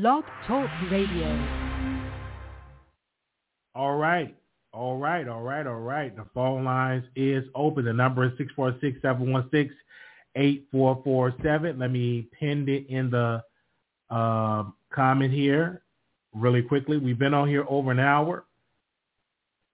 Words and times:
Blog 0.00 0.24
Talk 0.48 0.68
Radio. 0.90 1.28
All 3.76 3.96
right. 3.96 4.34
All 4.72 4.98
right, 4.98 5.28
all 5.28 5.42
right, 5.42 5.64
all 5.68 5.78
right. 5.78 6.16
The 6.16 6.24
phone 6.34 6.64
lines 6.64 7.04
is 7.14 7.44
open. 7.54 7.84
The 7.84 7.92
number 7.92 8.24
is 8.24 8.32
646-716-8447. 10.36 11.78
Let 11.78 11.92
me 11.92 12.26
pin 12.40 12.68
it 12.68 12.88
in 12.88 13.08
the 13.08 13.40
uh, 14.10 14.64
comment 14.92 15.32
here 15.32 15.82
really 16.34 16.62
quickly. 16.62 16.98
We've 16.98 17.16
been 17.16 17.32
on 17.32 17.46
here 17.46 17.64
over 17.68 17.92
an 17.92 18.00
hour. 18.00 18.46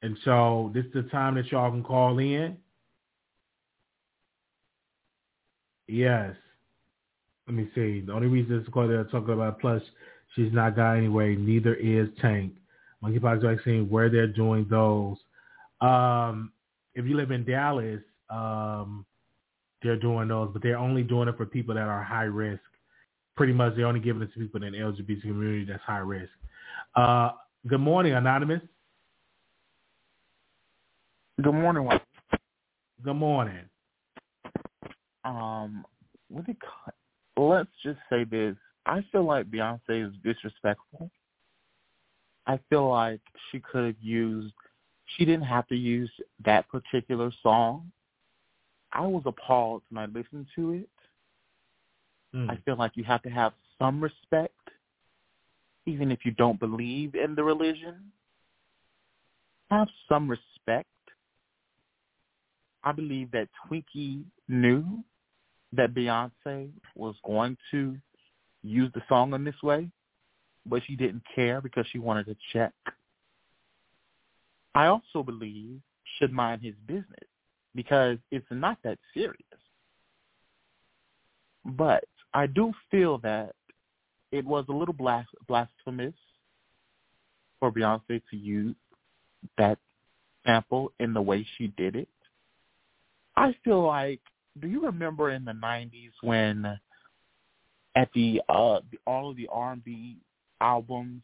And 0.02 0.18
so 0.26 0.70
this 0.74 0.84
is 0.84 0.92
the 0.92 1.04
time 1.04 1.36
that 1.36 1.50
y'all 1.50 1.70
can 1.70 1.82
call 1.82 2.18
in. 2.18 2.58
Yes. 5.88 6.36
Let 7.50 7.56
me 7.56 7.68
see. 7.74 8.00
The 8.06 8.12
only 8.12 8.28
reason 8.28 8.60
it's 8.60 8.68
called 8.68 8.90
they're 8.90 9.02
talking 9.02 9.34
about 9.34 9.58
plus 9.58 9.82
she's 10.36 10.52
not 10.52 10.76
got 10.76 10.92
anyway. 10.92 11.34
Neither 11.34 11.74
is 11.74 12.08
Tank. 12.20 12.52
Monkeypox 13.02 13.42
vaccine 13.42 13.90
where 13.90 14.08
they're 14.08 14.28
doing 14.28 14.68
those. 14.70 15.16
Um, 15.80 16.52
if 16.94 17.06
you 17.06 17.16
live 17.16 17.32
in 17.32 17.44
Dallas, 17.44 18.02
um, 18.28 19.04
they're 19.82 19.98
doing 19.98 20.28
those, 20.28 20.50
but 20.52 20.62
they're 20.62 20.78
only 20.78 21.02
doing 21.02 21.26
it 21.26 21.36
for 21.36 21.44
people 21.44 21.74
that 21.74 21.88
are 21.88 22.04
high 22.04 22.22
risk. 22.22 22.62
Pretty 23.36 23.52
much, 23.52 23.74
they're 23.74 23.86
only 23.86 23.98
giving 23.98 24.22
it 24.22 24.32
to 24.32 24.38
people 24.38 24.62
in 24.62 24.70
the 24.70 24.78
LGBT 24.78 25.20
community 25.22 25.64
that's 25.64 25.82
high 25.82 25.98
risk. 25.98 26.30
Uh, 26.94 27.30
good 27.66 27.80
morning, 27.80 28.12
anonymous. 28.12 28.62
Good 31.42 31.50
morning. 31.50 31.88
Good 33.02 33.14
morning. 33.14 33.64
Um, 35.24 35.84
what 36.28 36.46
you, 36.46 36.54
let's 37.48 37.70
just 37.82 37.98
say 38.08 38.24
this. 38.24 38.56
I 38.86 39.04
feel 39.12 39.24
like 39.24 39.50
Beyonce 39.50 40.08
is 40.08 40.12
disrespectful. 40.24 41.10
I 42.46 42.58
feel 42.68 42.88
like 42.88 43.20
she 43.50 43.60
could 43.60 43.84
have 43.86 44.02
used, 44.02 44.54
she 45.16 45.24
didn't 45.24 45.46
have 45.46 45.68
to 45.68 45.76
use 45.76 46.10
that 46.44 46.68
particular 46.68 47.30
song. 47.42 47.90
I 48.92 49.06
was 49.06 49.22
appalled 49.26 49.82
when 49.90 50.02
I 50.02 50.06
listened 50.06 50.46
to 50.56 50.72
it. 50.72 50.88
Mm. 52.34 52.50
I 52.50 52.58
feel 52.64 52.76
like 52.76 52.92
you 52.94 53.04
have 53.04 53.22
to 53.22 53.30
have 53.30 53.52
some 53.78 54.00
respect, 54.00 54.54
even 55.86 56.10
if 56.10 56.24
you 56.24 56.32
don't 56.32 56.58
believe 56.58 57.14
in 57.14 57.34
the 57.34 57.44
religion. 57.44 58.10
Have 59.70 59.88
some 60.08 60.28
respect. 60.28 60.88
I 62.82 62.92
believe 62.92 63.30
that 63.32 63.48
Twinkie 63.68 64.24
knew 64.48 65.04
that 65.72 65.94
Beyonce 65.94 66.70
was 66.96 67.14
going 67.24 67.56
to 67.70 67.96
use 68.62 68.90
the 68.94 69.02
song 69.08 69.32
in 69.34 69.44
this 69.44 69.62
way 69.62 69.88
but 70.66 70.82
she 70.86 70.96
didn't 70.96 71.22
care 71.34 71.60
because 71.60 71.86
she 71.90 71.98
wanted 71.98 72.26
to 72.26 72.36
check. 72.52 72.72
I 74.74 74.86
also 74.86 75.22
believe 75.24 75.80
should 76.18 76.32
mind 76.32 76.62
his 76.62 76.74
business 76.86 77.28
because 77.74 78.18
it's 78.30 78.46
not 78.50 78.78
that 78.84 78.98
serious. 79.14 79.36
But 81.64 82.04
I 82.32 82.46
do 82.46 82.72
feel 82.90 83.18
that 83.18 83.54
it 84.32 84.44
was 84.44 84.64
a 84.68 84.72
little 84.72 84.94
blasphemous 84.94 86.14
for 87.58 87.72
Beyonce 87.72 88.22
to 88.30 88.36
use 88.36 88.76
that 89.58 89.78
sample 90.46 90.92
in 91.00 91.12
the 91.12 91.20
way 91.20 91.46
she 91.58 91.68
did 91.76 91.96
it. 91.96 92.08
I 93.36 93.54
feel 93.64 93.84
like, 93.84 94.20
do 94.60 94.68
you 94.68 94.84
remember 94.84 95.30
in 95.30 95.44
the 95.44 95.52
90s 95.52 96.12
when 96.22 96.78
at 97.96 98.08
the 98.14 98.40
uh 98.48 98.80
all 99.06 99.30
of 99.30 99.36
the 99.36 99.48
R&B 99.50 100.16
albums, 100.60 101.22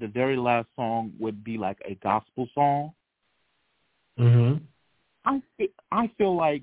the 0.00 0.08
very 0.08 0.36
last 0.36 0.68
song 0.76 1.12
would 1.18 1.44
be 1.44 1.58
like 1.58 1.78
a 1.86 1.94
gospel 1.96 2.48
song. 2.54 2.92
Mhm. 4.18 4.60
I 5.24 5.42
I 5.92 6.08
feel 6.18 6.36
like 6.36 6.62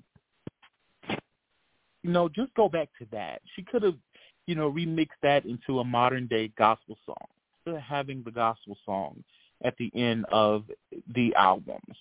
you 2.03 2.12
know, 2.14 2.30
just 2.30 2.53
go 2.53 2.70
back 2.70 2.90
to 3.00 3.06
that. 3.12 3.41
She 3.56 3.64
could 3.64 3.84
have, 3.84 3.97
you 4.46 4.56
know, 4.56 4.72
remixed 4.72 5.20
that 5.24 5.46
into 5.46 5.80
a 5.80 5.84
modern 5.84 6.28
day 6.28 6.50
gospel 6.58 6.97
song. 7.06 7.28
Instead 7.66 7.78
of 7.78 7.81
having 7.81 8.24
the 8.24 8.31
gospel 8.31 8.78
song 8.86 9.24
at 9.64 9.75
the 9.78 9.91
end 9.94 10.25
of 10.31 10.64
the 11.14 11.34
albums. 11.36 11.97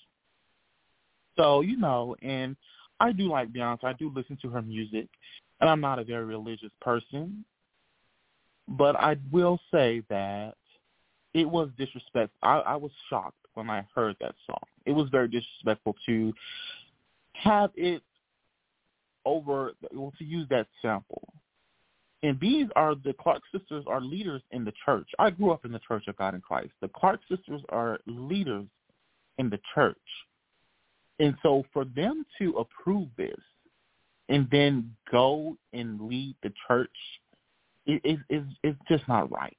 So, 1.36 1.60
you 1.60 1.76
know, 1.76 2.14
and 2.22 2.56
I 3.00 3.12
do 3.12 3.28
like 3.28 3.52
Beyonce. 3.52 3.84
I 3.84 3.92
do 3.92 4.10
listen 4.14 4.38
to 4.42 4.48
her 4.50 4.62
music. 4.62 5.08
And 5.60 5.70
I'm 5.70 5.80
not 5.80 5.98
a 5.98 6.04
very 6.04 6.24
religious 6.24 6.72
person. 6.80 7.44
But 8.68 8.96
I 8.96 9.16
will 9.30 9.60
say 9.72 10.02
that 10.08 10.54
it 11.34 11.48
was 11.48 11.68
disrespectful. 11.78 12.38
I, 12.42 12.58
I 12.58 12.76
was 12.76 12.90
shocked 13.08 13.36
when 13.54 13.70
I 13.70 13.86
heard 13.94 14.16
that 14.20 14.34
song. 14.46 14.62
It 14.86 14.92
was 14.92 15.08
very 15.10 15.28
disrespectful 15.28 15.94
to 16.06 16.32
have 17.34 17.70
it 17.74 18.02
over, 19.24 19.72
well, 19.92 20.12
to 20.18 20.24
use 20.24 20.46
that 20.50 20.66
sample. 20.80 21.28
And 22.22 22.40
these 22.40 22.66
are 22.74 22.94
the 22.94 23.12
Clark 23.12 23.42
sisters 23.52 23.84
are 23.86 24.00
leaders 24.00 24.42
in 24.50 24.64
the 24.64 24.72
church. 24.84 25.08
I 25.18 25.30
grew 25.30 25.52
up 25.52 25.64
in 25.64 25.72
the 25.72 25.80
Church 25.80 26.04
of 26.08 26.16
God 26.16 26.34
in 26.34 26.40
Christ. 26.40 26.70
The 26.80 26.88
Clark 26.88 27.20
sisters 27.28 27.60
are 27.68 27.98
leaders 28.06 28.66
in 29.38 29.50
the 29.50 29.60
church. 29.74 29.96
And 31.18 31.34
so 31.42 31.64
for 31.72 31.84
them 31.84 32.24
to 32.38 32.56
approve 32.58 33.08
this 33.16 33.38
and 34.28 34.48
then 34.50 34.94
go 35.10 35.56
and 35.72 36.00
lead 36.00 36.36
the 36.42 36.52
church 36.68 36.90
it, 37.86 38.18
it, 38.28 38.44
it's, 38.62 38.78
just 38.88 39.06
not 39.08 39.30
right. 39.30 39.56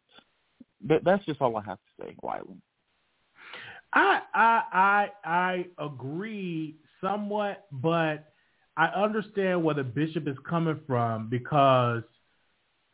That's 0.81 1.25
just 1.25 1.41
all 1.41 1.55
I 1.57 1.63
have 1.63 1.77
to 1.77 2.03
say. 2.03 2.15
I 3.93 4.21
I 4.33 4.61
I 4.73 5.09
I 5.23 5.65
agree 5.79 6.75
somewhat, 7.01 7.65
but 7.71 8.33
I 8.75 8.87
understand 8.87 9.63
where 9.63 9.75
the 9.75 9.83
bishop 9.83 10.27
is 10.27 10.35
coming 10.47 10.79
from 10.85 11.29
because 11.29 12.03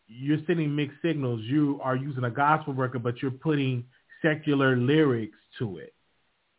you're 0.07 0.37
sending 0.45 0.75
mixed 0.75 0.97
signals. 1.01 1.41
You 1.43 1.79
are 1.83 1.95
using 1.95 2.23
a 2.23 2.29
gospel 2.29 2.73
record, 2.73 3.03
but 3.03 3.21
you're 3.21 3.31
putting 3.31 3.83
secular 4.21 4.77
lyrics 4.77 5.37
to 5.59 5.77
it, 5.77 5.93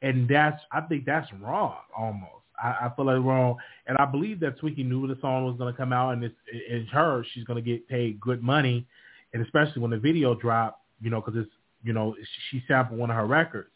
and 0.05 0.29
that's 0.29 0.61
I 0.71 0.83
think 0.83 1.07
that's 1.07 1.29
wrong 1.41 1.79
almost. 1.97 2.31
I, 2.63 2.69
I 2.83 2.93
feel 2.95 3.07
like 3.07 3.25
wrong, 3.25 3.57
and 3.87 3.97
I 3.99 4.05
believe 4.05 4.39
that 4.41 4.61
Twinkie 4.61 4.87
knew 4.87 5.09
the 5.09 5.19
song 5.21 5.47
was 5.47 5.57
going 5.57 5.73
to 5.73 5.77
come 5.77 5.93
out, 5.93 6.11
and 6.11 6.23
it's, 6.23 6.35
it's 6.47 6.89
her. 6.91 7.25
She's 7.33 7.45
going 7.45 7.63
to 7.63 7.69
get 7.69 7.89
paid 7.89 8.21
good 8.21 8.43
money, 8.43 8.87
and 9.33 9.43
especially 9.43 9.83
when 9.83 9.91
the 9.91 9.99
video 9.99 10.35
dropped, 10.35 10.81
you 11.01 11.11
know, 11.11 11.21
because 11.21 11.41
it's 11.41 11.51
you 11.83 11.95
know 11.95 12.15
she 12.51 12.63
sampled 12.69 12.99
one 13.01 13.11
of 13.11 13.17
her 13.17 13.27
records. 13.27 13.71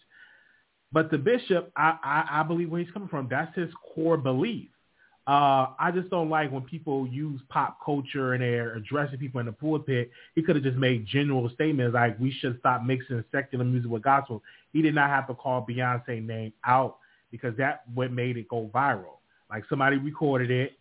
But 0.92 1.10
the 1.10 1.18
bishop, 1.18 1.72
I, 1.76 1.96
I, 2.02 2.40
I 2.40 2.42
believe 2.42 2.70
where 2.70 2.80
he's 2.82 2.92
coming 2.92 3.08
from. 3.08 3.26
That's 3.28 3.54
his 3.56 3.70
core 3.94 4.16
belief. 4.16 4.68
Uh, 5.28 5.74
I 5.78 5.90
just 5.94 6.08
don't 6.08 6.30
like 6.30 6.50
when 6.50 6.62
people 6.62 7.06
use 7.06 7.38
pop 7.50 7.78
culture 7.84 8.32
and 8.32 8.42
they're 8.42 8.74
addressing 8.74 9.18
people 9.18 9.40
in 9.40 9.46
the 9.46 9.52
pulpit. 9.52 10.10
He 10.34 10.42
could 10.42 10.56
have 10.56 10.64
just 10.64 10.78
made 10.78 11.04
general 11.04 11.50
statements 11.50 11.92
like 11.92 12.18
we 12.18 12.32
should 12.32 12.58
stop 12.60 12.82
mixing 12.82 13.22
secular 13.30 13.66
music 13.66 13.90
with 13.90 14.02
gospel. 14.02 14.42
He 14.72 14.80
did 14.80 14.94
not 14.94 15.10
have 15.10 15.26
to 15.26 15.34
call 15.34 15.66
Beyonce 15.68 16.24
name 16.24 16.54
out 16.64 16.96
because 17.30 17.54
that 17.58 17.82
what 17.94 18.10
made 18.10 18.38
it 18.38 18.48
go 18.48 18.70
viral. 18.74 19.18
Like 19.50 19.64
somebody 19.68 19.98
recorded 19.98 20.50
it, 20.50 20.78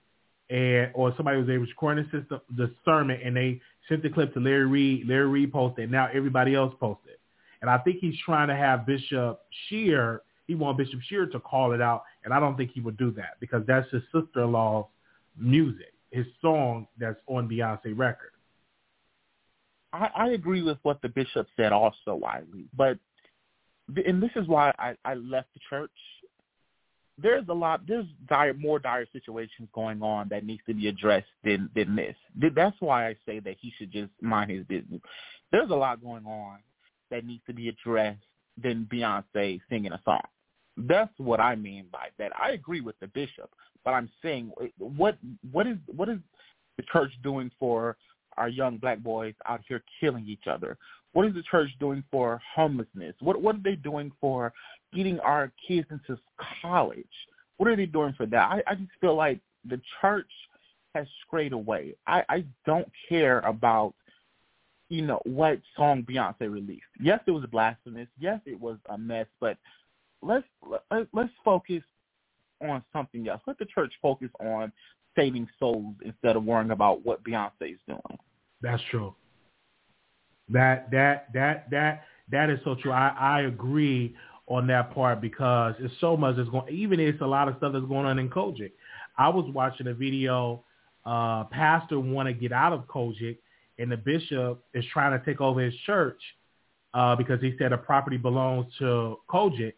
and 0.50 0.92
or 0.94 1.14
somebody 1.18 1.40
was 1.40 1.50
able 1.50 1.66
to 1.66 1.72
record 1.72 1.98
the 1.98 2.20
system 2.20 2.40
the 2.56 2.72
sermon, 2.86 3.20
and 3.22 3.36
they 3.36 3.60
sent 3.90 4.02
the 4.02 4.10
clip 4.10 4.34
to 4.34 4.40
Larry 4.40 4.66
Reid. 4.66 5.10
Larry 5.10 5.28
Reid 5.28 5.52
posted, 5.52 5.86
it. 5.86 5.92
now 5.92 6.08
everybody 6.14 6.56
else 6.56 6.74
posted. 6.80 7.16
And 7.62 7.70
I 7.70 7.80
think 7.80 7.98
he's 8.00 8.16
trying 8.24 8.48
to 8.48 8.56
have 8.56 8.86
Bishop 8.86 9.42
Sheard. 9.68 10.22
He 10.48 10.56
want 10.56 10.78
Bishop 10.78 11.02
Sheard 11.10 11.34
to 11.34 11.40
call 11.42 11.74
it 11.74 11.82
out, 11.82 12.04
and 12.28 12.34
I 12.34 12.42
don't 12.42 12.58
think 12.58 12.72
he 12.74 12.82
would 12.82 12.98
do 12.98 13.12
that 13.12 13.40
because 13.40 13.64
that's 13.66 13.90
his 13.90 14.02
sister-in-law's 14.14 14.88
music, 15.38 15.94
his 16.12 16.26
song 16.42 16.86
that's 17.00 17.20
on 17.28 17.48
Beyonce 17.48 17.98
record. 17.98 18.32
I, 19.94 20.10
I 20.14 20.28
agree 20.32 20.62
with 20.62 20.78
what 20.84 21.02
the 21.02 21.08
bishop 21.08 21.48
said 21.56 21.72
also, 21.72 22.16
Wiley. 22.16 22.66
But 22.76 22.98
and 24.06 24.22
this 24.22 24.32
is 24.36 24.46
why 24.46 24.74
I, 24.78 24.96
I 25.06 25.14
left 25.14 25.48
the 25.54 25.62
church 25.70 25.90
there's 27.18 27.48
a 27.48 27.54
lot 27.54 27.82
there's 27.88 28.06
dire 28.28 28.54
more 28.54 28.78
dire 28.78 29.08
situations 29.12 29.70
going 29.74 30.02
on 30.02 30.28
that 30.30 30.46
needs 30.46 30.62
to 30.68 30.74
be 30.74 30.90
addressed 30.90 31.28
than 31.46 31.70
than 31.74 31.96
this. 31.96 32.16
That's 32.36 32.76
why 32.80 33.08
I 33.08 33.16
say 33.26 33.40
that 33.40 33.56
he 33.60 33.72
should 33.78 33.92
just 33.92 34.12
mind 34.22 34.52
his 34.52 34.66
business. 34.66 35.00
There's 35.52 35.70
a 35.70 35.76
lot 35.76 36.04
going 36.04 36.26
on 36.26 36.58
that 37.10 37.26
needs 37.26 37.42
to 37.48 37.54
be 37.54 37.70
addressed 37.70 38.20
than 38.62 38.88
Beyonce 38.92 39.62
singing 39.70 39.94
a 39.94 40.02
song. 40.04 40.20
That's 40.78 41.14
what 41.18 41.40
I 41.40 41.56
mean 41.56 41.86
by 41.92 42.10
that. 42.20 42.32
I 42.40 42.52
agree 42.52 42.82
with 42.82 43.00
the 43.00 43.08
bishop, 43.08 43.50
but 43.84 43.92
I'm 43.92 44.10
saying 44.22 44.52
what 44.78 45.18
what 45.52 45.68
is 45.68 45.78
what 45.88 46.08
is 46.10 46.20
the 46.78 46.84
church 46.92 47.12
doing 47.24 47.52
for 47.60 47.98
our 48.38 48.50
young 48.50 48.78
black 48.78 49.00
boys 49.00 49.34
out 49.48 49.62
here 49.68 49.84
killing 50.00 50.28
each 50.28 50.46
other? 50.48 50.78
What 51.14 51.26
is 51.26 51.34
the 51.34 51.42
church 51.44 51.70
doing 51.80 52.04
for 52.12 52.40
homelessness? 52.56 53.16
What 53.20 53.42
what 53.42 53.56
are 53.56 53.64
they 53.64 53.76
doing 53.76 54.12
for 54.22 54.54
getting 54.94 55.20
our 55.22 55.52
kids 55.68 55.88
into 55.90 56.20
college? 56.62 57.06
What 57.58 57.70
are 57.70 57.76
they 57.76 57.88
doing 57.88 58.14
for 58.16 58.28
that? 58.28 58.52
I, 58.52 58.64
I 58.68 58.76
just 58.76 58.92
feel 59.02 59.16
like 59.16 59.40
the 59.68 59.82
church 60.00 60.30
has 60.94 61.08
strayed 61.26 61.54
away. 61.54 61.96
I, 62.06 62.24
I 62.30 62.46
don't 62.66 62.88
care 63.10 63.40
about 63.40 63.96
you 64.90 65.02
know, 65.02 65.20
what 65.26 65.60
song 65.76 66.06
Beyonce 66.10 66.50
released. 66.50 66.84
Yes, 67.00 67.20
it 67.26 67.32
was 67.32 67.44
blasphemous. 67.52 68.08
Yes, 68.20 68.40
it 68.46 68.60
was 68.60 68.78
a 68.90 68.98
mess. 68.98 69.26
But 69.40 69.58
let's 70.22 70.46
let, 70.92 71.08
let's 71.14 71.32
focus 71.44 71.84
on 72.62 72.84
something 72.94 73.28
else. 73.28 73.42
Let 73.48 73.58
the 73.58 73.66
church 73.66 73.94
focus 74.02 74.30
on 74.40 74.72
saving 75.16 75.48
souls 75.60 75.96
instead 76.04 76.36
of 76.36 76.44
worrying 76.44 76.72
about 76.72 77.06
what 77.06 77.24
Beyonce 77.24 77.74
is 77.74 77.80
doing. 77.88 78.20
That's 78.62 78.82
true. 78.90 79.16
That 80.50 80.90
that 80.92 81.28
that 81.34 81.70
that 81.72 82.04
that 82.32 82.50
is 82.50 82.60
so 82.64 82.76
true. 82.76 82.92
I 82.92 83.10
I 83.10 83.42
agree 83.42 84.16
on 84.48 84.68
that 84.68 84.94
part 84.94 85.20
because 85.22 85.76
it's 85.80 85.94
so 86.00 86.16
much 86.16 86.38
that's 86.38 86.50
going. 86.50 86.74
Even 86.74 87.00
it's 87.00 87.22
a 87.22 87.26
lot 87.26 87.48
of 87.48 87.56
stuff 87.58 87.74
that's 87.74 87.86
going 87.86 88.06
on 88.06 88.18
in 88.18 88.30
COGIC. 88.30 88.72
I 89.18 89.30
was 89.30 89.46
watching 89.54 89.88
a 89.88 89.94
video. 89.94 90.64
Uh, 91.06 91.46
pastor 91.46 92.00
want 92.00 92.28
to 92.28 92.34
get 92.34 92.52
out 92.52 92.74
of 92.74 92.86
COGIC, 92.88 93.38
and 93.80 93.92
the 93.92 93.98
bishop 93.98 94.64
is 94.74 94.84
trying 94.92 95.18
to 95.18 95.26
take 95.26 95.40
over 95.40 95.62
his 95.62 95.74
church 95.86 96.20
uh, 96.94 97.16
because 97.16 97.40
he 97.42 97.56
said 97.58 97.72
the 97.72 97.78
property 97.78 98.18
belongs 98.18 98.66
to 98.80 99.18
COGIC, 99.30 99.74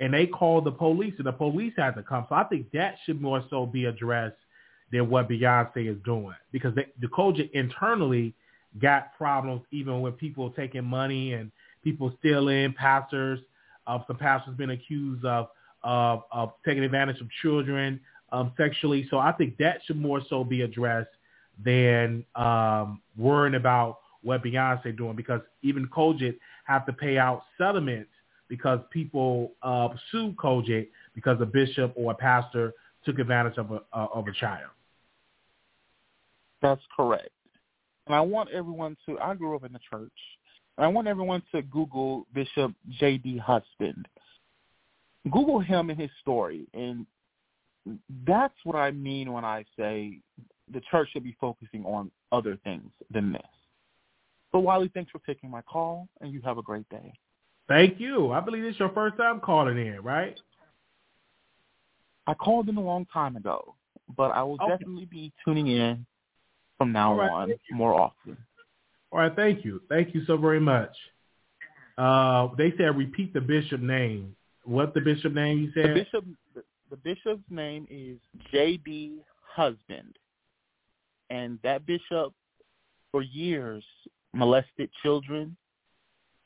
and 0.00 0.12
they 0.12 0.26
called 0.26 0.64
the 0.64 0.72
police, 0.72 1.14
and 1.18 1.26
the 1.26 1.32
police 1.32 1.72
had 1.76 1.94
to 1.94 2.02
come. 2.02 2.26
So 2.28 2.34
I 2.34 2.44
think 2.44 2.70
that 2.72 2.96
should 3.04 3.20
more 3.20 3.44
so 3.50 3.66
be 3.66 3.84
addressed 3.84 4.36
than 4.92 5.08
what 5.08 5.28
Beyonce 5.28 5.90
is 5.90 5.96
doing 6.04 6.34
because 6.52 6.74
they, 6.74 6.86
the 7.00 7.08
COGIC 7.08 7.50
internally 7.52 8.34
got 8.80 9.16
problems 9.16 9.62
even 9.70 10.00
with 10.00 10.16
people 10.18 10.50
taking 10.50 10.84
money 10.84 11.32
and 11.34 11.50
people 11.82 12.14
stealing 12.18 12.72
pastors. 12.72 13.40
Uh, 13.86 13.98
some 14.06 14.16
pastors 14.16 14.56
been 14.56 14.70
accused 14.70 15.24
of, 15.24 15.48
of, 15.82 16.22
of 16.32 16.52
taking 16.64 16.82
advantage 16.82 17.20
of 17.20 17.28
children 17.42 18.00
um, 18.32 18.52
sexually. 18.56 19.06
So 19.10 19.18
I 19.18 19.32
think 19.32 19.56
that 19.58 19.80
should 19.84 20.00
more 20.00 20.20
so 20.28 20.42
be 20.42 20.62
addressed 20.62 21.10
than 21.64 22.24
um, 22.34 23.00
worrying 23.16 23.54
about 23.54 23.98
what 24.22 24.42
Beyonce 24.42 24.96
doing 24.96 25.14
because 25.14 25.40
even 25.62 25.86
COGIC 25.86 26.36
have 26.64 26.86
to 26.86 26.92
pay 26.92 27.18
out 27.18 27.42
settlements 27.58 28.10
because 28.48 28.80
people 28.90 29.52
uh, 29.62 29.88
sue 30.10 30.34
COGIC 30.42 30.88
because 31.14 31.40
a 31.40 31.46
bishop 31.46 31.92
or 31.96 32.12
a 32.12 32.14
pastor 32.14 32.72
took 33.04 33.18
advantage 33.18 33.58
of 33.58 33.70
a 33.70 33.80
uh, 33.92 34.06
of 34.14 34.26
a 34.28 34.32
child. 34.32 34.70
That's 36.62 36.82
correct. 36.96 37.30
And 38.06 38.14
I 38.14 38.20
want 38.20 38.50
everyone 38.50 38.96
to. 39.06 39.18
I 39.18 39.34
grew 39.34 39.56
up 39.56 39.64
in 39.64 39.72
the 39.72 39.80
church. 39.90 40.12
And 40.76 40.84
I 40.84 40.88
want 40.88 41.06
everyone 41.06 41.42
to 41.52 41.62
Google 41.62 42.26
Bishop 42.34 42.72
J.D. 42.98 43.38
Husband. 43.38 44.06
Google 45.30 45.60
him 45.60 45.90
and 45.90 45.98
his 45.98 46.10
story, 46.20 46.66
and 46.74 47.06
that's 48.26 48.54
what 48.64 48.76
I 48.76 48.90
mean 48.90 49.32
when 49.32 49.44
I 49.44 49.64
say 49.78 50.18
the 50.72 50.82
church 50.90 51.08
should 51.12 51.24
be 51.24 51.36
focusing 51.40 51.84
on 51.84 52.10
other 52.32 52.58
things 52.64 52.90
than 53.10 53.32
this. 53.32 53.42
So 54.52 54.58
Wiley, 54.58 54.90
thanks 54.92 55.10
for 55.10 55.20
taking 55.26 55.50
my 55.50 55.62
call, 55.62 56.08
and 56.20 56.32
you 56.32 56.40
have 56.42 56.58
a 56.58 56.62
great 56.62 56.88
day. 56.88 57.12
Thank 57.68 57.98
you. 57.98 58.32
I 58.32 58.40
believe 58.40 58.64
it's 58.64 58.78
your 58.78 58.90
first 58.90 59.16
time 59.16 59.40
calling 59.40 59.78
in, 59.78 60.00
right? 60.02 60.38
I 62.26 62.34
called 62.34 62.68
in 62.68 62.76
a 62.76 62.82
long 62.82 63.06
time 63.12 63.36
ago, 63.36 63.74
but 64.16 64.30
I 64.30 64.42
will 64.42 64.58
okay. 64.60 64.76
definitely 64.76 65.06
be 65.06 65.32
tuning 65.44 65.68
in 65.68 66.06
from 66.78 66.92
now 66.92 67.14
right, 67.14 67.30
on 67.30 67.54
more 67.70 67.94
often. 67.94 68.36
All 69.10 69.20
right, 69.20 69.34
thank 69.34 69.64
you. 69.64 69.80
Thank 69.88 70.14
you 70.14 70.24
so 70.26 70.36
very 70.36 70.60
much. 70.60 70.90
Uh, 71.96 72.48
they 72.58 72.72
said 72.76 72.96
repeat 72.96 73.32
the 73.32 73.40
bishop 73.40 73.80
name. 73.80 74.34
What 74.64 74.94
the 74.94 75.00
bishop 75.00 75.32
name 75.32 75.58
you 75.58 75.70
said? 75.74 75.90
The 75.90 75.94
bishop, 75.94 76.24
the 76.90 76.96
bishop's 76.96 77.44
name 77.50 77.86
is 77.90 78.18
J.D. 78.50 79.20
Husband, 79.46 80.16
and 81.30 81.58
that 81.62 81.86
bishop 81.86 82.32
for 83.12 83.22
years 83.22 83.84
molested 84.32 84.90
children, 85.02 85.56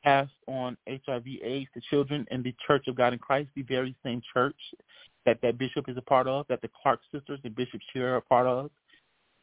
passed 0.08 0.32
on 0.46 0.76
HIV/AIDS 0.88 1.68
to 1.74 1.80
children 1.90 2.26
in 2.30 2.42
the 2.42 2.54
Church 2.66 2.88
of 2.88 2.96
God 2.96 3.12
in 3.12 3.18
Christ, 3.18 3.50
the 3.54 3.62
very 3.62 3.94
same 4.02 4.22
church 4.32 4.56
that 5.26 5.38
that 5.42 5.58
bishop 5.58 5.86
is 5.88 5.98
a 5.98 6.02
part 6.02 6.26
of, 6.26 6.46
that 6.48 6.62
the 6.62 6.70
Clark 6.82 7.00
sisters 7.12 7.38
and 7.44 7.54
Bishop 7.54 7.80
Sheard 7.92 8.12
are 8.12 8.16
a 8.16 8.22
part 8.22 8.46
of, 8.46 8.70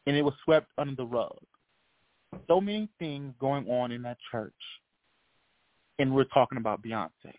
and 0.07 0.17
it 0.17 0.23
was 0.23 0.33
swept 0.43 0.67
under 0.79 0.95
the 0.95 1.05
rug. 1.05 1.37
So 2.47 2.59
many 2.59 2.89
things 2.97 3.33
going 3.39 3.69
on 3.69 3.91
in 3.91 4.01
that 4.01 4.17
church, 4.31 4.53
and 5.99 6.13
we're 6.15 6.23
talking 6.25 6.57
about 6.57 6.81
Beyonce. 6.81 7.35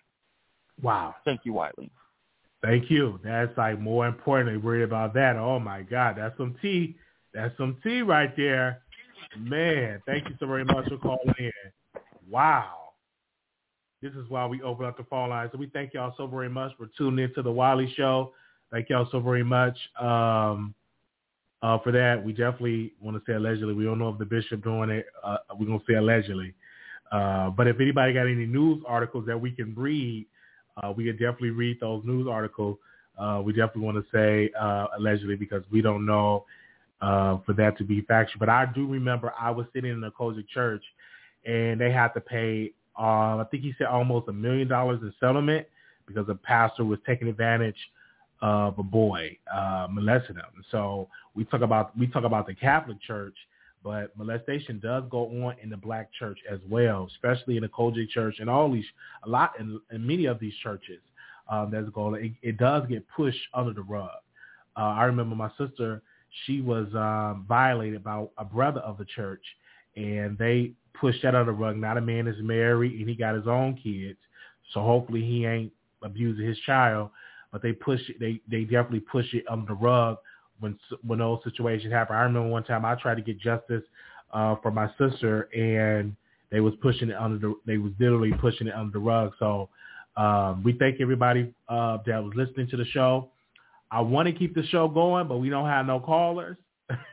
Wow. 0.80 1.16
Thank 1.24 1.40
you, 1.44 1.52
Wiley. 1.52 1.90
Thank 2.62 2.90
you. 2.90 3.18
That's 3.24 3.56
like 3.58 3.80
more 3.80 4.06
importantly 4.06 4.56
worried 4.56 4.84
about 4.84 5.14
that. 5.14 5.36
Oh 5.36 5.58
my 5.58 5.82
God, 5.82 6.14
that's 6.16 6.36
some 6.38 6.54
tea. 6.62 6.96
That's 7.34 7.56
some 7.58 7.76
tea 7.82 8.02
right 8.02 8.34
there. 8.36 8.82
Man, 9.36 10.00
thank 10.06 10.28
you 10.28 10.36
so 10.38 10.46
very 10.46 10.64
much 10.64 10.88
for 10.88 10.98
calling 10.98 11.34
in. 11.38 11.50
Wow. 12.30 12.85
This 14.02 14.12
is 14.12 14.28
why 14.28 14.46
we 14.46 14.60
open 14.62 14.84
up 14.84 14.96
the 14.96 15.04
phone 15.04 15.30
lines. 15.30 15.50
So 15.52 15.58
we 15.58 15.68
thank 15.68 15.94
y'all 15.94 16.14
so 16.16 16.26
very 16.26 16.50
much 16.50 16.72
for 16.76 16.88
tuning 16.98 17.24
in 17.24 17.34
to 17.34 17.42
the 17.42 17.50
Wiley 17.50 17.92
Show. 17.96 18.32
Thank 18.70 18.90
y'all 18.90 19.08
so 19.10 19.20
very 19.20 19.44
much 19.44 19.76
um, 19.98 20.74
uh, 21.62 21.78
for 21.78 21.92
that. 21.92 22.22
We 22.22 22.32
definitely 22.32 22.92
want 23.00 23.16
to 23.16 23.22
say 23.30 23.36
allegedly. 23.36 23.72
We 23.72 23.84
don't 23.84 23.98
know 23.98 24.10
if 24.10 24.18
the 24.18 24.26
bishop 24.26 24.62
doing 24.62 24.90
it. 24.90 25.06
Uh, 25.24 25.38
we're 25.58 25.66
going 25.66 25.80
to 25.80 25.84
say 25.88 25.94
allegedly. 25.94 26.54
Uh, 27.10 27.50
but 27.50 27.66
if 27.68 27.80
anybody 27.80 28.12
got 28.12 28.26
any 28.26 28.46
news 28.46 28.82
articles 28.86 29.24
that 29.26 29.40
we 29.40 29.50
can 29.50 29.74
read, 29.74 30.26
uh, 30.82 30.92
we 30.94 31.04
could 31.04 31.18
definitely 31.18 31.50
read 31.50 31.78
those 31.80 32.04
news 32.04 32.26
articles. 32.28 32.76
Uh, 33.18 33.40
we 33.42 33.52
definitely 33.52 33.82
want 33.82 33.96
to 33.96 34.04
say 34.12 34.50
uh, 34.60 34.88
allegedly 34.98 35.36
because 35.36 35.62
we 35.70 35.80
don't 35.80 36.04
know 36.04 36.44
for 37.00 37.54
that 37.56 37.78
to 37.78 37.84
be 37.84 38.02
factual. 38.02 38.40
But 38.40 38.50
I 38.50 38.66
do 38.66 38.86
remember 38.86 39.32
I 39.38 39.50
was 39.50 39.66
sitting 39.72 39.92
in 39.92 40.04
a 40.04 40.10
COGIC 40.10 40.48
church 40.48 40.84
and 41.46 41.80
they 41.80 41.90
had 41.90 42.08
to 42.08 42.20
pay, 42.20 42.72
uh, 42.98 43.38
I 43.38 43.44
think 43.50 43.62
he 43.62 43.74
said 43.78 43.86
almost 43.86 44.28
a 44.28 44.32
million 44.32 44.68
dollars 44.68 45.00
in 45.02 45.12
settlement 45.20 45.66
because 46.06 46.28
a 46.28 46.34
pastor 46.34 46.84
was 46.84 46.98
taking 47.06 47.28
advantage 47.28 47.76
of 48.42 48.78
a 48.78 48.82
boy, 48.82 49.36
uh, 49.52 49.88
molesting 49.90 50.36
him. 50.36 50.64
So 50.70 51.08
we 51.34 51.44
talk 51.44 51.62
about 51.62 51.96
we 51.98 52.06
talk 52.06 52.24
about 52.24 52.46
the 52.46 52.54
Catholic 52.54 53.00
Church, 53.00 53.36
but 53.82 54.16
molestation 54.16 54.78
does 54.78 55.04
go 55.10 55.26
on 55.44 55.56
in 55.62 55.70
the 55.70 55.76
Black 55.76 56.12
Church 56.12 56.38
as 56.50 56.60
well, 56.68 57.08
especially 57.14 57.56
in 57.56 57.62
the 57.62 57.68
COGIC 57.68 58.10
Church 58.10 58.36
and 58.40 58.50
all 58.50 58.70
these 58.70 58.84
a 59.24 59.28
lot 59.28 59.52
in, 59.58 59.80
in 59.90 60.06
many 60.06 60.26
of 60.26 60.38
these 60.38 60.54
churches. 60.62 61.00
Um, 61.48 61.70
that's 61.70 61.88
going. 61.90 62.24
It, 62.24 62.48
it 62.48 62.56
does 62.56 62.88
get 62.88 63.06
pushed 63.08 63.38
under 63.54 63.72
the 63.72 63.82
rug. 63.82 64.10
Uh, 64.76 64.80
I 64.80 65.04
remember 65.04 65.36
my 65.36 65.50
sister 65.56 66.02
she 66.44 66.60
was 66.60 66.86
um, 66.94 67.44
violated 67.48 68.04
by 68.04 68.26
a 68.38 68.44
brother 68.44 68.80
of 68.80 68.98
the 68.98 69.04
church, 69.04 69.42
and 69.96 70.36
they 70.36 70.72
pushed 71.00 71.22
that 71.22 71.34
under 71.34 71.52
the 71.52 71.58
rug. 71.58 71.76
Not 71.76 71.98
a 71.98 72.00
man 72.00 72.26
is 72.26 72.36
married, 72.40 72.98
and 72.98 73.08
he 73.08 73.14
got 73.14 73.34
his 73.34 73.46
own 73.46 73.78
kids, 73.82 74.18
so 74.72 74.80
hopefully 74.82 75.22
he 75.22 75.46
ain't 75.46 75.72
abusing 76.02 76.46
his 76.46 76.58
child. 76.60 77.10
But 77.52 77.62
they 77.62 77.72
push 77.72 78.00
it. 78.08 78.20
They 78.20 78.40
they 78.50 78.64
definitely 78.64 79.00
push 79.00 79.32
it 79.32 79.44
under 79.48 79.66
the 79.66 79.74
rug 79.74 80.18
when 80.60 80.78
when 81.06 81.18
those 81.20 81.40
situations 81.44 81.92
happen. 81.92 82.16
I 82.16 82.22
remember 82.22 82.48
one 82.48 82.64
time 82.64 82.84
I 82.84 82.94
tried 82.96 83.16
to 83.16 83.22
get 83.22 83.38
justice 83.40 83.82
uh, 84.32 84.56
for 84.62 84.70
my 84.70 84.88
sister, 84.98 85.42
and 85.54 86.14
they 86.50 86.60
was 86.60 86.74
pushing 86.82 87.10
it 87.10 87.16
under 87.16 87.38
the. 87.38 87.54
They 87.66 87.78
was 87.78 87.92
literally 87.98 88.32
pushing 88.40 88.66
it 88.66 88.74
under 88.74 88.92
the 88.92 88.98
rug. 88.98 89.32
So 89.38 89.68
um, 90.16 90.62
we 90.62 90.72
thank 90.78 91.00
everybody 91.00 91.52
uh, 91.68 91.98
that 92.06 92.22
was 92.22 92.32
listening 92.34 92.68
to 92.70 92.76
the 92.76 92.86
show. 92.86 93.30
I 93.90 94.00
want 94.00 94.26
to 94.26 94.32
keep 94.32 94.54
the 94.54 94.64
show 94.66 94.88
going, 94.88 95.28
but 95.28 95.38
we 95.38 95.48
don't 95.48 95.66
have 95.66 95.86
no 95.86 96.00
callers. 96.00 96.56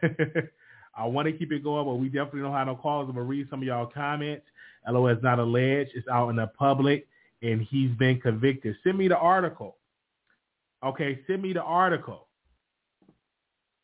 I 0.95 1.05
want 1.05 1.27
to 1.27 1.33
keep 1.33 1.51
it 1.51 1.63
going, 1.63 1.85
but 1.85 1.95
we 1.95 2.07
definitely 2.07 2.41
don't 2.41 2.53
have 2.53 2.67
no 2.67 2.75
calls. 2.75 3.07
I'm 3.07 3.15
going 3.15 3.25
to 3.25 3.29
read 3.29 3.47
some 3.49 3.61
of 3.61 3.67
y'all 3.67 3.87
comments. 3.87 4.45
LO 4.87 5.07
is 5.07 5.17
not 5.23 5.39
alleged. 5.39 5.91
It's 5.95 6.07
out 6.07 6.29
in 6.29 6.35
the 6.35 6.47
public, 6.47 7.07
and 7.41 7.61
he's 7.61 7.91
been 7.97 8.19
convicted. 8.19 8.75
Send 8.83 8.97
me 8.97 9.07
the 9.07 9.17
article. 9.17 9.77
Okay, 10.83 11.19
send 11.27 11.41
me 11.41 11.53
the 11.53 11.63
article. 11.63 12.27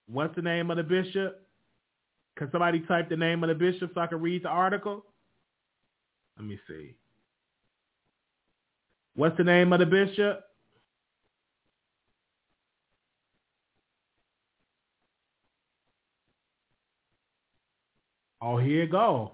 What's 0.07 0.35
the 0.35 0.41
name 0.41 0.69
of 0.69 0.77
the 0.77 0.83
bishop? 0.83 1.45
Can 2.37 2.49
somebody 2.51 2.81
type 2.81 3.09
the 3.09 3.17
name 3.17 3.43
of 3.43 3.49
the 3.49 3.55
bishop 3.55 3.91
so 3.93 4.01
I 4.01 4.07
can 4.07 4.21
read 4.21 4.43
the 4.43 4.49
article? 4.49 5.05
Let 6.37 6.47
me 6.47 6.59
see. 6.67 6.95
What's 9.15 9.37
the 9.37 9.43
name 9.43 9.73
of 9.73 9.79
the 9.79 9.85
bishop? 9.85 10.48
Oh, 18.41 18.58
here 18.58 18.84
you 18.84 18.88
go. 18.88 19.34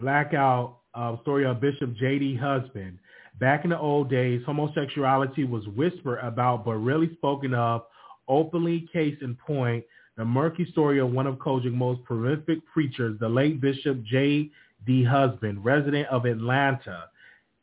Blackout 0.00 0.78
uh, 0.94 1.16
story 1.22 1.46
of 1.46 1.60
Bishop 1.60 1.94
J.D. 1.96 2.36
Husband. 2.36 2.98
Back 3.38 3.64
in 3.64 3.70
the 3.70 3.78
old 3.78 4.10
days, 4.10 4.42
homosexuality 4.44 5.44
was 5.44 5.66
whispered 5.68 6.18
about 6.18 6.64
but 6.64 6.74
rarely 6.74 7.12
spoken 7.14 7.54
of 7.54 7.82
openly. 8.28 8.88
Case 8.92 9.16
in 9.20 9.36
point, 9.36 9.84
the 10.16 10.24
murky 10.24 10.66
story 10.72 10.98
of 10.98 11.10
one 11.10 11.26
of 11.26 11.38
COGIC's 11.38 11.74
most 11.74 12.02
prolific 12.04 12.58
preachers, 12.72 13.18
the 13.20 13.28
late 13.28 13.60
Bishop 13.60 14.02
J.D. 14.04 15.04
Husband, 15.04 15.64
resident 15.64 16.08
of 16.08 16.24
Atlanta. 16.24 17.04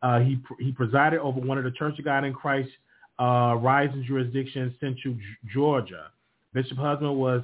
Uh, 0.02 0.20
he 0.20 0.40
he 0.60 0.72
presided 0.72 1.20
over 1.20 1.40
one 1.40 1.58
of 1.58 1.64
the 1.64 1.72
Church 1.72 1.98
of 1.98 2.06
God 2.06 2.24
in 2.24 2.34
Christ 2.34 2.70
uh, 3.20 3.58
rising 3.60 4.04
jurisdiction, 4.08 4.64
in 4.64 4.76
Central 4.80 5.16
Georgia. 5.54 6.12
Bishop 6.54 6.78
Husband 6.78 7.16
was 7.16 7.42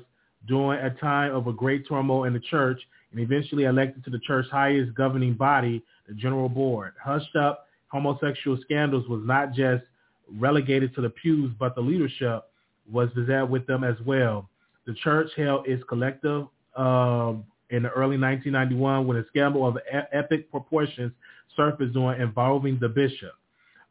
during 0.48 0.80
a 0.80 0.90
time 1.00 1.34
of 1.36 1.48
a 1.48 1.54
great 1.54 1.88
turmoil 1.88 2.24
in 2.24 2.34
the 2.34 2.40
church 2.40 2.82
and 3.12 3.20
eventually 3.20 3.66
elected 3.66 4.04
to 4.06 4.10
the 4.10 4.20
church's 4.20 4.52
highest 4.52 4.94
governing 4.96 5.34
body, 5.34 5.84
the 6.08 6.14
General 6.14 6.50
Board. 6.50 6.94
Hushed 7.04 7.36
up 7.36 7.68
homosexual 7.88 8.58
scandals 8.62 9.08
was 9.08 9.22
not 9.26 9.54
just 9.54 9.84
relegated 10.38 10.94
to 10.96 11.02
the 11.02 11.10
pews, 11.10 11.52
but 11.60 11.76
the 11.76 11.82
leadership 11.82 12.46
was 12.92 13.10
there 13.16 13.46
with 13.46 13.66
them 13.68 13.84
as 13.84 13.96
well. 14.06 14.50
The 14.86 14.94
church 14.96 15.30
held 15.36 15.68
its 15.68 15.84
collective 15.88 16.48
um, 16.76 17.44
in 17.70 17.84
the 17.84 17.90
early 17.90 18.18
1991 18.18 19.08
when 19.08 19.18
a 19.18 19.26
scandal 19.28 19.68
of 19.68 19.78
epic 20.12 20.50
proportions 20.52 21.12
surfaced 21.56 21.96
on 21.96 22.20
involving 22.22 22.78
the 22.80 22.90
bishop. 22.90 23.34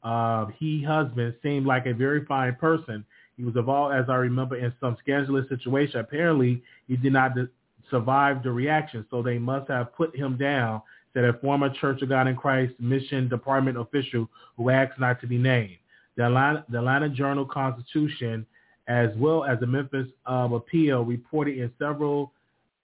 Uh, 0.03 0.47
he 0.59 0.83
husband 0.83 1.35
seemed 1.43 1.67
like 1.67 1.87
a 1.87 1.93
very 1.93 2.25
fine 2.25 2.55
person. 2.55 3.05
He 3.39 3.45
was 3.45 3.57
involved, 3.57 3.95
as 3.95 4.11
I 4.11 4.17
remember, 4.17 4.57
in 4.57 4.73
some 4.81 4.97
scandalous 5.01 5.49
situation. 5.49 6.01
Apparently, 6.01 6.61
he 6.89 6.97
did 6.97 7.13
not 7.13 7.37
de- 7.37 7.49
survive 7.89 8.43
the 8.43 8.51
reaction, 8.51 9.07
so 9.11 9.23
they 9.23 9.39
must 9.39 9.71
have 9.71 9.95
put 9.95 10.15
him 10.15 10.37
down, 10.37 10.83
said 11.15 11.25
a 11.25 11.33
former 11.35 11.73
Church 11.81 12.03
of 12.03 12.09
God 12.09 12.27
in 12.27 12.35
Christ 12.37 12.75
mission 12.81 13.29
department 13.29 13.79
official 13.79 14.29
who 14.57 14.71
asked 14.71 14.99
not 14.99 15.21
to 15.21 15.29
be 15.29 15.39
named. 15.39 15.77
The 16.17 16.27
Atlanta, 16.27 16.65
the 16.69 16.79
Atlanta 16.79 17.09
Journal-Constitution, 17.09 18.45
as 18.89 19.11
well 19.17 19.45
as 19.45 19.61
the 19.61 19.67
Memphis 19.69 20.09
um, 20.27 20.53
Appeal, 20.53 21.05
reported 21.05 21.59
in 21.59 21.71
several 21.79 22.33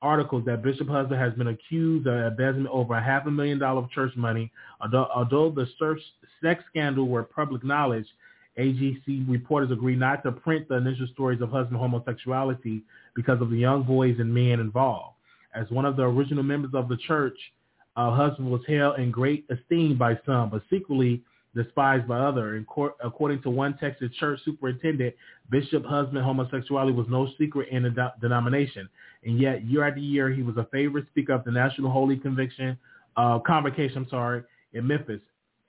articles 0.00 0.44
that 0.44 0.62
Bishop 0.62 0.86
Husband 0.86 1.20
has 1.20 1.32
been 1.34 1.48
accused 1.48 2.06
of 2.06 2.14
embezzling 2.14 2.68
over 2.68 2.94
a 2.94 3.02
half 3.02 3.26
a 3.26 3.30
million 3.30 3.58
dollars 3.58 3.84
of 3.84 3.90
church 3.90 4.14
money. 4.14 4.52
Although, 4.80 5.08
although 5.12 5.50
the 5.50 5.66
sex 6.40 6.62
scandal 6.70 7.08
were 7.08 7.24
public 7.24 7.64
knowledge, 7.64 8.06
AJC 8.58 9.28
reporters 9.28 9.70
agreed 9.70 9.98
not 9.98 10.22
to 10.22 10.32
print 10.32 10.68
the 10.68 10.76
initial 10.76 11.06
stories 11.12 11.40
of 11.40 11.50
husband 11.50 11.78
homosexuality 11.78 12.82
because 13.14 13.40
of 13.40 13.50
the 13.50 13.56
young 13.56 13.82
boys 13.82 14.16
and 14.18 14.32
men 14.32 14.60
involved. 14.60 15.16
As 15.54 15.70
one 15.70 15.84
of 15.84 15.96
the 15.96 16.02
original 16.02 16.42
members 16.42 16.72
of 16.74 16.88
the 16.88 16.96
church, 16.96 17.36
uh, 17.96 18.10
husband 18.10 18.50
was 18.50 18.60
held 18.66 18.98
in 18.98 19.10
great 19.10 19.46
esteem 19.50 19.96
by 19.96 20.18
some, 20.26 20.50
but 20.50 20.62
secretly 20.70 21.22
despised 21.54 22.08
by 22.08 22.18
others. 22.18 22.64
According 23.02 23.42
to 23.42 23.50
one 23.50 23.76
Texas 23.78 24.10
church 24.18 24.40
superintendent, 24.44 25.14
Bishop 25.50 25.84
husband 25.84 26.24
homosexuality 26.24 26.92
was 26.92 27.06
no 27.08 27.28
secret 27.38 27.68
in 27.70 27.84
the 27.84 27.90
de- 27.90 28.14
denomination, 28.20 28.88
and 29.24 29.38
yet 29.38 29.64
year 29.64 29.86
after 29.86 30.00
year 30.00 30.30
he 30.30 30.42
was 30.42 30.56
a 30.56 30.66
favorite 30.72 31.06
speaker 31.08 31.32
of 31.32 31.44
the 31.44 31.52
National 31.52 31.90
Holy 31.90 32.16
Conviction 32.16 32.76
uh, 33.16 33.38
Convocation. 33.40 33.98
I'm 33.98 34.08
sorry, 34.08 34.42
in 34.72 34.86
Memphis, 34.86 35.20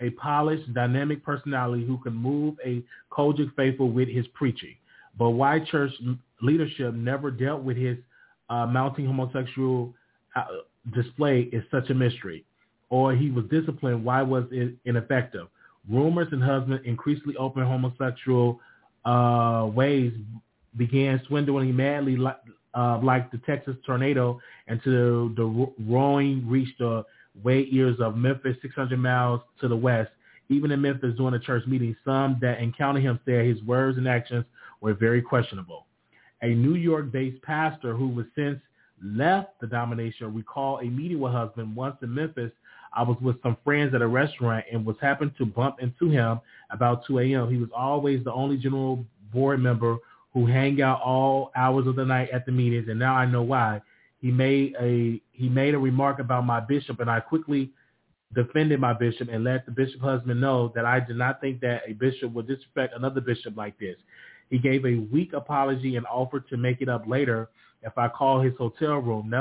a 0.02 0.10
polished, 0.12 0.74
dynamic 0.74 1.24
personality 1.24 1.86
who 1.86 1.98
can 1.98 2.14
move 2.14 2.56
a 2.66 2.84
COGIC 3.12 3.56
faithful 3.56 3.90
with 3.92 4.10
his 4.10 4.28
preaching. 4.34 4.76
But 5.18 5.32
why 5.32 5.60
church 5.60 5.92
leadership 6.42 6.94
never 6.94 7.32
dealt 7.32 7.64
with 7.64 7.78
his 7.78 7.98
uh, 8.50 8.66
mounting 8.66 9.06
homosexual 9.06 9.94
uh, 10.36 10.46
display 10.94 11.50
is 11.52 11.64
such 11.72 11.90
a 11.90 11.94
mystery. 11.94 12.46
Or 12.90 13.16
he 13.16 13.32
was 13.32 13.46
disciplined. 13.46 14.04
Why 14.04 14.22
was 14.22 14.46
it 14.52 14.76
ineffective? 14.86 15.48
Rumors 15.90 16.28
and 16.32 16.44
husband 16.44 16.82
increasingly 16.86 17.36
open 17.38 17.64
homosexual 17.64 18.60
uh, 19.06 19.70
ways 19.74 20.14
began 20.78 21.22
swindling 21.28 21.76
madly 21.76 22.18
like, 22.18 22.38
uh, 22.74 23.00
like 23.02 23.32
the 23.32 23.38
Texas 23.40 23.76
tornado 23.86 24.40
until 24.68 25.30
the 25.30 25.72
roaring 25.88 26.48
reached 26.48 26.80
the 26.80 27.06
way 27.44 27.68
ears 27.72 28.00
of 28.00 28.18
Memphis 28.18 28.56
600 28.62 28.98
miles 28.98 29.42
to 29.62 29.68
the 29.68 29.76
west. 29.76 30.12
Even 30.50 30.72
in 30.72 30.82
Memphis 30.82 31.16
during 31.18 31.34
a 31.34 31.40
church 31.40 31.66
meeting, 31.66 31.96
some 32.06 32.38
that 32.42 32.60
encountered 32.60 33.02
him 33.02 33.20
said 33.26 33.46
his 33.46 33.62
words 33.64 33.98
and 33.98 34.08
actions 34.08 34.46
were 34.82 34.94
very 34.94 35.22
questionable. 35.22 35.86
A 36.42 36.50
New 36.50 36.76
York-based 36.76 37.42
pastor 37.42 37.96
who 37.96 38.08
was 38.08 38.26
since 38.36 38.60
left 39.04 39.60
the 39.60 39.68
domination 39.68 40.34
recalled 40.34 40.82
a 40.82 40.86
meeting 40.86 41.20
with 41.20 41.32
husband 41.34 41.76
once 41.76 41.96
in 42.02 42.14
Memphis 42.14 42.52
I 42.96 43.04
was 43.04 43.18
with 43.22 43.42
some 43.44 43.58
friends 43.64 43.94
at 43.94 44.02
a 44.02 44.08
restaurant 44.08 44.66
and 44.72 44.86
was 44.86 44.96
happened 45.02 45.34
to 45.38 45.46
bump 45.46 45.78
into 45.80 46.10
him 46.10 46.40
about 46.72 47.06
2 47.06 47.20
a.m. 47.20 47.50
He 47.52 47.58
was 47.58 47.70
always 47.76 48.24
the 48.24 48.32
only 48.32 48.58
general 48.58 49.06
board 49.34 49.62
member 49.62 49.98
who 50.34 50.46
hang 50.46 50.82
out 50.82 51.02
all 51.02 51.52
hours 51.56 51.88
of 51.88 51.96
the 51.96 52.06
night 52.06 52.30
at 52.32 52.46
the 52.46 52.52
meetings, 52.52 52.88
and 52.90 53.00
now 53.00 53.16
I 53.16 53.26
know 53.26 53.42
why. 53.42 53.82
He 54.22 54.32
made 54.32 54.76
a 54.80 55.22
he 55.36 55.50
made 55.50 55.74
a 55.74 55.80
remark 55.80 56.20
about 56.20 56.46
my 56.46 56.60
bishop, 56.60 57.00
and 57.00 57.10
I 57.10 57.20
quickly 57.20 57.72
defended 58.34 58.80
my 58.80 58.94
bishop 58.94 59.30
and 59.32 59.44
let 59.44 59.66
the 59.66 59.72
bishop 59.72 60.02
husband 60.02 60.42
know 60.42 60.72
that 60.76 60.86
I 60.86 61.00
did 61.00 61.18
not 61.18 61.42
think 61.42 61.62
that 61.62 61.82
a 61.88 61.94
bishop 61.94 62.32
would 62.34 62.48
disrespect 62.48 62.94
another 62.96 63.22
bishop 63.22 63.56
like 63.56 63.78
this. 63.80 63.98
He 64.50 64.58
gave 64.58 64.86
a 64.86 64.96
weak 65.12 65.34
apology 65.34 65.96
and 65.96 66.06
offered 66.08 66.48
to 66.50 66.58
make 66.58 66.82
it 66.82 66.90
up 66.90 67.08
later 67.08 67.50
if 67.84 67.98
I 67.98 68.08
call 68.08 68.42
his 68.42 68.54
hotel 68.58 68.98
room. 68.98 69.34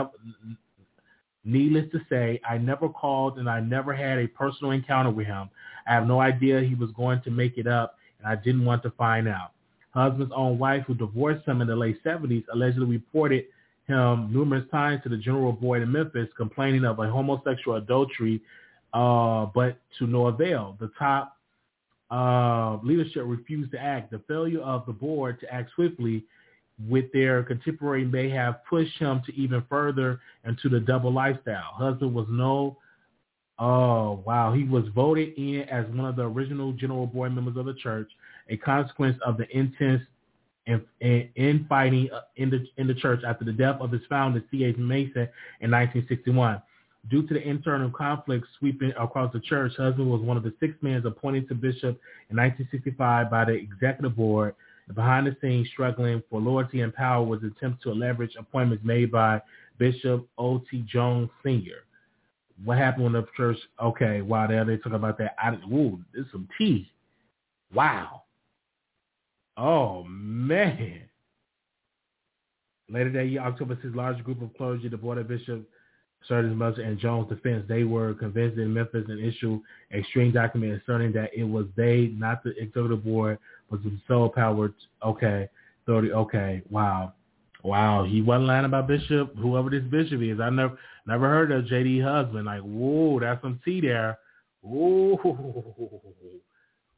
Needless 1.44 1.90
to 1.92 2.00
say, 2.08 2.40
I 2.48 2.58
never 2.58 2.88
called 2.88 3.38
and 3.38 3.48
I 3.48 3.60
never 3.60 3.94
had 3.94 4.18
a 4.18 4.26
personal 4.26 4.72
encounter 4.72 5.10
with 5.10 5.26
him. 5.26 5.50
I 5.86 5.92
have 5.92 6.06
no 6.06 6.20
idea 6.20 6.60
he 6.60 6.74
was 6.74 6.90
going 6.92 7.20
to 7.22 7.30
make 7.30 7.58
it 7.58 7.66
up, 7.66 7.98
and 8.18 8.26
I 8.26 8.36
didn't 8.36 8.64
want 8.64 8.82
to 8.84 8.90
find 8.92 9.28
out. 9.28 9.52
Husband's 9.90 10.32
own 10.34 10.58
wife, 10.58 10.84
who 10.86 10.94
divorced 10.94 11.46
him 11.46 11.60
in 11.60 11.68
the 11.68 11.76
late 11.76 12.02
70s, 12.02 12.44
allegedly 12.52 12.86
reported 12.86 13.44
him 13.86 14.32
numerous 14.32 14.64
times 14.70 15.02
to 15.02 15.08
the 15.08 15.16
General 15.16 15.52
Board 15.52 15.82
in 15.82 15.92
Memphis, 15.92 16.28
complaining 16.36 16.84
of 16.84 16.98
a 16.98 17.10
homosexual 17.10 17.76
adultery, 17.76 18.40
uh, 18.92 19.46
but 19.54 19.78
to 19.98 20.06
no 20.06 20.28
avail. 20.28 20.76
The 20.80 20.90
top 20.98 21.36
uh, 22.10 22.78
leadership 22.82 23.24
refused 23.26 23.72
to 23.72 23.78
act. 23.78 24.10
The 24.10 24.20
failure 24.28 24.60
of 24.60 24.86
the 24.86 24.92
board 24.92 25.40
to 25.40 25.52
act 25.52 25.70
swiftly 25.74 26.24
with 26.88 27.12
their 27.12 27.42
contemporary 27.42 28.04
may 28.04 28.28
have 28.30 28.64
pushed 28.68 28.98
him 28.98 29.22
to 29.26 29.34
even 29.34 29.64
further 29.68 30.20
into 30.44 30.68
the 30.68 30.80
double 30.80 31.12
lifestyle. 31.12 31.72
Husband 31.74 32.14
was 32.14 32.26
no, 32.28 32.78
oh 33.58 34.22
wow, 34.26 34.52
he 34.52 34.64
was 34.64 34.84
voted 34.94 35.34
in 35.36 35.62
as 35.70 35.86
one 35.88 36.06
of 36.06 36.16
the 36.16 36.22
original 36.22 36.72
general 36.72 37.06
board 37.06 37.34
members 37.34 37.56
of 37.56 37.66
the 37.66 37.74
church, 37.74 38.10
a 38.48 38.56
consequence 38.56 39.16
of 39.24 39.36
the 39.36 39.46
intense 39.56 40.02
infighting 41.36 42.08
uh, 42.12 42.22
in 42.36 42.50
the 42.50 42.66
in 42.78 42.86
the 42.86 42.94
church 42.94 43.20
after 43.26 43.44
the 43.44 43.52
death 43.52 43.76
of 43.80 43.90
his 43.90 44.02
founder 44.08 44.42
C.H. 44.50 44.76
Mason 44.76 45.28
in 45.60 45.70
1961. 45.70 46.62
Due 47.10 47.26
to 47.26 47.34
the 47.34 47.46
internal 47.46 47.90
conflict 47.90 48.46
sweeping 48.58 48.90
across 48.98 49.30
the 49.34 49.40
church, 49.40 49.72
Husband 49.76 50.10
was 50.10 50.22
one 50.22 50.38
of 50.38 50.42
the 50.42 50.54
six 50.58 50.74
men 50.80 51.04
appointed 51.04 51.46
to 51.48 51.54
bishop 51.54 52.00
in 52.30 52.36
1965 52.38 53.30
by 53.30 53.44
the 53.44 53.52
executive 53.52 54.16
board 54.16 54.54
behind 54.94 55.26
the 55.26 55.36
scenes 55.40 55.68
struggling 55.72 56.22
for 56.28 56.40
loyalty 56.40 56.80
and 56.80 56.94
power 56.94 57.22
was 57.24 57.40
attempt 57.42 57.82
to 57.82 57.92
leverage 57.92 58.34
appointments 58.38 58.84
made 58.84 59.10
by 59.10 59.40
Bishop 59.78 60.26
O.T. 60.38 60.84
Jones 60.88 61.30
Sr. 61.42 61.84
What 62.64 62.78
happened 62.78 63.04
when 63.04 63.12
the 63.14 63.26
church, 63.36 63.56
okay, 63.82 64.20
wow, 64.20 64.46
there 64.46 64.64
they 64.64 64.76
talk 64.76 64.92
about 64.92 65.18
that. 65.18 65.34
I, 65.38 65.54
ooh, 65.72 65.98
this 66.14 66.24
is 66.24 66.32
some 66.32 66.48
tea. 66.56 66.90
Wow. 67.72 68.23
Oh, 69.56 70.04
man. 70.04 71.02
Later 72.88 73.10
that 73.12 73.26
year, 73.26 73.40
October 73.40 73.76
6th, 73.76 73.94
large 73.94 74.22
group 74.24 74.42
of 74.42 74.54
clergy, 74.56 74.88
the 74.88 74.96
Board 74.96 75.18
of 75.18 75.28
Bishops, 75.28 75.64
Surgeon's 76.28 76.56
Mother 76.56 76.82
and 76.82 76.98
Jones 76.98 77.28
Defense, 77.28 77.64
they 77.68 77.84
were 77.84 78.14
convinced 78.14 78.58
in 78.58 78.72
Memphis 78.72 79.04
and 79.08 79.20
issued 79.20 79.60
a 79.92 80.30
document 80.32 80.80
asserting 80.82 81.12
that 81.12 81.30
it 81.34 81.44
was 81.44 81.66
they, 81.76 82.12
not 82.16 82.42
the 82.42 82.50
executive 82.50 83.04
board, 83.04 83.38
was 83.70 83.80
the 83.84 83.96
sole 84.08 84.28
power. 84.28 84.72
Okay, 85.04 85.48
thirty. 85.86 86.12
Okay, 86.12 86.62
wow, 86.70 87.12
wow. 87.62 88.04
He 88.04 88.22
wasn't 88.22 88.46
lying 88.46 88.64
about 88.64 88.88
Bishop, 88.88 89.36
whoever 89.36 89.70
this 89.70 89.84
bishop 89.84 90.22
is. 90.22 90.40
I 90.40 90.50
never, 90.50 90.78
never 91.06 91.28
heard 91.28 91.52
of 91.52 91.66
J.D. 91.66 92.00
Husband. 92.00 92.46
Like, 92.46 92.62
whoa, 92.62 93.20
that's 93.20 93.42
some 93.42 93.60
tea 93.64 93.82
there. 93.82 94.18
Ooh, 94.64 95.18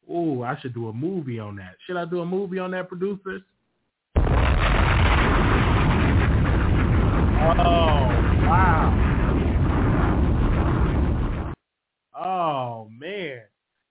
ooh. 0.09 0.43
I 0.43 0.59
should 0.59 0.73
do 0.73 0.87
a 0.89 0.93
movie 0.93 1.39
on 1.39 1.55
that. 1.57 1.75
Should 1.85 1.97
I 1.97 2.05
do 2.05 2.21
a 2.21 2.25
movie 2.25 2.59
on 2.59 2.71
that, 2.71 2.89
producers? 2.89 3.41
Oh, 7.49 8.07
wow. 8.45 9.03
Oh 12.19 12.89
man. 12.91 13.41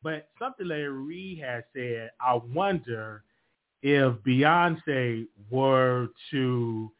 But 0.03 0.29
something 0.39 0.67
Larry 0.69 0.89
Reid 0.89 1.39
has 1.41 1.65
said, 1.75 2.11
I 2.21 2.35
wonder 2.35 3.23
if 3.83 4.15
Beyonce 4.25 5.27
were 5.51 6.09
to 6.31 6.91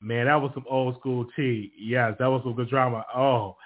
man, 0.00 0.26
that 0.26 0.40
was 0.40 0.52
some 0.54 0.64
old 0.68 0.96
school 0.98 1.26
tea. 1.36 1.72
Yes, 1.78 2.14
that 2.18 2.26
was 2.26 2.42
some 2.44 2.54
good 2.54 2.68
drama. 2.68 3.04
Oh. 3.14 3.56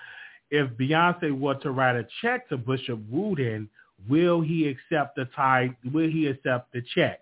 If 0.50 0.70
Beyonce 0.70 1.38
were 1.38 1.54
to 1.56 1.70
write 1.70 1.96
a 1.96 2.06
check 2.22 2.48
to 2.48 2.56
Bishop 2.56 2.98
Wooten, 3.08 3.68
will 4.08 4.40
he 4.40 4.68
accept 4.68 5.16
the 5.16 5.26
tie 5.36 5.74
will 5.92 6.08
he 6.08 6.26
accept 6.26 6.72
the 6.72 6.82
check? 6.94 7.20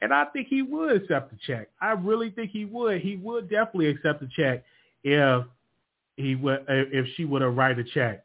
And 0.00 0.12
I 0.12 0.24
think 0.26 0.48
he 0.48 0.62
would 0.62 1.02
accept 1.02 1.30
the 1.30 1.38
check. 1.46 1.68
I 1.80 1.92
really 1.92 2.30
think 2.30 2.50
he 2.50 2.64
would. 2.64 3.00
He 3.00 3.16
would 3.16 3.48
definitely 3.48 3.86
accept 3.86 4.20
the 4.20 4.28
check 4.34 4.64
if 5.04 5.44
he 6.16 6.34
would 6.34 6.64
if 6.68 7.06
she 7.16 7.24
would 7.24 7.42
have 7.42 7.56
write 7.56 7.78
a 7.78 7.84
check. 7.84 8.24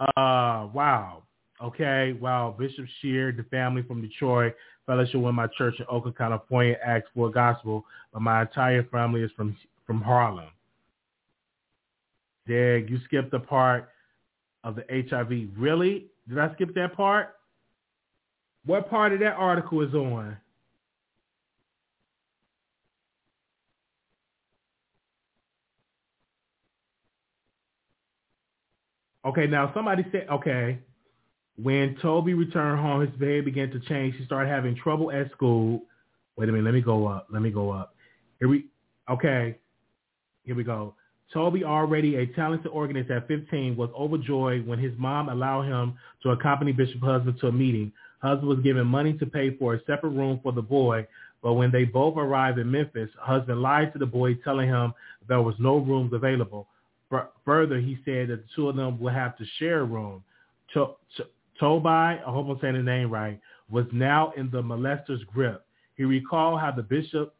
Uh, 0.00 0.68
wow. 0.72 1.22
Okay. 1.62 2.16
Wow. 2.20 2.54
Bishop 2.58 2.86
Sheard, 3.00 3.36
the 3.36 3.42
family 3.44 3.82
from 3.82 4.00
Detroit, 4.00 4.54
fellowship 4.86 5.20
with 5.20 5.34
my 5.34 5.48
church 5.58 5.74
in 5.78 5.86
Oakland, 5.88 6.16
California, 6.16 6.76
asked 6.84 7.08
for 7.14 7.28
a 7.28 7.32
gospel, 7.32 7.84
but 8.12 8.22
my 8.22 8.42
entire 8.42 8.84
family 8.84 9.22
is 9.22 9.30
from 9.36 9.56
from 9.86 10.00
Harlem. 10.00 10.48
Dig, 12.46 12.88
you 12.88 12.98
skipped 13.04 13.30
the 13.30 13.40
part 13.40 13.90
of 14.64 14.76
the 14.76 14.84
HIV. 14.88 15.50
Really? 15.56 16.06
Did 16.28 16.38
I 16.38 16.52
skip 16.54 16.74
that 16.74 16.94
part? 16.94 17.34
What 18.66 18.90
part 18.90 19.12
of 19.12 19.20
that 19.20 19.34
article 19.34 19.80
is 19.80 19.94
on? 19.94 20.36
Okay, 29.24 29.46
now 29.46 29.72
somebody 29.74 30.04
said, 30.12 30.26
okay, 30.30 30.78
when 31.56 31.96
Toby 32.00 32.34
returned 32.34 32.80
home, 32.80 33.00
his 33.00 33.10
behavior 33.18 33.42
began 33.42 33.70
to 33.70 33.80
change. 33.80 34.14
He 34.16 34.24
started 34.24 34.48
having 34.48 34.76
trouble 34.76 35.10
at 35.10 35.30
school. 35.32 35.82
Wait 36.36 36.48
a 36.48 36.52
minute, 36.52 36.64
let 36.64 36.74
me 36.74 36.80
go 36.80 37.06
up. 37.06 37.26
Let 37.30 37.42
me 37.42 37.50
go 37.50 37.70
up. 37.70 37.94
Here 38.38 38.48
we, 38.48 38.66
okay, 39.10 39.58
here 40.44 40.54
we 40.54 40.64
go. 40.64 40.94
Toby, 41.32 41.62
already 41.62 42.16
a 42.16 42.26
talented 42.26 42.70
organist 42.72 43.10
at 43.10 43.28
15, 43.28 43.76
was 43.76 43.90
overjoyed 43.96 44.66
when 44.66 44.78
his 44.78 44.92
mom 44.96 45.28
allowed 45.28 45.62
him 45.62 45.94
to 46.22 46.30
accompany 46.30 46.72
Bishop 46.72 47.00
Husband 47.02 47.38
to 47.40 47.48
a 47.48 47.52
meeting. 47.52 47.92
Husband 48.20 48.48
was 48.48 48.60
given 48.60 48.86
money 48.86 49.12
to 49.14 49.26
pay 49.26 49.56
for 49.56 49.74
a 49.74 49.84
separate 49.84 50.10
room 50.10 50.40
for 50.42 50.52
the 50.52 50.62
boy, 50.62 51.06
but 51.42 51.54
when 51.54 51.70
they 51.70 51.84
both 51.84 52.16
arrived 52.16 52.58
in 52.58 52.70
Memphis, 52.70 53.10
Husband 53.18 53.60
lied 53.60 53.92
to 53.92 53.98
the 53.98 54.06
boy, 54.06 54.34
telling 54.36 54.68
him 54.68 54.94
there 55.28 55.42
was 55.42 55.54
no 55.58 55.76
rooms 55.76 56.12
available. 56.12 56.66
Further, 57.44 57.78
he 57.78 57.98
said 58.04 58.28
that 58.28 58.42
the 58.42 58.48
two 58.56 58.68
of 58.68 58.76
them 58.76 58.98
would 58.98 59.12
have 59.12 59.36
to 59.38 59.44
share 59.58 59.80
a 59.80 59.84
room. 59.84 60.22
To- 60.74 60.96
to- 61.16 61.26
Toby, 61.60 61.88
I 61.88 62.18
hope 62.24 62.48
I'm 62.48 62.58
saying 62.60 62.74
the 62.74 62.82
name 62.82 63.10
right, 63.10 63.40
was 63.70 63.86
now 63.92 64.32
in 64.36 64.50
the 64.50 64.62
molester's 64.62 65.22
grip. 65.24 65.64
He 65.96 66.04
recalled 66.04 66.60
how 66.60 66.70
the 66.70 66.82
bishop 66.82 67.34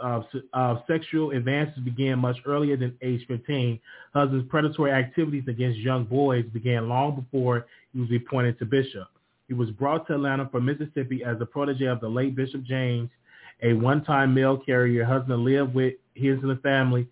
of, 0.00 0.24
of 0.52 0.82
sexual 0.86 1.32
advances 1.32 1.78
began 1.82 2.18
much 2.18 2.36
earlier 2.46 2.76
than 2.76 2.96
age 3.02 3.24
15. 3.26 3.80
Husband's 4.14 4.48
predatory 4.48 4.92
activities 4.92 5.44
against 5.48 5.78
young 5.78 6.04
boys 6.04 6.44
began 6.52 6.88
long 6.88 7.16
before 7.16 7.66
he 7.92 8.00
was 8.00 8.08
appointed 8.14 8.58
to 8.58 8.64
bishop. 8.64 9.08
He 9.48 9.54
was 9.54 9.70
brought 9.70 10.06
to 10.06 10.14
Atlanta 10.14 10.48
from 10.50 10.66
Mississippi 10.66 11.24
as 11.24 11.36
a 11.40 11.46
protege 11.46 11.86
of 11.86 12.00
the 12.00 12.08
late 12.08 12.36
Bishop 12.36 12.62
James, 12.64 13.10
a 13.62 13.72
one-time 13.72 14.34
mail 14.34 14.58
carrier. 14.58 15.04
Husband 15.04 15.42
lived 15.42 15.74
with 15.74 15.94
his 16.14 16.38
and 16.42 16.50
the 16.50 16.56
family, 16.56 17.08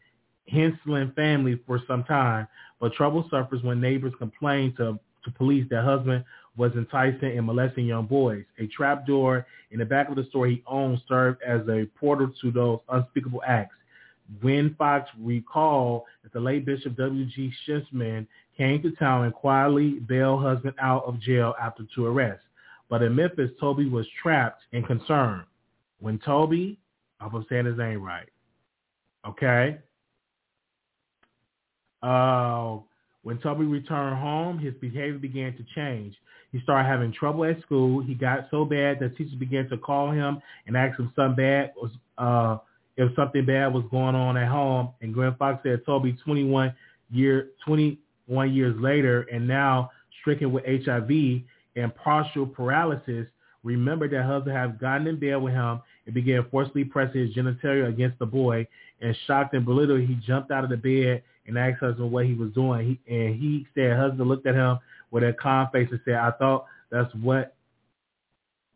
Henslin 0.49 1.13
family 1.13 1.59
for 1.67 1.81
some 1.89 2.05
time, 2.05 2.47
but 2.79 2.93
trouble 2.93 3.27
suffers 3.31 3.63
when 3.63 3.81
neighbors 3.81 4.13
complain 4.19 4.75
to, 4.77 4.99
to 5.25 5.31
police 5.33 5.67
that 5.71 5.83
husband 5.83 6.25
was 6.57 6.73
enticing 6.75 7.37
and 7.37 7.47
molesting 7.47 7.87
young 7.87 8.07
boys. 8.07 8.45
A 8.59 8.67
trap 8.67 9.07
door 9.07 9.47
in 9.71 9.79
the 9.79 9.85
back 9.85 10.09
of 10.09 10.17
the 10.17 10.25
store 10.31 10.47
he 10.47 10.63
owned 10.67 11.01
served 11.09 11.43
as 11.43 11.61
a 11.69 11.87
portal 11.99 12.31
to 12.41 12.51
those 12.51 12.81
unspeakable 12.89 13.43
acts. 13.47 13.75
Gwen 14.41 14.75
Fox 14.77 15.09
recalled 15.21 16.03
that 16.23 16.33
the 16.33 16.41
late 16.41 16.65
Bishop 16.65 16.97
W.G. 16.97 17.53
Schiffman 17.67 18.27
came 18.57 18.83
to 18.83 18.91
town 18.93 19.25
and 19.25 19.35
quietly 19.35 20.01
bailed 20.09 20.43
husband 20.43 20.75
out 20.81 21.05
of 21.05 21.21
jail 21.21 21.55
after 21.61 21.85
two 21.95 22.07
arrests. 22.07 22.45
But 22.89 23.03
in 23.03 23.15
Memphis, 23.15 23.51
Toby 23.61 23.89
was 23.89 24.07
trapped 24.23 24.63
and 24.73 24.87
concerned. 24.87 25.45
When 26.01 26.19
Toby, 26.19 26.79
I 27.21 27.25
hope 27.25 27.35
I'm 27.35 27.47
saying 27.49 27.67
his 27.67 27.79
name 27.79 28.03
right, 28.03 28.29
okay? 29.27 29.79
Uh, 32.03 32.79
when 33.23 33.39
Toby 33.39 33.65
returned 33.65 34.17
home, 34.19 34.59
his 34.59 34.75
behavior 34.75 35.19
began 35.19 35.53
to 35.57 35.65
change. 35.75 36.15
He 36.57 36.63
started 36.63 36.89
having 36.89 37.13
trouble 37.13 37.45
at 37.45 37.61
school. 37.61 38.03
He 38.03 38.15
got 38.15 38.49
so 38.51 38.65
bad 38.65 38.99
that 39.01 39.15
teachers 39.15 39.35
began 39.35 39.69
to 39.69 39.77
call 39.77 40.11
him 40.11 40.41
and 40.67 40.75
ask 40.75 40.99
him 40.99 41.13
something 41.15 41.37
bad 41.37 41.73
was 41.77 41.91
uh, 42.17 42.57
if 42.97 43.15
something 43.15 43.45
bad 43.45 43.75
was 43.75 43.85
going 43.91 44.15
on 44.15 44.39
at 44.39 44.49
home. 44.49 44.89
And 45.03 45.13
Gwen 45.13 45.35
Fox 45.39 45.63
said 45.63 45.85
Toby 45.85 46.17
21 46.25 46.73
year 47.11 47.49
21 47.67 48.55
years 48.55 48.75
later 48.81 49.27
and 49.31 49.47
now 49.47 49.91
stricken 50.23 50.51
with 50.51 50.65
HIV 50.65 51.11
and 51.77 51.95
partial 51.95 52.47
paralysis, 52.47 53.27
remembered 53.63 54.13
that 54.13 54.25
husband 54.25 54.57
had 54.57 54.81
gotten 54.81 55.07
in 55.09 55.21
bed 55.21 55.37
with 55.37 55.53
him 55.53 55.81
and 56.07 56.15
began 56.15 56.47
forcibly 56.51 56.85
pressing 56.85 57.21
his 57.21 57.35
genitalia 57.35 57.87
against 57.87 58.19
the 58.19 58.25
boy. 58.25 58.67
And 59.03 59.15
shocked 59.27 59.53
and 59.53 59.67
belittled, 59.67 60.01
he 60.01 60.15
jumped 60.27 60.51
out 60.51 60.65
of 60.65 60.71
the 60.71 60.79
bed 60.79 61.23
and 61.47 61.59
asked 61.59 61.81
husband 61.81 62.11
what 62.11 62.25
he 62.25 62.33
was 62.33 62.51
doing. 62.53 62.99
He, 63.07 63.15
and 63.15 63.35
he 63.35 63.67
said 63.75 63.95
husband 63.99 64.27
looked 64.27 64.47
at 64.47 64.55
him 64.55 64.79
with 65.11 65.23
a 65.23 65.33
calm 65.33 65.69
face 65.73 65.89
and 65.91 66.01
said, 66.05 66.15
I 66.15 66.31
thought 66.33 66.67
that's 66.91 67.13
what 67.17 67.55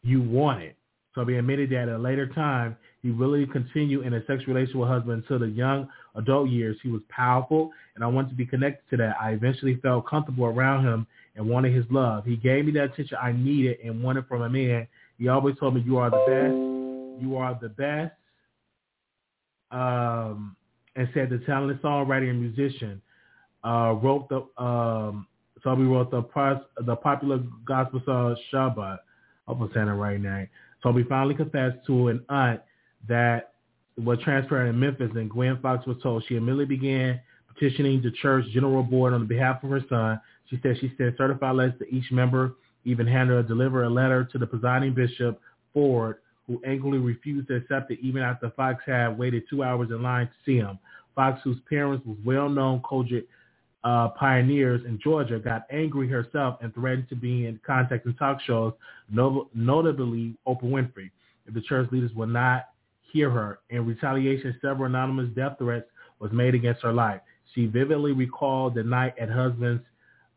you 0.02 0.22
wanted. 0.22 0.74
So 1.14 1.24
he 1.24 1.34
admitted 1.36 1.70
that 1.70 1.88
at 1.88 1.88
a 1.88 1.98
later 1.98 2.26
time, 2.28 2.76
he 3.02 3.10
really 3.10 3.46
continued 3.46 4.06
in 4.06 4.14
a 4.14 4.20
sexual 4.26 4.54
relationship 4.54 4.80
with 4.80 4.88
husband 4.88 5.22
until 5.22 5.38
the 5.40 5.52
young 5.52 5.88
adult 6.14 6.50
years. 6.50 6.76
He 6.82 6.90
was 6.90 7.00
powerful, 7.08 7.72
and 7.94 8.04
I 8.04 8.06
wanted 8.06 8.30
to 8.30 8.34
be 8.36 8.46
connected 8.46 8.88
to 8.90 8.96
that. 8.98 9.16
I 9.20 9.30
eventually 9.32 9.76
felt 9.82 10.06
comfortable 10.06 10.44
around 10.44 10.84
him 10.84 11.06
and 11.34 11.48
wanted 11.48 11.74
his 11.74 11.84
love. 11.90 12.24
He 12.24 12.36
gave 12.36 12.66
me 12.66 12.72
the 12.72 12.84
attention 12.84 13.16
I 13.20 13.32
needed 13.32 13.78
and 13.84 14.02
wanted 14.02 14.26
from 14.26 14.42
a 14.42 14.48
man. 14.48 14.86
He 15.18 15.28
always 15.28 15.56
told 15.58 15.74
me, 15.74 15.82
you 15.82 15.98
are 15.98 16.10
the 16.10 16.24
best. 16.26 17.22
You 17.22 17.36
are 17.36 17.58
the 17.60 17.68
best. 17.70 18.14
Um, 19.70 20.56
and 20.96 21.08
said 21.14 21.30
the 21.30 21.38
talented 21.46 21.80
songwriter 21.82 22.28
and 22.28 22.40
musician 22.40 23.00
uh, 23.64 23.94
wrote 24.02 24.28
the 24.28 24.62
um, 24.62 25.26
we 25.64 25.84
wrote 25.84 26.10
the 26.10 26.22
the 26.84 26.96
popular 26.96 27.40
gospel 27.64 28.02
song 28.04 28.36
Shabbat. 28.52 28.98
I 29.48 29.52
I'm 29.52 29.70
saying 29.74 29.88
it 29.88 29.92
right 29.92 30.20
now. 30.20 30.46
So 30.82 30.90
we 30.90 31.04
finally 31.04 31.34
confessed 31.34 31.78
to 31.86 32.08
an 32.08 32.24
aunt 32.28 32.60
that 33.08 33.52
was 34.02 34.18
transferred 34.22 34.66
in 34.66 34.78
Memphis, 34.78 35.10
and 35.14 35.28
Gwen 35.28 35.58
Fox 35.60 35.86
was 35.86 35.96
told. 36.02 36.24
She 36.28 36.36
immediately 36.36 36.64
began 36.64 37.20
petitioning 37.52 38.00
the 38.02 38.12
church 38.22 38.46
general 38.52 38.82
board 38.82 39.12
on 39.12 39.26
behalf 39.26 39.62
of 39.62 39.70
her 39.70 39.84
son. 39.88 40.20
She 40.48 40.58
said 40.62 40.76
she 40.80 40.92
sent 40.96 41.16
certified 41.16 41.56
letters 41.56 41.78
to 41.80 41.94
each 41.94 42.10
member, 42.10 42.54
even 42.84 43.06
had 43.06 43.28
her 43.28 43.42
deliver 43.42 43.84
a 43.84 43.90
letter 43.90 44.24
to 44.24 44.38
the 44.38 44.46
presiding 44.46 44.94
bishop, 44.94 45.40
Ford, 45.74 46.16
who 46.46 46.60
angrily 46.66 46.98
refused 46.98 47.48
to 47.48 47.56
accept 47.56 47.90
it 47.90 47.98
even 48.00 48.22
after 48.22 48.50
Fox 48.50 48.82
had 48.86 49.18
waited 49.18 49.44
two 49.48 49.62
hours 49.62 49.90
in 49.90 50.02
line 50.02 50.26
to 50.26 50.32
see 50.44 50.56
him. 50.56 50.78
Fox, 51.14 51.40
whose 51.44 51.58
parents 51.68 52.04
was 52.06 52.16
well-known 52.24 52.80
COGIC 52.80 53.26
uh, 53.84 54.08
pioneers 54.08 54.82
in 54.84 54.98
Georgia, 55.02 55.38
got 55.38 55.62
angry 55.70 56.08
herself 56.08 56.58
and 56.60 56.74
threatened 56.74 57.08
to 57.08 57.16
be 57.16 57.46
in 57.46 57.58
contact 57.66 58.06
in 58.06 58.14
talk 58.14 58.40
shows, 58.42 58.72
notably 59.10 60.36
Oprah 60.46 60.64
Winfrey, 60.64 61.10
if 61.46 61.54
the 61.54 61.62
church 61.62 61.88
leaders 61.90 62.12
would 62.14 62.28
not 62.28 62.66
hear 63.12 63.30
her. 63.30 63.60
In 63.70 63.86
retaliation, 63.86 64.56
several 64.60 64.86
anonymous 64.86 65.30
death 65.34 65.56
threats 65.58 65.86
was 66.18 66.30
made 66.32 66.54
against 66.54 66.82
her 66.82 66.92
life. 66.92 67.20
She 67.54 67.66
vividly 67.66 68.12
recalled 68.12 68.74
the 68.74 68.82
night 68.82 69.14
at 69.18 69.30
husband's 69.30 69.82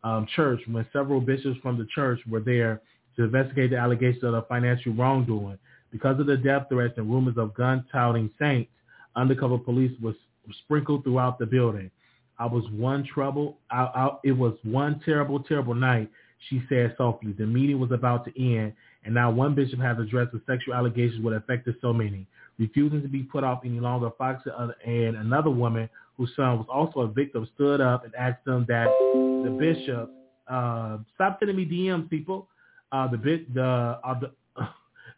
um, 0.03 0.25
church 0.35 0.61
when 0.69 0.85
several 0.91 1.21
bishops 1.21 1.59
from 1.61 1.77
the 1.77 1.87
church 1.93 2.19
were 2.29 2.39
there 2.39 2.81
to 3.15 3.23
investigate 3.25 3.69
the 3.69 3.77
allegations 3.77 4.23
of 4.23 4.47
financial 4.47 4.93
wrongdoing. 4.93 5.59
Because 5.91 6.19
of 6.19 6.25
the 6.25 6.37
death 6.37 6.67
threats 6.69 6.95
and 6.97 7.11
rumors 7.11 7.37
of 7.37 7.53
gun-touting 7.53 8.31
saints, 8.39 8.71
undercover 9.15 9.57
police 9.59 9.91
was 10.01 10.15
sprinkled 10.63 11.03
throughout 11.03 11.37
the 11.37 11.45
building. 11.45 11.91
I 12.39 12.45
was 12.45 12.63
one 12.71 13.05
trouble. 13.05 13.57
I, 13.69 13.83
I, 13.83 14.09
it 14.23 14.31
was 14.31 14.53
one 14.63 15.01
terrible, 15.05 15.39
terrible 15.41 15.75
night, 15.75 16.09
she 16.49 16.61
said 16.69 16.95
softly. 16.97 17.33
The 17.37 17.45
meeting 17.45 17.79
was 17.79 17.91
about 17.91 18.25
to 18.25 18.31
end, 18.41 18.73
and 19.03 19.13
now 19.13 19.31
one 19.31 19.55
bishop 19.55 19.79
has 19.79 19.97
addressed 19.99 20.31
the 20.31 20.41
sexual 20.47 20.73
allegations 20.73 21.23
would 21.23 21.33
affected 21.33 21.75
so 21.81 21.93
many. 21.93 22.27
Refusing 22.59 23.01
to 23.01 23.07
be 23.07 23.23
put 23.23 23.43
off 23.43 23.61
any 23.65 23.79
longer, 23.79 24.09
Fox 24.17 24.43
and 24.85 25.15
another 25.15 25.49
woman 25.49 25.89
whose 26.17 26.29
son 26.35 26.59
was 26.59 26.67
also 26.71 27.01
a 27.01 27.07
victim 27.07 27.47
stood 27.55 27.81
up 27.81 28.05
and 28.05 28.13
asked 28.15 28.45
them 28.45 28.65
that 28.67 28.85
the 29.13 29.55
bishop 29.59 30.11
uh, 30.47 30.97
stop 31.15 31.37
sending 31.39 31.57
me 31.57 31.65
DMs, 31.65 32.09
people. 32.09 32.47
Uh, 32.91 33.07
the 33.07 33.17
the 33.53 33.63
uh, 33.63 34.19
the, 34.19 34.31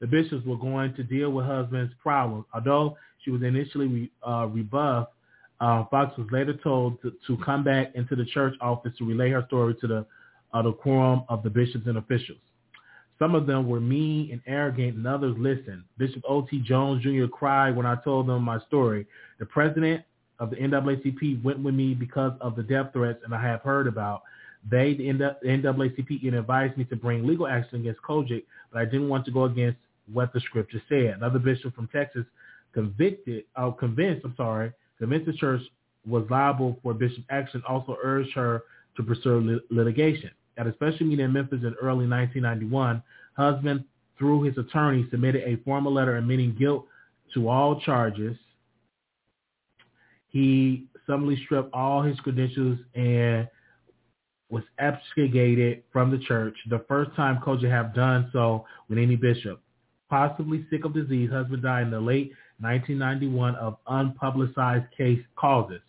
the 0.01 0.07
bishops 0.07 0.45
were 0.45 0.57
going 0.57 0.93
to 0.95 1.03
deal 1.03 1.31
with 1.31 1.45
husband's 1.45 1.93
problems. 2.01 2.45
Although 2.53 2.97
she 3.23 3.31
was 3.31 3.41
initially 3.43 3.87
re, 3.87 4.11
uh, 4.25 4.47
rebuffed, 4.47 5.11
uh, 5.59 5.85
Fox 5.85 6.17
was 6.17 6.27
later 6.31 6.53
told 6.53 7.01
to, 7.01 7.13
to, 7.27 7.37
come 7.43 7.63
back 7.63 7.95
into 7.95 8.15
the 8.15 8.25
church 8.25 8.53
office 8.59 8.91
to 8.97 9.05
relay 9.05 9.29
her 9.29 9.43
story 9.47 9.75
to 9.79 9.87
the, 9.87 10.05
uh, 10.53 10.61
the 10.61 10.73
quorum 10.73 11.23
of 11.29 11.43
the 11.43 11.49
bishops 11.49 11.87
and 11.87 11.97
officials. 11.97 12.39
Some 13.17 13.33
of 13.33 13.47
them 13.47 13.69
were 13.69 13.79
mean 13.79 14.31
and 14.31 14.41
arrogant, 14.45 14.97
and 14.97 15.07
others 15.07 15.35
listened. 15.37 15.83
Bishop 15.97 16.21
O.T. 16.27 16.59
Jones 16.65 17.01
Jr. 17.03 17.27
cried 17.27 17.75
when 17.75 17.85
I 17.85 17.95
told 18.03 18.27
them 18.27 18.43
my 18.43 18.59
story. 18.67 19.07
The 19.39 19.45
president 19.45 20.03
of 20.39 20.49
the 20.49 20.57
NAACP 20.57 21.41
went 21.41 21.59
with 21.59 21.73
me 21.73 21.93
because 21.93 22.33
of 22.41 22.57
the 22.57 22.63
death 22.63 22.87
threats 22.91 23.19
and 23.23 23.33
I 23.33 23.41
have 23.41 23.61
heard 23.61 23.87
about. 23.87 24.23
They, 24.69 24.93
the 24.95 25.05
NAACP, 25.05 26.33
advised 26.33 26.77
me 26.77 26.83
to 26.85 26.95
bring 26.95 27.25
legal 27.25 27.47
action 27.47 27.79
against 27.79 28.01
COGIC, 28.01 28.43
but 28.73 28.81
I 28.81 28.85
didn't 28.85 29.07
want 29.07 29.23
to 29.25 29.31
go 29.31 29.45
against 29.45 29.77
what 30.11 30.33
the 30.33 30.41
scripture 30.41 30.81
said. 30.89 31.15
Another 31.15 31.39
bishop 31.39 31.73
from 31.73 31.87
Texas 31.87 32.25
convicted, 32.73 33.45
uh, 33.55 33.71
convinced, 33.71 34.25
I'm 34.25 34.33
sorry, 34.35 34.73
the 34.99 35.33
church 35.37 35.61
was 36.05 36.23
liable 36.29 36.79
for 36.83 36.93
Bishop's 36.93 37.25
action, 37.29 37.61
also 37.67 37.97
urged 38.03 38.33
her 38.33 38.63
to 38.95 39.03
pursue 39.03 39.39
lit- 39.39 39.71
litigation. 39.71 40.31
At 40.57 40.67
a 40.67 40.73
special 40.73 41.05
meeting 41.05 41.25
in 41.25 41.33
Memphis 41.33 41.61
in 41.63 41.75
early 41.81 42.07
1991, 42.07 43.03
husband, 43.35 43.83
through 44.17 44.43
his 44.43 44.57
attorney, 44.57 45.05
submitted 45.11 45.43
a 45.43 45.57
formal 45.63 45.91
letter 45.91 46.15
admitting 46.15 46.55
guilt 46.55 46.85
to 47.33 47.49
all 47.49 47.79
charges. 47.81 48.37
He 50.29 50.85
suddenly 51.05 51.41
stripped 51.43 51.73
all 51.73 52.01
his 52.01 52.19
credentials 52.21 52.79
and 52.93 53.47
was 54.49 54.63
extricated 54.79 55.83
from 55.91 56.11
the 56.11 56.19
church, 56.19 56.55
the 56.69 56.85
first 56.87 57.13
time 57.15 57.41
COGIC 57.43 57.69
have 57.69 57.93
done 57.93 58.29
so 58.31 58.65
with 58.87 58.97
any 58.97 59.15
bishop. 59.15 59.61
Possibly 60.09 60.65
sick 60.69 60.85
of 60.85 60.93
disease, 60.93 61.31
husband 61.31 61.63
died 61.63 61.83
in 61.83 61.91
the 61.91 61.99
late 61.99 62.31
1991 62.59 63.55
of 63.55 63.77
unpublicized 63.87 64.87
case 64.97 65.19
causes. 65.35 65.81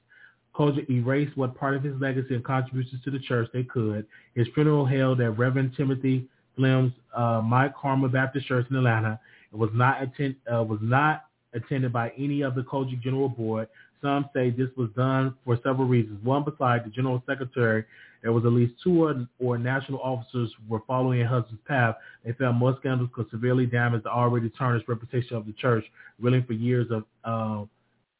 COGIC 0.54 0.88
erased 0.90 1.36
what 1.36 1.54
part 1.54 1.76
of 1.76 1.82
his 1.82 1.94
legacy 2.00 2.34
and 2.34 2.44
contributions 2.44 3.02
to 3.04 3.10
the 3.10 3.18
church 3.18 3.48
they 3.52 3.62
could. 3.62 4.06
His 4.34 4.46
funeral 4.54 4.86
held 4.86 5.20
at 5.20 5.36
Reverend 5.38 5.74
Timothy 5.76 6.28
Flem's 6.56 6.92
uh, 7.14 7.42
Mount 7.44 7.74
Carmel 7.76 8.08
Baptist 8.08 8.46
Church 8.46 8.66
in 8.70 8.76
Atlanta. 8.76 9.20
It 9.52 9.56
was 9.56 9.70
not 9.74 10.00
uh, 10.00 10.62
was 10.64 10.78
not 10.82 11.24
attended 11.52 11.92
by 11.92 12.12
any 12.18 12.42
of 12.42 12.54
the 12.54 12.62
COGIC 12.62 13.02
General 13.02 13.28
Board. 13.28 13.68
Some 14.02 14.28
say 14.34 14.50
this 14.50 14.68
was 14.76 14.90
done 14.96 15.34
for 15.44 15.58
several 15.62 15.86
reasons. 15.86 16.22
One, 16.24 16.44
besides 16.44 16.84
the 16.84 16.90
General 16.90 17.22
Secretary, 17.26 17.84
there 18.22 18.32
was 18.32 18.44
at 18.44 18.52
least 18.52 18.74
two 18.82 19.04
or, 19.04 19.26
or 19.38 19.58
national 19.58 20.00
officers 20.00 20.52
were 20.68 20.80
following 20.86 21.20
in 21.20 21.26
husband's 21.26 21.62
path. 21.66 21.96
They 22.24 22.32
felt 22.32 22.54
more 22.54 22.76
scandals 22.80 23.10
could 23.14 23.30
severely 23.30 23.66
damage 23.66 24.02
the 24.02 24.10
already 24.10 24.50
tarnished 24.50 24.88
reputation 24.88 25.36
of 25.36 25.46
the 25.46 25.52
church, 25.52 25.84
reeling 26.20 26.44
for 26.44 26.54
years 26.54 26.88
of 26.90 27.04
uh, 27.24 27.64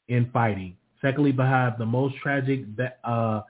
infighting. 0.09 0.77
Secondly, 1.03 1.33
behind 1.33 1.75
the 1.79 1.87
most 1.87 2.17
tragic 2.23 2.65
uh, 3.05 3.43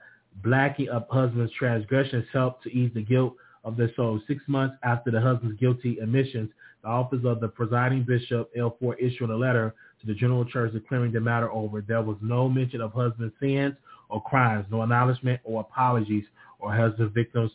blacking 0.43 0.89
of 0.89 1.05
husband's 1.09 1.51
transgressions 1.53 2.25
helped 2.33 2.63
to 2.63 2.69
ease 2.69 2.91
the 2.93 3.01
guilt 3.03 3.35
of 3.63 3.77
their 3.77 3.91
soul. 3.95 4.19
Six 4.27 4.41
months 4.47 4.75
after 4.83 5.11
the 5.11 5.21
husband's 5.21 5.59
guilty 5.59 5.99
admissions, 5.99 6.49
the 6.83 6.89
office 6.89 7.21
of 7.25 7.39
the 7.39 7.47
presiding 7.47 8.03
bishop, 8.03 8.49
L4, 8.55 8.95
issued 8.99 9.29
a 9.29 9.35
letter 9.35 9.73
to 10.01 10.07
the 10.07 10.13
general 10.13 10.45
church 10.45 10.73
declaring 10.73 11.11
the 11.11 11.19
matter 11.19 11.51
over. 11.51 11.81
There 11.81 12.01
was 12.01 12.17
no 12.21 12.47
mention 12.47 12.81
of 12.81 12.93
husband's 12.93 13.33
sins 13.39 13.75
or 14.09 14.21
crimes, 14.23 14.65
no 14.71 14.83
acknowledgement 14.83 15.41
or 15.43 15.61
apologies 15.61 16.23
or 16.59 16.73
husband 16.73 17.13
victims 17.13 17.51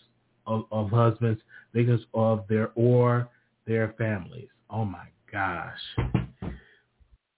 of, 0.47 0.65
of 0.73 0.91
husbands, 0.91 1.41
victims 1.73 2.03
of 2.15 2.45
their 2.49 2.71
or 2.75 3.29
their 3.67 3.95
families. 3.99 4.49
Oh 4.71 4.85
my 4.85 5.07
gosh. 5.31 5.81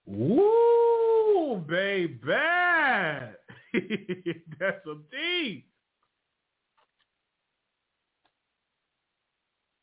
Woo, 0.07 1.64
baby. 1.68 2.14
That's 4.59 4.87
a 4.87 4.96
deep. 5.11 5.66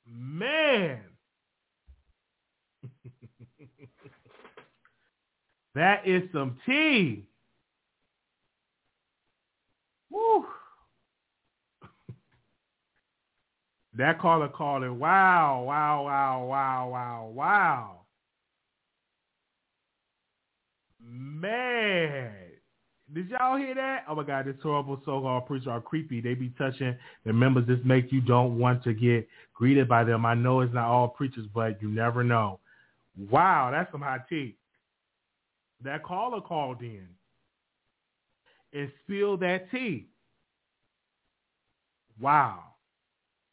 Man. 0.05 0.99
that 5.75 6.07
is 6.07 6.23
some 6.33 6.57
tea. 6.65 7.25
Woo. 10.09 10.45
That 14.01 14.19
caller 14.19 14.47
called 14.47 14.81
it 14.81 14.89
wow, 14.89 15.63
wow, 15.63 16.03
wow, 16.03 16.43
wow, 16.43 16.89
wow, 16.89 17.31
wow. 17.31 17.99
Man. 20.99 22.33
Did 23.13 23.29
y'all 23.29 23.57
hear 23.57 23.75
that? 23.75 24.05
Oh 24.09 24.15
my 24.15 24.23
God, 24.23 24.47
this 24.47 24.55
horrible 24.63 24.99
so-called 25.05 25.45
preacher 25.45 25.69
are 25.69 25.81
creepy. 25.81 26.19
They 26.19 26.33
be 26.33 26.51
touching 26.57 26.97
the 27.27 27.33
members. 27.33 27.67
This 27.67 27.77
make 27.85 28.11
you 28.11 28.21
don't 28.21 28.57
want 28.57 28.83
to 28.85 28.95
get 28.95 29.27
greeted 29.53 29.87
by 29.87 30.03
them. 30.03 30.25
I 30.25 30.33
know 30.33 30.61
it's 30.61 30.73
not 30.73 30.87
all 30.87 31.09
preachers, 31.09 31.45
but 31.53 31.79
you 31.79 31.87
never 31.87 32.23
know. 32.23 32.59
Wow, 33.29 33.69
that's 33.71 33.91
some 33.91 34.01
hot 34.01 34.27
tea. 34.27 34.55
That 35.83 36.01
caller 36.03 36.41
called 36.41 36.81
in 36.81 37.05
and 38.73 38.91
spilled 39.03 39.41
that 39.41 39.69
tea. 39.69 40.07
Wow. 42.19 42.70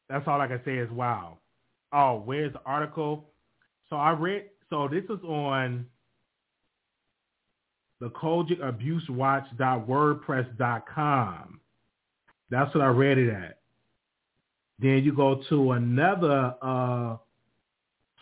That's 0.09 0.27
all 0.27 0.41
I 0.41 0.47
can 0.47 0.61
say 0.65 0.79
is 0.79 0.91
wow. 0.91 1.39
Oh, 1.93 2.23
where's 2.25 2.53
the 2.53 2.63
article? 2.65 3.31
So 3.91 3.97
I 3.97 4.11
read. 4.11 4.45
So 4.71 4.89
this 4.89 5.05
is 5.05 5.23
on 5.25 5.87
the 8.01 8.11
COGIC 8.11 8.63
Abuse. 8.63 9.09
That's 12.51 12.75
what 12.75 12.83
I 12.83 12.87
read 12.87 13.19
it 13.19 13.31
at. 13.31 13.59
Then 14.79 15.05
you 15.05 15.15
go 15.15 15.43
to 15.49 15.73
another. 15.73 16.55
Uh, 16.63 17.17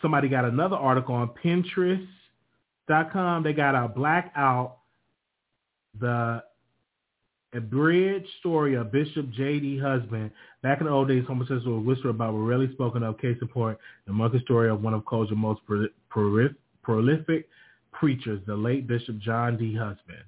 somebody 0.01 0.29
got 0.29 0.45
another 0.45 0.75
article 0.75 1.15
on 1.15 1.29
Pinterest.com. 1.43 3.43
They 3.43 3.53
got 3.53 3.75
a 3.75 3.87
blackout. 3.87 4.77
The 5.99 6.43
abridged 7.53 8.27
story 8.39 8.75
of 8.75 8.91
Bishop 8.91 9.29
J.D. 9.31 9.79
Husband. 9.79 10.31
Back 10.63 10.79
in 10.81 10.87
the 10.87 10.91
old 10.91 11.07
days, 11.07 11.23
homosexuals 11.27 11.65
were 11.65 11.79
whispered 11.79 12.09
about 12.09 12.33
were 12.33 12.43
rarely 12.43 12.71
spoken 12.73 13.03
of. 13.03 13.17
Case 13.19 13.37
in 13.41 13.47
point, 13.47 13.77
the 14.05 14.13
monkey 14.13 14.39
story 14.43 14.69
of 14.69 14.81
one 14.81 14.93
of 14.93 15.05
COGIC's 15.05 15.31
most 15.35 15.61
prolific 16.09 17.47
preachers, 17.93 18.41
the 18.45 18.55
late 18.55 18.87
Bishop 18.87 19.17
John 19.19 19.57
D. 19.57 19.75
Husband. 19.75 20.23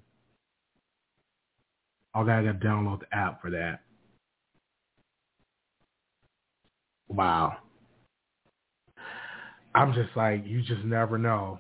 Oh, 2.15 2.21
I 2.21 2.25
gotta 2.43 2.53
download 2.53 3.01
the 3.01 3.15
app 3.15 3.41
for 3.41 3.51
that. 3.51 3.82
Wow. 7.08 7.58
I'm 9.75 9.93
just 9.93 10.15
like, 10.15 10.45
you 10.45 10.62
just 10.62 10.84
never 10.84 11.17
know. 11.17 11.60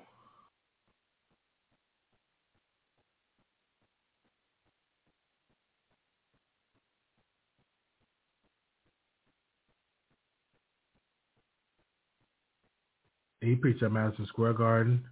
He 13.41 13.55
preached 13.55 13.83
at 13.83 13.91
Madison 13.91 14.25
Square 14.27 14.53
Garden. 14.53 15.03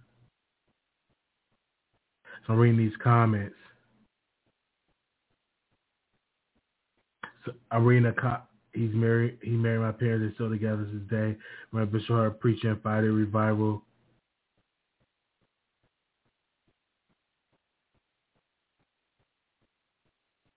So 2.46 2.52
I'm 2.52 2.58
reading 2.58 2.78
these 2.78 2.96
comments. 3.02 3.56
So 7.44 7.52
I'm 7.70 7.84
reading 7.84 8.06
a 8.06 8.12
co- 8.12 8.42
he's 8.72 8.94
married 8.94 9.38
he 9.42 9.50
married 9.52 9.80
my 9.80 9.92
parents, 9.92 10.22
they're 10.24 10.34
still 10.34 10.50
together 10.50 10.84
to 10.84 10.90
this 10.98 11.08
day. 11.10 11.36
My 11.72 11.84
Bishop 11.84 12.08
Hart 12.08 12.40
preaching 12.40 12.78
Friday 12.82 13.08
revival. 13.08 13.82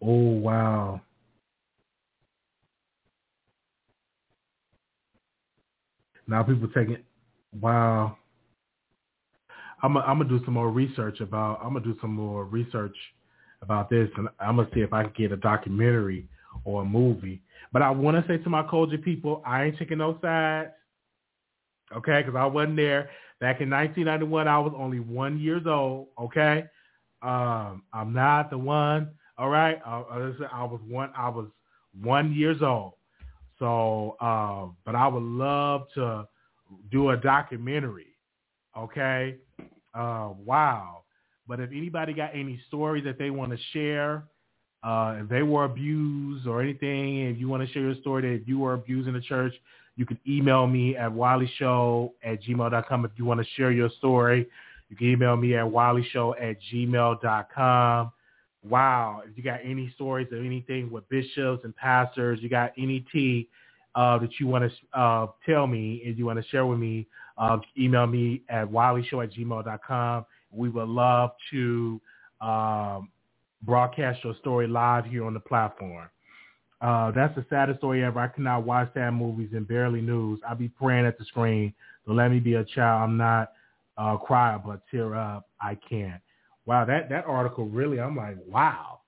Oh 0.01 0.29
wow. 0.31 1.01
Now 6.27 6.43
people 6.43 6.69
taking 6.69 6.97
wow. 7.59 8.17
I'm 9.83 9.93
gonna, 9.93 10.25
do 10.25 10.39
some 10.45 10.53
more 10.53 10.69
research 10.69 11.21
about. 11.21 11.59
I'm 11.63 11.73
gonna 11.73 11.85
do 11.85 11.97
some 12.01 12.13
more 12.13 12.45
research 12.45 12.95
about 13.61 13.89
this, 13.89 14.09
and 14.15 14.27
I'm 14.39 14.57
gonna 14.57 14.69
see 14.73 14.81
if 14.81 14.93
I 14.93 15.03
can 15.03 15.13
get 15.17 15.31
a 15.31 15.37
documentary 15.37 16.27
or 16.65 16.83
a 16.83 16.85
movie. 16.85 17.41
But 17.73 17.81
I 17.81 17.89
want 17.89 18.17
to 18.17 18.31
say 18.31 18.41
to 18.43 18.49
my 18.49 18.63
COGIC 18.63 19.03
people, 19.03 19.41
I 19.45 19.65
ain't 19.65 19.79
taking 19.79 19.97
no 19.97 20.19
sides, 20.21 20.71
okay? 21.95 22.21
Because 22.21 22.37
I 22.37 22.45
wasn't 22.45 22.75
there 22.75 23.09
back 23.39 23.61
in 23.61 23.69
1991. 23.69 24.47
I 24.47 24.59
was 24.59 24.73
only 24.77 24.99
one 24.99 25.39
years 25.39 25.63
old, 25.65 26.09
okay? 26.19 26.65
Um, 27.21 27.83
I'm 27.93 28.13
not 28.13 28.49
the 28.49 28.57
one. 28.57 29.11
All 29.37 29.49
right, 29.49 29.79
I, 29.85 30.01
I 30.51 30.63
was 30.63 30.79
one. 30.87 31.11
I 31.17 31.29
was 31.29 31.47
one 31.99 32.33
years 32.33 32.61
old. 32.61 32.93
So, 33.57 34.17
uh, 34.19 34.67
but 34.85 34.95
I 34.95 35.07
would 35.07 35.23
love 35.23 35.87
to 35.95 36.27
do 36.91 37.09
a 37.09 37.17
documentary. 37.17 38.07
Okay, 38.77 39.37
uh, 39.93 40.29
wow. 40.45 41.03
But 41.47 41.59
if 41.59 41.71
anybody 41.71 42.13
got 42.13 42.31
any 42.33 42.59
stories 42.67 43.03
that 43.03 43.17
they 43.17 43.29
want 43.29 43.51
to 43.51 43.57
share, 43.73 44.23
uh, 44.83 45.17
if 45.21 45.29
they 45.29 45.43
were 45.43 45.65
abused 45.65 46.47
or 46.47 46.61
anything, 46.61 47.27
if 47.27 47.37
you 47.37 47.47
want 47.47 47.65
to 47.65 47.71
share 47.73 47.83
your 47.83 47.95
story 47.95 48.21
that 48.21 48.41
if 48.41 48.47
you 48.47 48.59
were 48.59 48.73
abused 48.73 49.07
in 49.07 49.13
the 49.13 49.21
church, 49.21 49.53
you 49.95 50.05
can 50.05 50.17
email 50.27 50.65
me 50.65 50.95
at 50.95 51.11
wileyshow 51.11 52.11
at 52.23 52.41
gmail.com. 52.43 53.05
If 53.05 53.11
you 53.17 53.25
want 53.25 53.41
to 53.41 53.45
share 53.55 53.71
your 53.71 53.89
story, 53.97 54.47
you 54.89 54.95
can 54.95 55.07
email 55.07 55.35
me 55.35 55.55
at 55.55 55.65
wileyshow 55.65 56.33
at 56.41 56.57
gmail.com. 56.73 58.11
Wow. 58.63 59.21
If 59.29 59.37
you 59.37 59.43
got 59.43 59.59
any 59.63 59.91
stories 59.95 60.27
or 60.31 60.37
anything 60.37 60.91
with 60.91 61.07
bishops 61.09 61.63
and 61.63 61.75
pastors, 61.75 62.39
you 62.41 62.49
got 62.49 62.71
any 62.77 63.05
tea 63.11 63.49
uh, 63.95 64.17
that 64.19 64.39
you 64.39 64.47
want 64.47 64.71
to 64.71 64.99
uh, 64.99 65.27
tell 65.45 65.67
me 65.67 66.01
and 66.05 66.17
you 66.17 66.25
want 66.25 66.41
to 66.41 66.47
share 66.49 66.65
with 66.65 66.79
me, 66.79 67.07
uh, 67.37 67.57
email 67.77 68.07
me 68.07 68.43
at 68.49 68.67
wileyshow 68.69 69.23
at 69.23 69.33
gmail.com. 69.33 70.25
We 70.51 70.69
would 70.69 70.87
love 70.87 71.31
to 71.51 72.01
um, 72.41 73.09
broadcast 73.63 74.23
your 74.23 74.35
story 74.35 74.67
live 74.67 75.05
here 75.05 75.25
on 75.25 75.33
the 75.33 75.39
platform. 75.39 76.07
Uh, 76.81 77.11
that's 77.11 77.35
the 77.35 77.45
saddest 77.49 77.79
story 77.79 78.03
ever. 78.03 78.19
I 78.19 78.27
cannot 78.27 78.65
watch 78.65 78.89
sad 78.93 79.11
movies 79.11 79.49
and 79.53 79.67
barely 79.67 80.01
news. 80.01 80.39
I 80.47 80.55
be 80.55 80.67
praying 80.67 81.05
at 81.05 81.17
the 81.17 81.25
screen. 81.25 81.73
So 82.05 82.13
let 82.13 82.31
me 82.31 82.39
be 82.39 82.55
a 82.55 82.65
child. 82.65 83.03
I'm 83.03 83.17
not 83.17 83.51
uh, 83.97 84.17
cry 84.17 84.57
but 84.57 84.81
tear 84.89 85.15
up. 85.15 85.47
I 85.61 85.77
can't. 85.87 86.21
Wow, 86.65 86.85
that, 86.85 87.09
that 87.09 87.25
article 87.25 87.65
really, 87.65 87.99
I'm 87.99 88.15
like, 88.15 88.37
wow. 88.47 89.01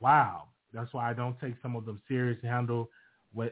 wow. 0.00 0.44
That's 0.72 0.92
why 0.92 1.10
I 1.10 1.14
don't 1.14 1.38
take 1.40 1.54
some 1.62 1.76
of 1.76 1.84
them 1.84 2.00
serious. 2.08 2.38
Handle 2.42 2.90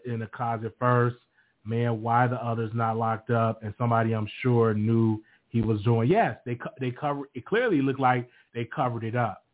in 0.04 0.20
the 0.20 0.26
closet 0.26 0.74
first. 0.78 1.16
Man, 1.64 2.02
why 2.02 2.26
the 2.26 2.36
others 2.36 2.70
not 2.74 2.96
locked 2.96 3.30
up? 3.30 3.62
And 3.62 3.74
somebody 3.76 4.12
I'm 4.12 4.28
sure 4.42 4.74
knew 4.74 5.22
he 5.48 5.60
was 5.60 5.82
doing. 5.82 6.10
Yes, 6.10 6.36
they 6.44 6.58
they 6.80 6.90
covered. 6.90 7.28
It 7.34 7.44
clearly 7.44 7.82
looked 7.82 8.00
like 8.00 8.28
they 8.54 8.64
covered 8.64 9.04
it 9.04 9.16
up. 9.16 9.44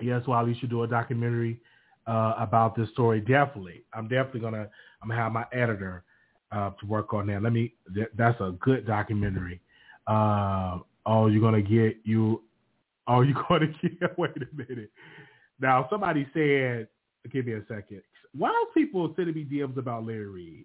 Yes, 0.00 0.22
well, 0.26 0.48
you 0.48 0.54
should 0.58 0.70
do 0.70 0.84
a 0.84 0.86
documentary 0.86 1.60
uh, 2.06 2.34
about 2.38 2.76
this 2.76 2.88
story. 2.90 3.20
Definitely, 3.20 3.84
I'm 3.92 4.08
definitely 4.08 4.40
gonna. 4.40 4.68
I'm 5.02 5.08
gonna 5.08 5.20
have 5.20 5.32
my 5.32 5.44
editor 5.52 6.04
uh, 6.52 6.70
to 6.80 6.86
work 6.86 7.12
on 7.12 7.26
that. 7.26 7.42
Let 7.42 7.52
me. 7.52 7.74
Th- 7.94 8.08
that's 8.16 8.40
a 8.40 8.52
good 8.60 8.86
documentary. 8.86 9.60
Uh, 10.06 10.78
oh, 11.06 11.26
you're 11.26 11.42
gonna 11.42 11.62
get 11.62 11.98
you. 12.04 12.42
Oh, 13.06 13.20
you're 13.22 13.42
gonna 13.48 13.66
get. 13.66 14.18
Wait 14.18 14.30
a 14.36 14.56
minute. 14.56 14.90
Now, 15.60 15.86
somebody 15.90 16.26
said, 16.32 16.88
give 17.32 17.46
me 17.46 17.54
a 17.54 17.62
second. 17.68 18.02
Why 18.36 18.50
are 18.50 18.74
people 18.74 19.12
sending 19.16 19.34
me 19.34 19.44
DMs 19.44 19.76
about 19.76 20.06
Larry 20.06 20.26
Reid? 20.26 20.64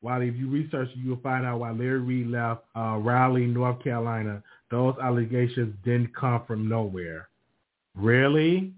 While 0.00 0.20
if 0.22 0.36
you 0.36 0.48
research, 0.48 0.88
you 0.94 1.10
will 1.10 1.20
find 1.20 1.46
out 1.46 1.60
why 1.60 1.70
Larry 1.70 2.00
Reid 2.00 2.28
left 2.28 2.64
uh, 2.76 2.98
Raleigh, 2.98 3.46
North 3.46 3.82
Carolina. 3.82 4.42
Those 4.70 4.94
allegations 5.02 5.74
didn't 5.84 6.14
come 6.14 6.42
from 6.46 6.68
nowhere. 6.68 7.28
Really? 7.94 8.72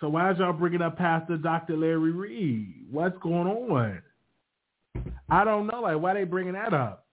So 0.00 0.08
why 0.08 0.30
is 0.32 0.38
y'all 0.38 0.52
bringing 0.52 0.82
up 0.82 0.98
Pastor 0.98 1.36
Dr. 1.36 1.76
Larry 1.76 2.10
Reid? 2.10 2.86
What's 2.90 3.16
going 3.22 3.48
on? 3.48 4.02
I 5.30 5.44
don't 5.44 5.66
know. 5.66 5.80
Like, 5.80 6.00
why 6.00 6.14
they 6.14 6.24
bringing 6.24 6.52
that 6.54 6.74
up? 6.74 7.06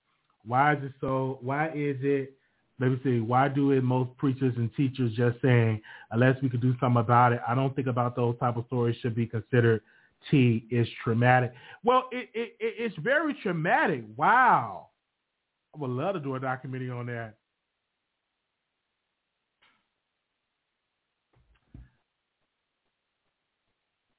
Why 0.46 0.74
is 0.74 0.84
it 0.84 0.94
so? 1.00 1.40
Why 1.42 1.68
is 1.68 1.98
it 2.02 2.34
let 2.80 2.92
me 2.92 3.00
see, 3.04 3.20
why 3.20 3.50
do 3.50 3.72
it 3.72 3.84
most 3.84 4.16
preachers 4.18 4.54
and 4.56 4.74
teachers 4.76 5.14
just 5.14 5.42
saying, 5.42 5.82
unless 6.12 6.42
we 6.42 6.50
could 6.50 6.62
do 6.62 6.74
something 6.80 7.02
about 7.02 7.34
it? 7.34 7.42
I 7.48 7.54
don't 7.54 7.76
think 7.76 7.88
about 7.88 8.16
those 8.16 8.38
type 8.40 8.56
of 8.56 8.66
stories 8.68 8.96
should 9.02 9.16
be 9.16 9.28
considered 9.28 9.82
T 10.30 10.66
is 10.70 10.88
traumatic. 11.04 11.54
Well, 11.84 12.04
it, 12.12 12.30
it, 12.34 12.56
it's 12.60 12.96
very 12.98 13.34
traumatic. 13.42 14.04
Wow. 14.18 14.88
I 15.76 15.80
would 15.80 15.90
love 15.90 16.14
to 16.16 16.20
do 16.20 16.36
a 16.36 16.40
documentary 16.40 16.90
on 16.90 17.06
that. 17.08 17.36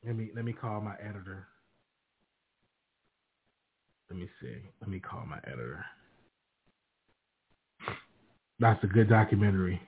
Let 0.07 0.17
me 0.17 0.31
let 0.35 0.47
me 0.47 0.55
call 0.55 0.81
my 0.81 0.95
editor. 0.95 1.47
Let 4.09 4.19
me 4.19 4.29
see. 4.41 4.57
Let 4.81 4.89
me 4.89 4.99
call 4.99 5.27
my 5.27 5.39
editor. 5.47 5.85
That's 8.61 8.83
a 8.85 8.87
good 8.87 9.09
documentary. 9.09 9.81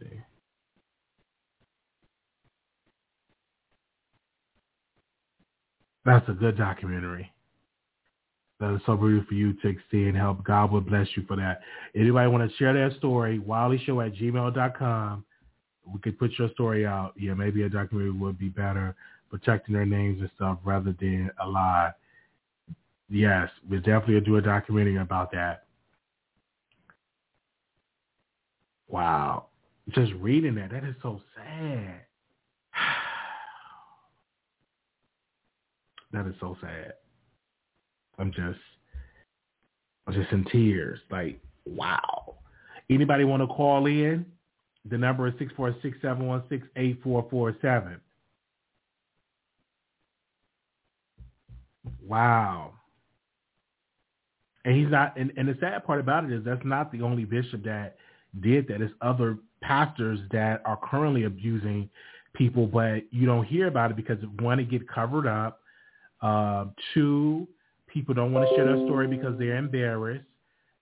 Let's 0.00 0.10
see. 0.10 0.20
That's 6.04 6.28
a 6.28 6.32
good 6.32 6.58
documentary. 6.58 7.30
That 8.58 8.74
is 8.74 8.80
so 8.84 8.96
brutal 8.96 9.24
for 9.28 9.34
you 9.34 9.52
to 9.54 9.68
extend 9.68 10.08
and 10.08 10.16
help. 10.16 10.42
God 10.44 10.72
will 10.72 10.80
bless 10.80 11.06
you 11.16 11.24
for 11.26 11.36
that. 11.36 11.60
Anybody 11.96 12.28
want 12.28 12.50
to 12.50 12.56
share 12.56 12.72
that 12.74 12.96
story, 12.98 13.40
wileyshow 13.40 14.04
at 14.04 14.14
gmail.com. 14.14 15.24
We 15.92 16.00
could 16.00 16.18
put 16.18 16.32
your 16.38 16.50
story 16.50 16.84
out. 16.84 17.12
Yeah, 17.16 17.34
maybe 17.34 17.62
a 17.62 17.68
documentary 17.68 18.12
would 18.12 18.38
be 18.38 18.48
better, 18.48 18.94
protecting 19.30 19.74
their 19.74 19.86
names 19.86 20.20
and 20.20 20.30
stuff 20.34 20.58
rather 20.64 20.94
than 21.00 21.30
a 21.42 21.48
lie. 21.48 21.92
Yes, 23.14 23.50
we'll 23.68 23.80
definitely 23.80 24.20
do 24.20 24.36
a 24.36 24.40
documentary 24.40 24.96
about 24.96 25.32
that. 25.32 25.64
Wow. 28.88 29.48
Just 29.90 30.12
reading 30.14 30.54
that, 30.54 30.70
that 30.70 30.82
is 30.82 30.94
so 31.02 31.20
sad. 31.36 32.00
that 36.12 36.26
is 36.26 36.34
so 36.40 36.56
sad. 36.62 36.94
I'm 38.18 38.32
just 38.32 38.58
I'm 40.06 40.14
just 40.14 40.32
in 40.32 40.46
tears. 40.46 40.98
Like, 41.10 41.38
wow. 41.66 42.36
Anybody 42.88 43.24
want 43.24 43.42
to 43.42 43.46
call 43.46 43.84
in? 43.84 44.24
The 44.88 44.96
number 44.96 45.28
is 45.28 45.34
six 45.38 45.52
four 45.54 45.76
six 45.82 45.98
seven 46.00 46.26
one 46.26 46.44
six 46.48 46.66
eight 46.76 46.98
four 47.04 47.26
four 47.30 47.54
seven. 47.60 48.00
Wow 52.02 52.72
and 54.64 54.76
he's 54.76 54.90
not. 54.90 55.16
And, 55.16 55.32
and 55.36 55.48
the 55.48 55.56
sad 55.60 55.84
part 55.84 56.00
about 56.00 56.24
it 56.24 56.32
is 56.32 56.44
that's 56.44 56.64
not 56.64 56.92
the 56.92 57.02
only 57.02 57.24
bishop 57.24 57.64
that 57.64 57.96
did 58.40 58.68
that. 58.68 58.80
It's 58.80 58.92
other 59.00 59.38
pastors 59.60 60.20
that 60.32 60.62
are 60.64 60.78
currently 60.82 61.24
abusing 61.24 61.88
people, 62.34 62.66
but 62.66 63.02
you 63.10 63.26
don't 63.26 63.44
hear 63.44 63.68
about 63.68 63.90
it 63.90 63.96
because 63.96 64.18
one, 64.40 64.58
it 64.60 64.70
get 64.70 64.88
covered 64.88 65.26
up. 65.26 65.60
Uh, 66.20 66.66
two, 66.94 67.48
people 67.88 68.14
don't 68.14 68.32
want 68.32 68.48
to 68.48 68.54
share 68.54 68.64
their 68.64 68.86
story 68.86 69.06
because 69.06 69.38
they're 69.38 69.56
embarrassed, 69.56 70.24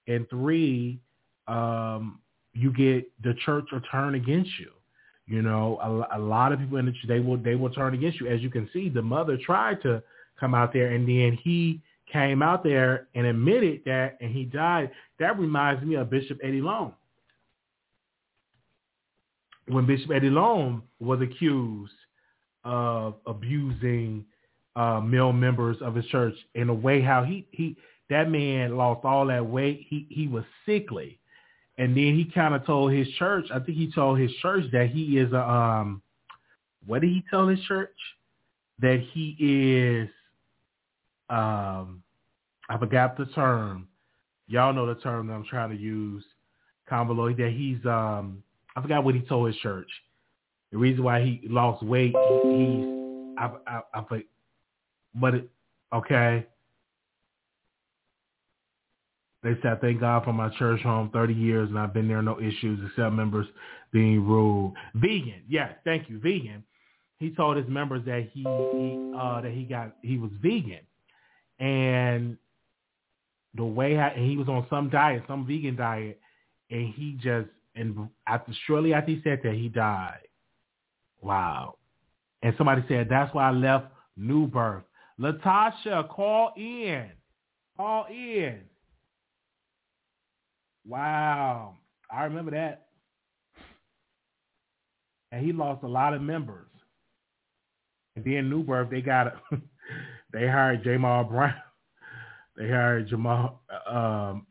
and 0.06 0.28
three, 0.28 1.00
um, 1.48 2.20
you 2.52 2.72
get 2.72 3.10
the 3.22 3.34
church 3.44 3.66
will 3.72 3.80
turn 3.90 4.14
against 4.14 4.50
you. 4.58 4.70
You 5.26 5.42
know, 5.42 5.78
a, 6.10 6.18
a 6.18 6.20
lot 6.20 6.52
of 6.52 6.58
people 6.58 6.78
in 6.78 6.86
the 6.86 6.92
church 6.92 7.08
they 7.08 7.20
will 7.20 7.38
they 7.38 7.54
will 7.54 7.70
turn 7.70 7.94
against 7.94 8.20
you. 8.20 8.28
As 8.28 8.40
you 8.42 8.50
can 8.50 8.68
see, 8.72 8.88
the 8.88 9.02
mother 9.02 9.38
tried 9.38 9.80
to 9.82 10.02
come 10.38 10.54
out 10.54 10.72
there, 10.72 10.88
and 10.88 11.08
then 11.08 11.38
he 11.42 11.80
came 12.12 12.42
out 12.42 12.62
there 12.62 13.08
and 13.14 13.26
admitted 13.26 13.82
that, 13.86 14.18
and 14.20 14.30
he 14.30 14.44
died. 14.44 14.90
That 15.18 15.38
reminds 15.38 15.84
me 15.84 15.96
of 15.96 16.10
Bishop 16.10 16.38
Eddie 16.42 16.60
Long. 16.60 16.94
When 19.66 19.86
Bishop 19.86 20.10
Eddie 20.10 20.30
Long 20.30 20.82
was 20.98 21.20
accused 21.20 21.92
of 22.64 23.16
abusing 23.26 24.24
uh, 24.76 25.00
male 25.00 25.32
members 25.32 25.76
of 25.80 25.94
his 25.94 26.06
church 26.06 26.34
in 26.54 26.68
a 26.68 26.74
way 26.74 27.00
how 27.00 27.24
he, 27.24 27.46
he 27.50 27.76
that 28.08 28.30
man 28.30 28.76
lost 28.76 29.04
all 29.04 29.26
that 29.26 29.46
weight. 29.46 29.86
He 29.88 30.06
he 30.10 30.26
was 30.26 30.44
sickly. 30.66 31.18
And 31.78 31.96
then 31.96 32.14
he 32.14 32.30
kind 32.34 32.54
of 32.54 32.66
told 32.66 32.92
his 32.92 33.08
church, 33.18 33.46
I 33.50 33.58
think 33.58 33.78
he 33.78 33.90
told 33.90 34.18
his 34.18 34.30
church 34.42 34.64
that 34.72 34.88
he 34.88 35.16
is 35.16 35.32
a, 35.32 35.40
um, 35.40 36.02
what 36.84 37.00
did 37.00 37.08
he 37.08 37.24
tell 37.30 37.48
his 37.48 37.60
church? 37.60 37.96
That 38.80 39.00
he 39.12 39.34
is 39.40 40.10
um, 41.30 42.02
I 42.68 42.78
forgot 42.78 43.16
the 43.16 43.26
term. 43.26 43.88
Y'all 44.48 44.72
know 44.72 44.86
the 44.86 45.00
term 45.00 45.26
that 45.28 45.34
I'm 45.34 45.44
trying 45.44 45.70
to 45.70 45.76
use. 45.76 46.24
Convoloid 46.90 47.36
that 47.38 47.52
he's 47.52 47.84
um 47.86 48.42
I 48.76 48.82
forgot 48.82 49.04
what 49.04 49.14
he 49.14 49.20
told 49.22 49.46
his 49.48 49.56
church. 49.56 49.88
The 50.72 50.78
reason 50.78 51.04
why 51.04 51.20
he 51.22 51.40
lost 51.48 51.82
weight, 51.84 52.12
he's 52.48 52.84
I 53.38 53.52
I, 53.66 53.80
I 53.94 54.22
but 55.14 55.34
it, 55.34 55.50
okay. 55.92 56.46
They 59.42 59.54
said, 59.62 59.80
thank 59.80 60.00
God 60.00 60.24
for 60.24 60.34
my 60.34 60.50
church 60.58 60.82
home, 60.82 61.10
30 61.12 61.32
years, 61.32 61.68
and 61.70 61.78
I've 61.78 61.94
been 61.94 62.08
there, 62.08 62.22
no 62.22 62.38
issues, 62.40 62.78
except 62.86 63.14
members 63.14 63.46
being 63.90 64.26
rude. 64.26 64.74
Vegan, 64.94 65.42
yes, 65.48 65.72
thank 65.84 66.10
you, 66.10 66.18
vegan. 66.20 66.62
He 67.18 67.30
told 67.30 67.56
his 67.56 67.66
members 67.68 68.04
that 68.06 68.28
he, 68.32 68.42
he 68.70 69.00
uh, 69.12 69.40
that 69.40 69.52
he 69.52 69.64
got 69.64 69.96
he 70.02 70.18
was 70.18 70.30
vegan, 70.42 70.80
and 71.60 72.36
the 73.54 73.64
way 73.64 73.98
I, 73.98 74.14
he 74.16 74.36
was 74.36 74.48
on 74.48 74.66
some 74.70 74.88
diet, 74.88 75.22
some 75.28 75.46
vegan 75.46 75.76
diet, 75.76 76.18
and 76.70 76.92
he 76.94 77.18
just 77.22 77.48
and 77.74 78.08
after 78.26 78.52
shortly 78.66 78.94
after 78.94 79.12
he 79.12 79.20
said 79.22 79.40
that 79.44 79.54
he 79.54 79.68
died. 79.68 80.26
Wow. 81.20 81.76
And 82.42 82.54
somebody 82.56 82.82
said 82.88 83.08
that's 83.08 83.32
why 83.34 83.48
I 83.48 83.52
left 83.52 83.86
New 84.16 84.46
Birth. 84.46 84.84
Latasha, 85.20 86.08
call 86.08 86.52
in. 86.56 87.10
Call 87.76 88.06
in. 88.10 88.60
Wow. 90.86 91.76
I 92.10 92.24
remember 92.24 92.52
that. 92.52 92.86
And 95.32 95.44
he 95.44 95.52
lost 95.52 95.84
a 95.84 95.88
lot 95.88 96.14
of 96.14 96.22
members. 96.22 96.66
And 98.16 98.24
then 98.24 98.50
New 98.50 98.64
Birth, 98.64 98.90
they 98.90 99.00
got 99.02 99.34
they 100.32 100.46
hired 100.46 100.84
Jamal 100.84 101.24
Brown. 101.24 101.54
They 102.56 102.68
hired 102.68 103.08
Jamal 103.08 103.62
um, 103.88 104.46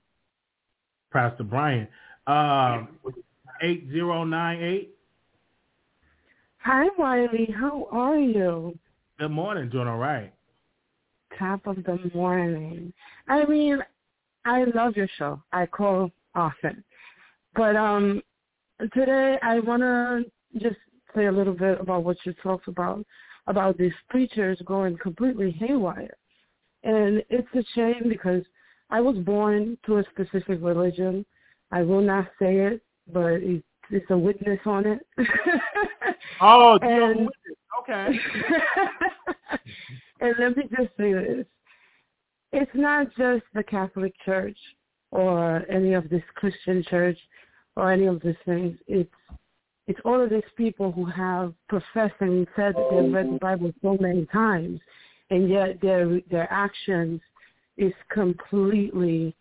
Pastor 1.14 1.44
Bryant. 1.44 1.90
Um, 2.26 2.98
eight 3.62 3.88
zero 3.92 4.24
nine 4.24 4.64
eight. 4.64 4.96
Hi, 6.60 6.88
Wiley. 6.98 7.54
How 7.56 7.88
are 7.92 8.18
you? 8.18 8.80
Good 9.20 9.30
morning. 9.30 9.70
Doing 9.70 9.88
all 9.88 9.98
right. 9.98 10.34
Top 11.38 11.68
of 11.68 11.76
the 11.84 12.00
morning. 12.16 12.94
I 13.28 13.46
mean, 13.46 13.78
I 14.44 14.64
love 14.74 14.96
your 14.96 15.10
show. 15.20 15.44
I 15.52 15.68
call 15.68 16.10
often, 16.34 16.84
but 17.56 17.76
um, 17.76 18.24
today 18.94 19.38
I 19.44 19.60
want 19.60 19.84
to 19.84 20.24
just 20.60 20.78
say 21.16 21.26
a 21.26 21.32
little 21.32 21.54
bit 21.54 21.80
about 21.80 22.04
what 22.04 22.18
you 22.26 22.34
talked 22.42 22.68
about 22.68 23.06
about 23.50 23.78
these 23.78 23.94
preachers 24.10 24.62
going 24.66 24.98
completely 24.98 25.52
haywire. 25.52 26.16
And 26.84 27.22
it's 27.30 27.48
a 27.56 27.64
shame 27.76 28.08
because 28.08 28.44
I 28.90 29.02
was 29.02 29.18
born 29.18 29.78
to 29.86 29.98
a 29.98 30.04
specific 30.12 30.60
religion. 30.62 31.26
I 31.72 31.82
will 31.82 32.02
not 32.02 32.28
say 32.40 32.58
it, 32.58 32.82
but 33.12 33.42
it's 33.42 33.64
it's 33.92 34.10
a 34.12 34.18
witness 34.18 34.60
on 34.66 34.86
it. 34.86 35.00
oh, 36.42 36.78
and, 36.84 37.22
witness. 37.22 37.32
okay. 37.82 38.08
and 40.22 40.36
let 40.40 40.56
me 40.56 40.64
just 40.78 40.92
say 40.96 41.14
this: 41.14 41.46
it's 42.52 42.72
not 42.76 43.08
just 43.18 43.44
the 43.56 43.64
Catholic 43.64 44.14
Church 44.24 44.58
or 45.12 45.64
any 45.72 45.94
of 45.94 46.08
this 46.10 46.22
Christian 46.36 46.84
church 46.88 47.18
or 47.76 47.92
any 47.92 48.06
of 48.06 48.22
these 48.22 48.36
things. 48.46 48.78
It's 48.88 49.10
it's 49.90 50.00
all 50.06 50.22
of 50.22 50.30
these 50.30 50.44
people 50.56 50.92
who 50.92 51.04
have 51.04 51.52
professed 51.68 52.14
and 52.20 52.46
said 52.56 52.76
that 52.76 52.88
they've 52.92 53.12
read 53.12 53.34
the 53.34 53.40
Bible 53.40 53.74
so 53.82 53.98
many 54.00 54.28
times, 54.28 54.80
and 55.32 55.50
yet 55.50 55.82
their 55.82 56.22
their 56.30 56.48
actions 56.54 57.20
is 57.76 57.92
completely 58.12 59.36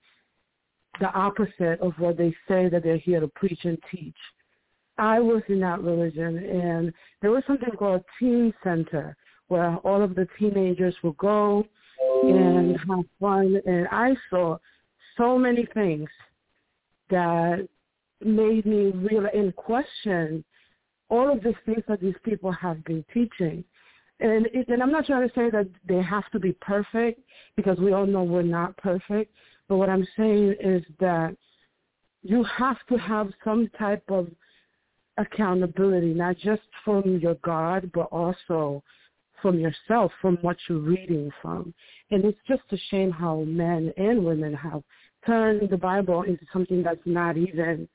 the 1.01 1.13
opposite 1.13 1.79
of 1.81 1.93
what 1.99 2.17
they 2.17 2.35
say 2.49 2.71
that 2.71 2.83
they're 2.83 2.97
here 2.97 3.21
to 3.21 3.29
preach 3.29 3.61
and 3.65 3.77
teach. 3.91 4.17
I 4.97 5.21
was 5.21 5.43
in 5.49 5.61
that 5.61 5.83
religion, 5.83 6.39
and 6.39 6.95
there 7.21 7.31
was 7.31 7.43
something 7.47 7.75
called 7.79 8.03
Teen 8.19 8.55
Center, 8.65 9.17
where 9.49 9.77
all 9.77 10.03
of 10.03 10.15
the 10.15 10.27
teenagers 10.39 10.97
would 11.03 11.19
go 11.19 11.67
and 12.23 12.75
have 12.89 13.05
fun, 13.21 13.61
and 13.67 13.87
I 13.93 14.17
saw 14.31 14.57
so 15.19 15.39
many 15.39 15.67
things 15.75 16.09
that 17.11 17.69
made 18.25 18.67
me 18.67 18.93
really 18.95 19.31
in 19.35 19.53
question 19.53 20.45
all 21.11 21.33
of 21.33 21.43
these 21.43 21.55
things 21.65 21.83
that 21.89 22.01
these 22.01 22.15
people 22.25 22.53
have 22.53 22.85
been 22.85 23.05
teaching. 23.13 23.65
And, 24.21 24.47
it, 24.47 24.69
and 24.69 24.83
I'm 24.83 24.91
not 24.91 25.07
trying 25.07 25.29
to 25.29 25.35
say 25.35 25.49
that 25.51 25.69
they 25.87 26.03
have 26.03 26.29
to 26.33 26.39
be 26.39 26.53
perfect 26.61 27.21
because 27.57 27.79
we 27.79 27.93
all 27.93 28.07
know 28.07 28.25
we're 28.25 28.43
not 28.43 28.77
perfect. 28.77 29.33
But 29.69 29.77
what 29.77 29.89
I'm 29.89 30.07
saying 30.17 30.57
is 30.61 30.83
that 30.99 31.37
you 32.23 32.45
have 32.45 32.79
to 32.89 32.97
have 32.97 33.31
some 33.45 33.71
type 33.79 34.03
of 34.09 34.29
accountability, 35.19 36.15
not 36.15 36.37
just 36.37 36.63
from 36.85 37.19
your 37.19 37.35
God, 37.37 37.91
but 37.95 38.09
also 38.11 38.83
from 39.41 39.59
yourself, 39.59 40.11
from 40.21 40.37
what 40.43 40.57
you're 40.69 40.79
reading 40.79 41.31
from. 41.41 41.73
And 42.11 42.25
it's 42.25 42.39
just 42.47 42.63
a 42.73 42.79
shame 42.91 43.11
how 43.11 43.41
men 43.41 43.93
and 43.97 44.25
women 44.25 44.53
have 44.55 44.83
turned 45.25 45.69
the 45.71 45.77
Bible 45.77 46.23
into 46.23 46.45
something 46.53 46.83
that's 46.83 47.01
not 47.05 47.37
even 47.37 47.89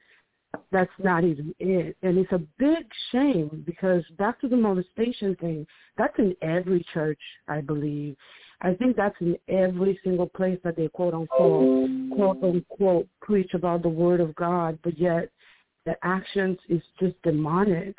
that's 0.71 0.91
not 0.99 1.23
even 1.23 1.53
it. 1.59 1.95
And 2.01 2.17
it's 2.17 2.31
a 2.31 2.41
big 2.57 2.85
shame 3.11 3.63
because 3.65 4.03
back 4.17 4.39
to 4.41 4.47
the 4.47 4.57
molestation 4.57 5.35
thing, 5.35 5.65
that's 5.97 6.17
in 6.17 6.35
every 6.41 6.85
church, 6.93 7.19
I 7.47 7.61
believe. 7.61 8.15
I 8.61 8.73
think 8.73 8.95
that's 8.95 9.15
in 9.19 9.37
every 9.49 9.99
single 10.03 10.27
place 10.27 10.59
that 10.63 10.75
they 10.77 10.87
quote 10.87 11.13
unquote 11.13 11.89
quote 12.15 12.43
unquote 12.43 13.07
preach 13.21 13.53
about 13.53 13.81
the 13.81 13.89
word 13.89 14.21
of 14.21 14.33
God, 14.35 14.79
but 14.83 14.97
yet 14.97 15.29
the 15.85 15.95
actions 16.03 16.57
is 16.69 16.81
just 16.99 17.21
demonic. 17.23 17.95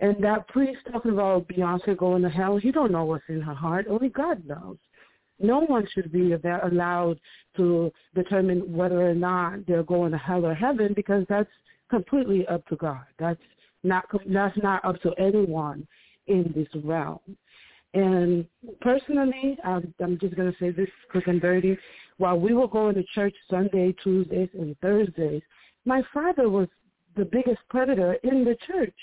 And 0.00 0.22
that 0.24 0.48
priest 0.48 0.80
talking 0.90 1.12
about 1.12 1.46
Beyonce 1.46 1.96
going 1.96 2.22
to 2.22 2.30
hell, 2.30 2.56
he 2.56 2.72
don't 2.72 2.90
know 2.90 3.04
what's 3.04 3.24
in 3.28 3.40
her 3.42 3.54
heart. 3.54 3.86
Only 3.88 4.08
God 4.08 4.44
knows. 4.46 4.78
No 5.38 5.60
one 5.60 5.86
should 5.94 6.10
be 6.10 6.32
allowed 6.32 7.18
to 7.56 7.92
determine 8.14 8.72
whether 8.72 9.08
or 9.08 9.14
not 9.14 9.66
they're 9.66 9.82
going 9.82 10.10
to 10.12 10.18
hell 10.18 10.44
or 10.44 10.54
heaven 10.54 10.92
because 10.94 11.24
that's 11.28 11.48
completely 11.90 12.46
up 12.46 12.66
to 12.68 12.76
God. 12.76 13.04
That's 13.18 13.40
not 13.82 14.04
that's 14.26 14.56
not 14.62 14.84
up 14.84 15.00
to 15.02 15.12
anyone 15.18 15.86
in 16.26 16.52
this 16.54 16.68
realm. 16.84 17.20
And 17.92 18.46
personally, 18.80 19.58
I'm, 19.64 19.92
just 20.20 20.36
going 20.36 20.52
to 20.52 20.58
say 20.60 20.70
this 20.70 20.88
quick 21.10 21.26
and 21.26 21.40
dirty. 21.40 21.76
While 22.18 22.38
we 22.38 22.54
were 22.54 22.68
going 22.68 22.94
to 22.94 23.02
church 23.14 23.34
Sunday, 23.50 23.94
Tuesdays, 24.02 24.48
and 24.54 24.78
Thursdays, 24.78 25.42
my 25.84 26.02
father 26.14 26.48
was 26.48 26.68
the 27.16 27.24
biggest 27.24 27.58
predator 27.68 28.14
in 28.22 28.44
the 28.44 28.56
church, 28.66 28.94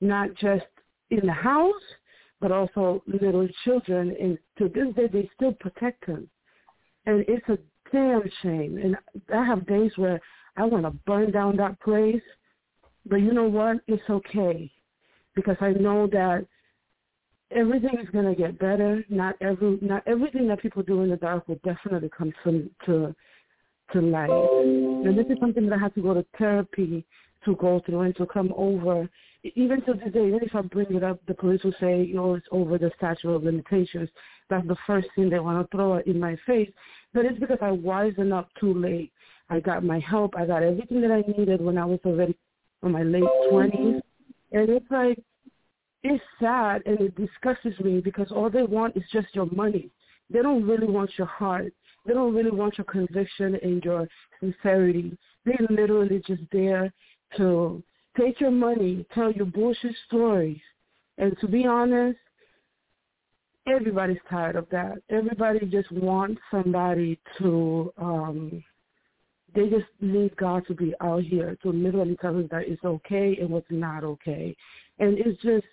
not 0.00 0.28
just 0.34 0.66
in 1.10 1.26
the 1.26 1.32
house, 1.32 1.74
but 2.40 2.52
also 2.52 3.02
little 3.06 3.48
children. 3.64 4.14
And 4.20 4.38
to 4.58 4.68
this 4.68 4.94
day, 4.94 5.08
they 5.12 5.28
still 5.34 5.52
protect 5.54 6.04
him. 6.04 6.28
And 7.06 7.24
it's 7.26 7.48
a 7.48 7.58
damn 7.90 8.22
shame. 8.42 8.78
And 8.78 8.96
I 9.34 9.44
have 9.44 9.66
days 9.66 9.90
where 9.96 10.20
I 10.56 10.64
want 10.64 10.84
to 10.84 10.90
burn 11.06 11.30
down 11.30 11.56
that 11.56 11.80
place. 11.80 12.22
But 13.06 13.16
you 13.16 13.32
know 13.32 13.48
what? 13.48 13.78
It's 13.86 14.02
okay 14.08 14.70
because 15.34 15.56
I 15.60 15.70
know 15.70 16.06
that 16.08 16.46
everything 17.50 17.98
is 18.00 18.08
going 18.10 18.26
to 18.26 18.34
get 18.34 18.58
better. 18.58 19.04
Not 19.08 19.36
every 19.40 19.78
not 19.80 20.02
everything 20.06 20.48
that 20.48 20.60
people 20.60 20.82
do 20.82 21.02
in 21.02 21.10
the 21.10 21.16
dark 21.16 21.48
will 21.48 21.60
definitely 21.64 22.10
come 22.16 22.32
to 22.44 22.70
to 22.86 23.14
to 23.92 24.00
light. 24.00 24.30
And 24.30 25.18
this 25.18 25.26
is 25.26 25.38
something 25.40 25.66
that 25.68 25.78
I 25.78 25.78
have 25.78 25.94
to 25.94 26.02
go 26.02 26.14
to 26.14 26.24
therapy 26.38 27.04
to 27.44 27.56
go 27.56 27.82
through 27.84 28.02
and 28.02 28.16
to 28.16 28.26
come 28.26 28.52
over. 28.56 29.08
Even 29.56 29.82
to 29.84 29.94
this 29.94 30.12
day, 30.12 30.28
even 30.28 30.40
if 30.42 30.54
I 30.54 30.62
bring 30.62 30.94
it 30.94 31.02
up, 31.02 31.20
the 31.26 31.34
police 31.34 31.62
will 31.64 31.74
say, 31.80 32.04
you 32.04 32.14
know, 32.14 32.34
it's 32.34 32.46
over 32.52 32.78
the 32.78 32.92
statute 32.96 33.28
of 33.28 33.42
limitations. 33.42 34.08
That's 34.48 34.66
the 34.68 34.76
first 34.86 35.08
thing 35.16 35.30
they 35.30 35.40
want 35.40 35.68
to 35.68 35.76
throw 35.76 35.98
in 35.98 36.20
my 36.20 36.36
face. 36.46 36.70
But 37.12 37.24
it's 37.24 37.40
because 37.40 37.58
I 37.60 37.70
wisened 37.70 38.32
up 38.32 38.48
too 38.60 38.72
late. 38.72 39.12
I 39.52 39.60
got 39.60 39.84
my 39.84 39.98
help. 39.98 40.34
I 40.34 40.46
got 40.46 40.62
everything 40.62 41.02
that 41.02 41.10
I 41.12 41.20
needed 41.36 41.60
when 41.60 41.76
I 41.76 41.84
was 41.84 42.00
already 42.06 42.34
in 42.82 42.90
my 42.90 43.02
late 43.02 43.22
twenties. 43.50 44.00
And 44.50 44.70
it's 44.70 44.90
like 44.90 45.22
it's 46.02 46.24
sad 46.40 46.80
and 46.86 46.98
it 46.98 47.14
disgusts 47.16 47.78
me 47.80 48.00
because 48.00 48.32
all 48.32 48.48
they 48.48 48.62
want 48.62 48.96
is 48.96 49.02
just 49.12 49.28
your 49.34 49.44
money. 49.52 49.90
They 50.30 50.40
don't 50.40 50.66
really 50.66 50.86
want 50.86 51.10
your 51.18 51.26
heart. 51.26 51.70
They 52.06 52.14
don't 52.14 52.34
really 52.34 52.50
want 52.50 52.78
your 52.78 52.86
conviction 52.86 53.58
and 53.62 53.84
your 53.84 54.08
sincerity. 54.40 55.18
They're 55.44 55.66
literally 55.68 56.22
just 56.26 56.42
there 56.50 56.90
to 57.36 57.82
take 58.18 58.40
your 58.40 58.50
money, 58.50 59.04
tell 59.14 59.32
you 59.32 59.44
bullshit 59.44 59.94
stories. 60.06 60.60
And 61.18 61.36
to 61.42 61.46
be 61.46 61.66
honest, 61.66 62.18
everybody's 63.66 64.24
tired 64.30 64.56
of 64.56 64.66
that. 64.70 64.94
Everybody 65.10 65.66
just 65.66 65.92
wants 65.92 66.40
somebody 66.50 67.20
to 67.38 67.92
um 67.98 68.64
they 69.54 69.68
just 69.68 69.86
need 70.00 70.36
God 70.36 70.66
to 70.68 70.74
be 70.74 70.94
out 71.00 71.22
here 71.22 71.56
to 71.62 71.70
literally 71.70 72.16
tell 72.20 72.38
us 72.38 72.46
that 72.50 72.68
it's 72.68 72.84
okay 72.84 73.36
and 73.40 73.50
what's 73.50 73.66
not 73.70 74.04
okay. 74.04 74.56
And 74.98 75.18
it's 75.18 75.40
just 75.42 75.66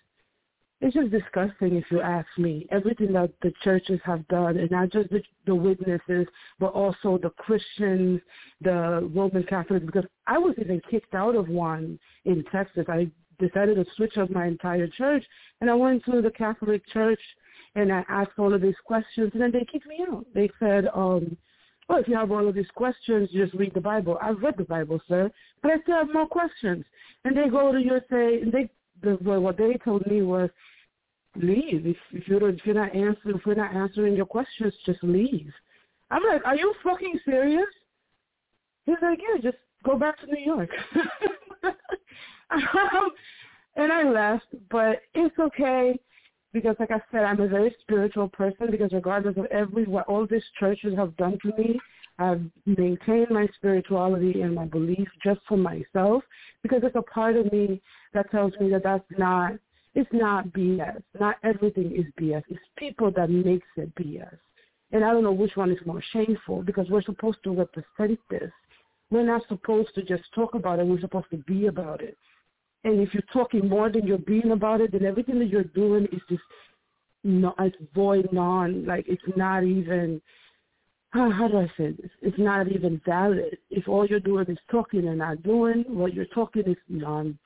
it's 0.81 0.95
just 0.95 1.11
disgusting 1.11 1.75
if 1.75 1.83
you 1.91 1.99
ask 1.99 2.27
me. 2.37 2.65
Everything 2.71 3.11
that 3.13 3.31
the 3.41 3.51
churches 3.63 3.99
have 4.05 4.25
done, 4.29 4.57
and 4.57 4.71
not 4.71 4.91
just 4.91 5.09
the, 5.09 5.21
the 5.45 5.53
witnesses, 5.53 6.25
but 6.57 6.67
also 6.67 7.17
the 7.17 7.31
Christians, 7.31 8.21
the 8.61 9.09
Roman 9.13 9.43
Catholics, 9.43 9.85
because 9.85 10.05
I 10.25 10.37
was 10.37 10.55
even 10.57 10.81
kicked 10.89 11.13
out 11.13 11.35
of 11.35 11.49
one 11.49 11.99
in 12.23 12.45
Texas. 12.49 12.85
I 12.87 13.11
decided 13.39 13.75
to 13.75 13.85
switch 13.97 14.17
up 14.17 14.29
my 14.29 14.47
entire 14.47 14.87
church, 14.87 15.23
and 15.59 15.69
I 15.69 15.73
went 15.73 16.05
to 16.05 16.21
the 16.21 16.31
Catholic 16.31 16.81
church, 16.93 17.19
and 17.75 17.91
I 17.91 18.05
asked 18.07 18.37
all 18.37 18.53
of 18.53 18.61
these 18.61 18.75
questions, 18.85 19.31
and 19.33 19.41
then 19.41 19.51
they 19.51 19.67
kicked 19.69 19.87
me 19.87 20.05
out. 20.09 20.25
They 20.33 20.49
said, 20.59 20.87
um, 20.93 21.35
well, 21.89 21.97
if 21.97 22.07
you 22.07 22.15
have 22.15 22.31
all 22.31 22.47
of 22.47 22.53
these 22.53 22.69
questions, 22.75 23.29
just 23.33 23.53
read 23.55 23.73
the 23.73 23.81
Bible. 23.81 24.19
I've 24.21 24.41
read 24.41 24.55
the 24.57 24.63
Bible, 24.63 25.01
sir, 25.07 25.29
but 25.63 25.71
I 25.71 25.81
still 25.81 25.95
have 25.95 26.13
more 26.13 26.27
questions. 26.27 26.85
And 27.25 27.35
they 27.35 27.49
go 27.49 27.71
to 27.71 27.79
you 27.79 27.95
and 27.95 28.03
say, 28.09 28.41
and 28.41 28.51
they, 28.51 28.69
the, 29.01 29.15
what 29.39 29.57
they 29.57 29.73
told 29.83 30.05
me 30.05 30.21
was, 30.21 30.49
leave. 31.35 31.85
If, 31.85 31.97
if 32.11 32.27
you're 32.27 32.49
if 32.49 32.65
you're 32.65 32.75
not 32.75 32.95
answering 32.95 33.37
if 33.37 33.45
we're 33.45 33.55
not 33.55 33.73
answering 33.73 34.15
your 34.15 34.25
questions, 34.25 34.73
just 34.85 35.03
leave. 35.03 35.51
I'm 36.11 36.23
like, 36.23 36.45
are 36.45 36.55
you 36.55 36.73
fucking 36.83 37.19
serious? 37.25 37.67
He's 38.85 38.95
like, 39.01 39.19
yeah, 39.19 39.41
just 39.41 39.57
go 39.83 39.97
back 39.97 40.19
to 40.19 40.25
New 40.25 40.43
York. 40.43 40.69
um, 42.51 43.11
and 43.75 43.91
I 43.91 44.09
left, 44.09 44.47
but 44.71 45.01
it's 45.13 45.37
okay 45.37 45.99
because 46.53 46.75
like 46.79 46.91
I 46.91 47.01
said, 47.11 47.23
I'm 47.23 47.39
a 47.41 47.47
very 47.47 47.75
spiritual 47.81 48.29
person 48.29 48.67
because 48.71 48.91
regardless 48.91 49.37
of 49.37 49.45
every 49.45 49.85
what 49.85 50.07
all 50.07 50.25
these 50.25 50.43
churches 50.59 50.95
have 50.95 51.15
done 51.17 51.37
to 51.43 51.51
me, 51.57 51.79
I've 52.17 52.41
maintained 52.65 53.29
my 53.29 53.47
spirituality 53.55 54.41
and 54.41 54.53
my 54.53 54.65
belief 54.65 55.07
just 55.23 55.39
for 55.47 55.57
myself 55.57 56.23
because 56.63 56.81
it's 56.83 56.95
a 56.95 57.01
part 57.01 57.37
of 57.37 57.51
me 57.51 57.81
that 58.13 58.29
tells 58.31 58.53
me 58.59 58.69
that 58.71 58.83
that's 58.83 59.05
not 59.17 59.53
it's 59.95 60.09
not 60.13 60.47
BS. 60.49 61.01
Not 61.19 61.37
everything 61.43 61.95
is 61.95 62.05
BS. 62.19 62.43
It's 62.49 62.59
people 62.77 63.11
that 63.11 63.29
makes 63.29 63.67
it 63.75 63.93
BS. 63.95 64.37
And 64.91 65.03
I 65.03 65.11
don't 65.11 65.23
know 65.23 65.31
which 65.31 65.55
one 65.55 65.71
is 65.71 65.77
more 65.85 66.01
shameful 66.11 66.63
because 66.63 66.87
we're 66.89 67.01
supposed 67.03 67.39
to 67.43 67.51
represent 67.51 68.19
this. 68.29 68.51
We're 69.11 69.25
not 69.25 69.41
supposed 69.47 69.93
to 69.95 70.03
just 70.03 70.23
talk 70.33 70.53
about 70.53 70.79
it. 70.79 70.85
We're 70.85 70.99
supposed 70.99 71.29
to 71.31 71.37
be 71.37 71.67
about 71.67 72.01
it. 72.01 72.17
And 72.83 72.99
if 72.99 73.13
you're 73.13 73.23
talking 73.33 73.67
more 73.67 73.89
than 73.89 74.07
you're 74.07 74.17
being 74.17 74.51
about 74.51 74.81
it, 74.81 74.91
then 74.93 75.05
everything 75.05 75.39
that 75.39 75.49
you're 75.49 75.63
doing 75.63 76.05
is 76.11 76.21
just 76.29 76.41
no, 77.23 77.53
it's 77.59 77.75
void, 77.93 78.29
non, 78.31 78.85
like 78.85 79.05
it's 79.07 79.21
not 79.35 79.63
even. 79.63 80.21
How, 81.11 81.31
how 81.31 81.47
do 81.47 81.57
I 81.57 81.67
say 81.75 81.91
this? 81.91 82.11
It's 82.21 82.37
not 82.37 82.71
even 82.71 83.01
valid. 83.03 83.57
If 83.71 83.87
all 83.87 84.05
you're 84.05 84.19
doing 84.19 84.45
is 84.47 84.59
talking 84.69 85.07
and 85.07 85.17
not 85.17 85.41
doing, 85.41 85.83
what 85.87 86.13
you're 86.13 86.25
talking 86.25 86.63
is 86.67 86.77
non. 86.87 87.37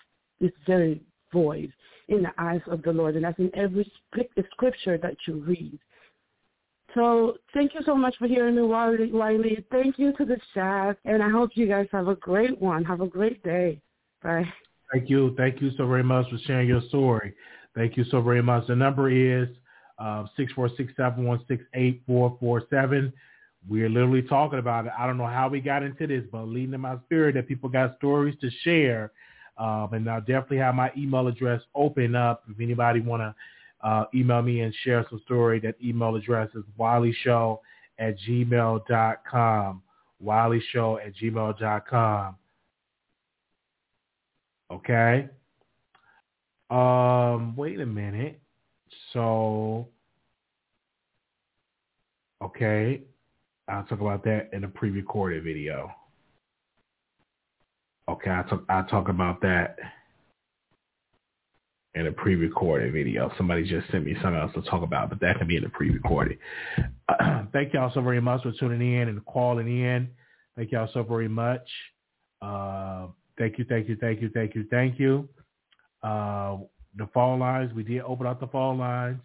It's 0.41 0.55
very 0.67 1.01
void 1.31 1.71
in 2.09 2.23
the 2.23 2.31
eyes 2.37 2.61
of 2.67 2.83
the 2.83 2.91
Lord, 2.91 3.15
and 3.15 3.23
that's 3.23 3.39
in 3.39 3.49
every 3.55 3.89
scripture 4.51 4.97
that 4.97 5.15
you 5.25 5.35
read. 5.35 5.79
So 6.93 7.37
thank 7.53 7.73
you 7.73 7.81
so 7.85 7.95
much 7.95 8.15
for 8.17 8.27
hearing 8.27 8.55
me, 8.55 8.61
Wiley. 8.61 9.65
Thank 9.71 9.97
you 9.97 10.13
to 10.17 10.25
the 10.25 10.37
chat, 10.53 10.97
and 11.05 11.23
I 11.23 11.29
hope 11.29 11.51
you 11.55 11.67
guys 11.67 11.87
have 11.91 12.07
a 12.07 12.15
great 12.15 12.59
one. 12.61 12.83
Have 12.83 13.01
a 13.01 13.07
great 13.07 13.41
day. 13.43 13.81
Bye. 14.21 14.45
Thank 14.93 15.09
you. 15.09 15.33
Thank 15.35 15.59
you 15.59 15.71
so 15.75 15.87
very 15.87 16.03
much 16.03 16.29
for 16.29 16.37
sharing 16.45 16.67
your 16.67 16.81
story. 16.87 17.33
Thank 17.75 17.97
you 17.97 18.03
so 18.11 18.21
very 18.21 18.43
much. 18.43 18.67
The 18.67 18.75
number 18.75 19.09
is 19.09 19.49
uh, 19.97 20.25
six 20.37 20.53
four 20.53 20.69
six 20.77 20.93
seven 20.95 21.25
one 21.25 21.43
six 21.47 21.63
eight 21.73 22.03
four 22.05 22.37
four 22.39 22.61
seven. 22.69 23.11
We're 23.67 23.89
literally 23.89 24.21
talking 24.21 24.59
about 24.59 24.85
it. 24.85 24.91
I 24.97 25.07
don't 25.07 25.17
know 25.17 25.25
how 25.25 25.49
we 25.49 25.61
got 25.61 25.81
into 25.81 26.05
this, 26.05 26.23
but 26.31 26.43
leading 26.43 26.75
in 26.75 26.81
my 26.81 26.97
spirit 27.05 27.33
that 27.35 27.47
people 27.47 27.69
got 27.69 27.95
stories 27.97 28.35
to 28.41 28.51
share. 28.61 29.11
Um, 29.57 29.89
and 29.93 30.07
I'll 30.09 30.19
definitely 30.19 30.57
have 30.57 30.75
my 30.75 30.91
email 30.95 31.27
address 31.27 31.61
open 31.73 32.15
up 32.15 32.43
if 32.49 32.59
anybody 32.59 32.99
want 32.99 33.21
to 33.21 33.35
uh, 33.87 34.05
email 34.13 34.41
me 34.43 34.61
and 34.61 34.75
share 34.83 35.05
some 35.09 35.21
story. 35.25 35.59
That 35.59 35.75
email 35.83 36.15
address 36.15 36.49
is 36.55 36.63
wileyshow 36.79 37.59
at 37.97 38.15
gmail.com. 38.27 39.81
wileyshow 40.23 41.05
at 41.05 41.15
gmail.com. 41.15 42.35
Okay. 44.73 45.29
Um, 46.69 47.55
wait 47.55 47.79
a 47.79 47.85
minute. 47.85 48.41
So, 49.11 49.89
okay, 52.43 53.03
I'll 53.67 53.83
talk 53.83 54.01
about 54.01 54.23
that 54.23 54.49
in 54.51 54.63
a 54.63 54.67
pre-recorded 54.67 55.43
video. 55.43 55.91
Okay, 58.09 58.31
I 58.31 58.43
talk 58.49 58.63
I 58.67 58.81
talk 58.83 59.09
about 59.09 59.41
that 59.41 59.77
in 61.93 62.07
a 62.07 62.11
pre-recorded 62.11 62.91
video. 62.91 63.31
Somebody 63.37 63.69
just 63.69 63.89
sent 63.91 64.05
me 64.05 64.15
something 64.21 64.41
else 64.41 64.51
to 64.55 64.61
talk 64.63 64.81
about, 64.81 65.09
but 65.09 65.19
that 65.19 65.37
can 65.37 65.47
be 65.47 65.57
in 65.57 65.65
a 65.65 65.69
pre-recorded. 65.69 66.39
thank 67.53 67.73
y'all 67.73 67.91
so 67.93 68.01
very 68.01 68.19
much 68.19 68.41
for 68.41 68.51
tuning 68.59 68.95
in 68.95 69.07
and 69.07 69.23
calling 69.25 69.67
in. 69.67 70.09
Thank 70.55 70.71
y'all 70.71 70.89
so 70.93 71.03
very 71.03 71.27
much. 71.27 71.67
Uh, 72.41 73.07
thank 73.37 73.57
you, 73.57 73.65
thank 73.65 73.87
you, 73.89 73.95
thank 73.99 74.21
you, 74.21 74.29
thank 74.33 74.55
you, 74.55 74.65
thank 74.69 74.99
you. 74.99 75.27
Uh, 76.01 76.57
the 76.97 77.07
phone 77.13 77.39
lines, 77.39 77.73
we 77.73 77.83
did 77.83 78.01
open 78.01 78.27
up 78.27 78.39
the 78.39 78.47
phone 78.47 78.77
lines. 78.77 79.21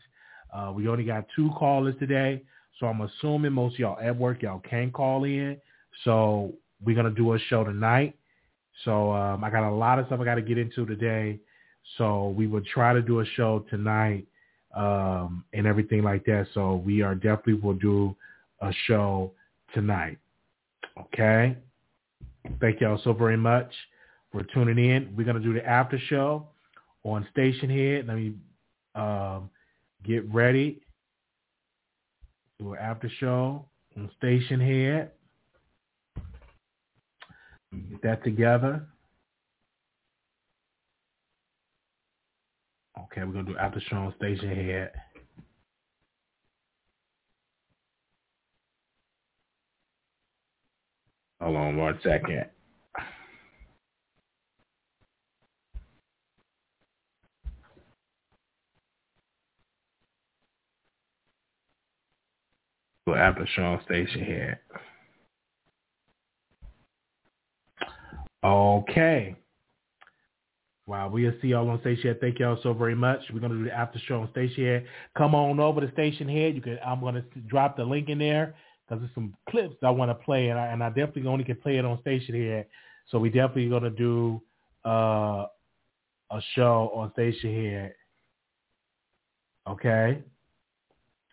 Uh, 0.54 0.72
we 0.74 0.88
only 0.88 1.04
got 1.04 1.26
two 1.36 1.50
callers 1.58 1.94
today, 1.98 2.42
so 2.78 2.86
I'm 2.86 3.00
assuming 3.02 3.52
most 3.52 3.74
of 3.74 3.80
y'all 3.80 3.98
at 4.00 4.16
work, 4.16 4.42
y'all 4.42 4.60
can 4.60 4.90
call 4.90 5.24
in. 5.24 5.58
So 6.04 6.54
we're 6.84 6.96
gonna 6.96 7.10
do 7.10 7.34
a 7.34 7.38
show 7.38 7.64
tonight. 7.64 8.14
So 8.84 9.12
um, 9.12 9.42
I 9.44 9.50
got 9.50 9.68
a 9.68 9.74
lot 9.74 9.98
of 9.98 10.06
stuff 10.06 10.20
I 10.20 10.24
got 10.24 10.36
to 10.36 10.42
get 10.42 10.58
into 10.58 10.86
today. 10.86 11.40
So 11.96 12.28
we 12.36 12.46
will 12.46 12.62
try 12.72 12.92
to 12.92 13.02
do 13.02 13.20
a 13.20 13.26
show 13.26 13.64
tonight 13.70 14.26
um, 14.76 15.44
and 15.52 15.66
everything 15.66 16.02
like 16.02 16.24
that. 16.26 16.46
So 16.54 16.76
we 16.76 17.02
are 17.02 17.14
definitely 17.14 17.54
will 17.54 17.74
do 17.74 18.14
a 18.60 18.72
show 18.86 19.32
tonight. 19.74 20.18
Okay. 20.98 21.56
Thank 22.60 22.80
y'all 22.80 23.00
so 23.02 23.12
very 23.12 23.36
much 23.36 23.72
for 24.32 24.42
tuning 24.54 24.78
in. 24.78 25.14
We're 25.16 25.24
gonna 25.24 25.40
do 25.40 25.52
the 25.52 25.66
after 25.66 25.98
show 25.98 26.48
on 27.04 27.26
Stationhead. 27.36 28.06
Let 28.06 28.16
me 28.16 28.34
um, 28.94 29.50
get 30.04 30.28
ready. 30.32 30.82
Do 32.58 32.72
an 32.72 32.78
after 32.80 33.10
show 33.18 33.66
on 33.96 34.10
Stationhead. 34.22 35.10
Get 37.90 38.02
that 38.02 38.24
together. 38.24 38.86
Okay, 42.98 43.24
we're 43.24 43.32
gonna 43.32 43.44
do 43.44 43.56
after 43.56 43.80
show 43.80 43.96
on 43.96 44.14
Stationhead. 44.20 44.90
Hold 51.40 51.56
on 51.56 51.76
one 51.76 51.98
second. 52.02 52.46
After 63.14 63.46
Sean 63.54 63.80
Stationhead. 63.88 64.56
Okay. 68.44 69.36
Wow, 70.86 71.10
we'll 71.10 71.32
see 71.42 71.48
y'all 71.48 71.68
on 71.68 71.78
Stationhead. 71.80 72.18
Thank 72.18 72.38
y'all 72.38 72.58
so 72.62 72.72
very 72.72 72.94
much. 72.94 73.20
We're 73.32 73.40
gonna 73.40 73.56
do 73.58 73.64
the 73.64 73.76
after 73.76 73.98
show 73.98 74.22
on 74.22 74.28
Stationhead. 74.28 74.86
Come 75.18 75.34
on 75.34 75.60
over 75.60 75.82
to 75.82 75.88
Stationhead. 75.88 76.54
You 76.54 76.62
can. 76.62 76.78
I'm 76.84 77.00
gonna 77.00 77.24
drop 77.46 77.76
the 77.76 77.84
link 77.84 78.08
in 78.08 78.18
there 78.18 78.54
because 78.88 79.02
there's 79.02 79.14
some 79.14 79.34
clips 79.50 79.76
I 79.82 79.90
want 79.90 80.10
to 80.10 80.14
play, 80.14 80.48
and 80.48 80.58
I, 80.58 80.68
and 80.68 80.82
I 80.82 80.88
definitely 80.88 81.26
only 81.26 81.44
can 81.44 81.56
play 81.56 81.76
it 81.76 81.84
on 81.84 81.98
Stationhead. 81.98 82.64
So 83.08 83.18
we 83.18 83.28
definitely 83.28 83.68
gonna 83.68 83.90
do 83.90 84.40
uh, 84.86 85.44
a 86.30 86.40
show 86.54 86.90
on 86.94 87.10
Stationhead. 87.10 87.90
Okay. 89.68 90.22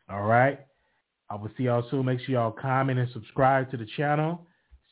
All 0.10 0.24
right. 0.24 0.60
I 1.30 1.36
will 1.36 1.50
see 1.58 1.64
y'all 1.64 1.84
soon. 1.90 2.06
Make 2.06 2.20
sure 2.22 2.36
y'all 2.36 2.52
comment 2.52 3.00
and 3.00 3.10
subscribe 3.12 3.70
to 3.72 3.78
the 3.78 3.88
channel. 3.98 4.46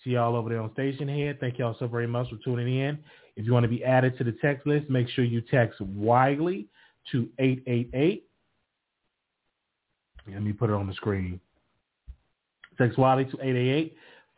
See 0.03 0.11
y'all 0.11 0.36
over 0.36 0.49
there 0.49 0.61
on 0.61 0.69
Stationhead. 0.71 1.39
Thank 1.39 1.59
y'all 1.59 1.75
so 1.79 1.88
very 1.88 2.07
much 2.07 2.29
for 2.29 2.38
tuning 2.43 2.79
in. 2.79 2.97
If 3.36 3.45
you 3.45 3.53
want 3.53 3.63
to 3.63 3.69
be 3.69 3.84
added 3.84 4.17
to 4.17 4.23
the 4.23 4.36
text 4.41 4.67
list, 4.67 4.89
make 4.89 5.07
sure 5.09 5.23
you 5.23 5.41
text 5.41 5.79
Wiley 5.81 6.67
to 7.11 7.29
888. 7.39 8.25
Let 10.31 10.41
me 10.41 10.53
put 10.53 10.69
it 10.69 10.73
on 10.73 10.88
the 10.88 10.93
screen. 10.93 11.39
Text 12.77 12.97
Wiley 12.97 13.25
to 13.25 13.38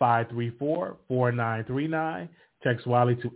888-534-4939. 0.02 2.30
Text 2.64 2.88
Wiley 2.88 3.16
to 3.18 3.30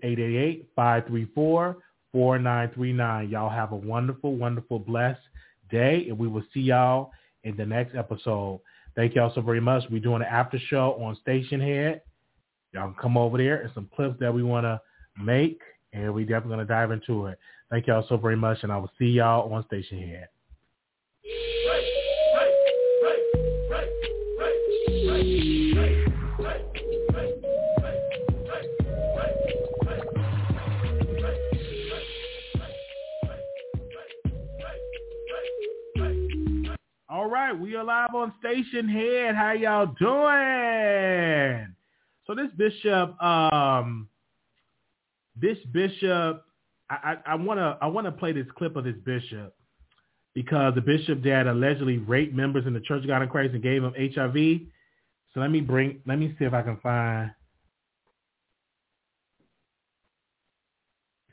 888-534-4939. 0.75 3.31
Y'all 3.31 3.49
have 3.49 3.71
a 3.71 3.75
wonderful, 3.75 4.35
wonderful, 4.35 4.79
blessed 4.79 5.21
day, 5.71 6.07
and 6.09 6.17
we 6.17 6.27
will 6.27 6.43
see 6.53 6.61
y'all 6.61 7.11
in 7.43 7.55
the 7.55 7.65
next 7.65 7.95
episode. 7.95 8.61
Thank 8.95 9.15
y'all 9.15 9.31
so 9.33 9.41
very 9.41 9.61
much. 9.61 9.83
We're 9.89 9.99
doing 9.99 10.21
an 10.21 10.27
after 10.29 10.59
show 10.69 11.01
on 11.01 11.17
Stationhead. 11.25 12.01
Y'all 12.73 12.91
can 12.91 13.01
come 13.01 13.17
over 13.17 13.37
there 13.37 13.61
and 13.61 13.71
some 13.73 13.89
clips 13.95 14.19
that 14.19 14.33
we 14.33 14.43
want 14.43 14.65
to 14.65 14.79
make, 15.21 15.59
and 15.93 16.13
we 16.13 16.23
definitely 16.23 16.55
going 16.55 16.67
to 16.67 16.73
dive 16.73 16.91
into 16.91 17.27
it. 17.27 17.39
Thank 17.69 17.87
y'all 17.87 18.05
so 18.09 18.17
very 18.17 18.35
much, 18.35 18.59
and 18.63 18.71
I 18.71 18.77
will 18.77 18.91
see 18.97 19.05
y'all 19.05 19.51
on 19.53 19.63
Stationhead. 19.71 20.23
All 20.23 20.38
right, 37.49 37.59
we 37.59 37.75
are 37.75 37.83
live 37.83 38.13
on 38.13 38.33
Stationhead. 38.43 39.35
How 39.35 39.53
y'all 39.53 39.87
doing? 39.99 41.75
So 42.27 42.35
this 42.35 42.51
bishop, 42.57 43.21
um, 43.21 44.07
this 45.35 45.57
bishop, 45.71 46.45
I, 46.89 46.95
I, 46.95 47.17
I 47.25 47.35
wanna 47.35 47.77
I 47.81 47.87
wanna 47.87 48.11
play 48.11 48.33
this 48.33 48.45
clip 48.55 48.75
of 48.75 48.83
this 48.83 48.97
bishop 49.03 49.55
because 50.35 50.75
the 50.75 50.81
bishop 50.81 51.23
that 51.23 51.47
allegedly 51.47 51.97
raped 51.97 52.35
members 52.35 52.67
in 52.67 52.73
the 52.73 52.81
Church 52.81 53.01
of 53.01 53.07
God 53.07 53.23
in 53.23 53.29
Christ 53.29 53.53
and 53.53 53.63
gave 53.63 53.81
them 53.81 53.93
HIV. 53.97 54.61
So 55.33 55.39
let 55.39 55.49
me 55.49 55.61
bring 55.61 56.01
let 56.05 56.19
me 56.19 56.35
see 56.37 56.45
if 56.45 56.53
I 56.53 56.61
can 56.61 56.77
find 56.77 57.31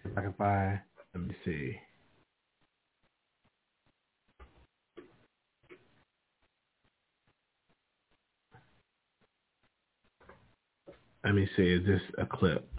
if 0.05 0.17
I 0.17 0.23
can 0.23 0.35
find 0.35 0.81
let 1.14 1.25
me 1.25 1.35
see. 1.45 1.77
Let 11.27 11.35
me 11.35 11.49
see, 11.57 11.64
is 11.64 11.85
this 11.85 12.03
a 12.18 12.24
clip? 12.24 12.70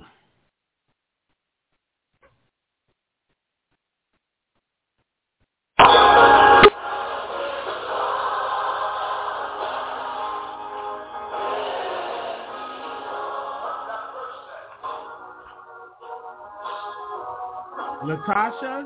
Latasha? 17.87 18.85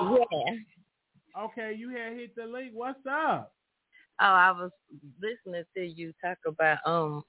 Yeah. 0.00 0.56
Okay, 1.44 1.74
you 1.78 1.90
had 1.90 2.14
hit 2.14 2.34
the 2.34 2.46
link. 2.46 2.72
What's 2.74 3.00
up? 3.06 3.52
Oh, 4.20 4.24
I 4.24 4.52
was 4.52 4.70
listening 5.20 5.64
to 5.76 5.84
you 5.84 6.12
talk 6.24 6.38
about 6.46 6.78
um 6.86 7.24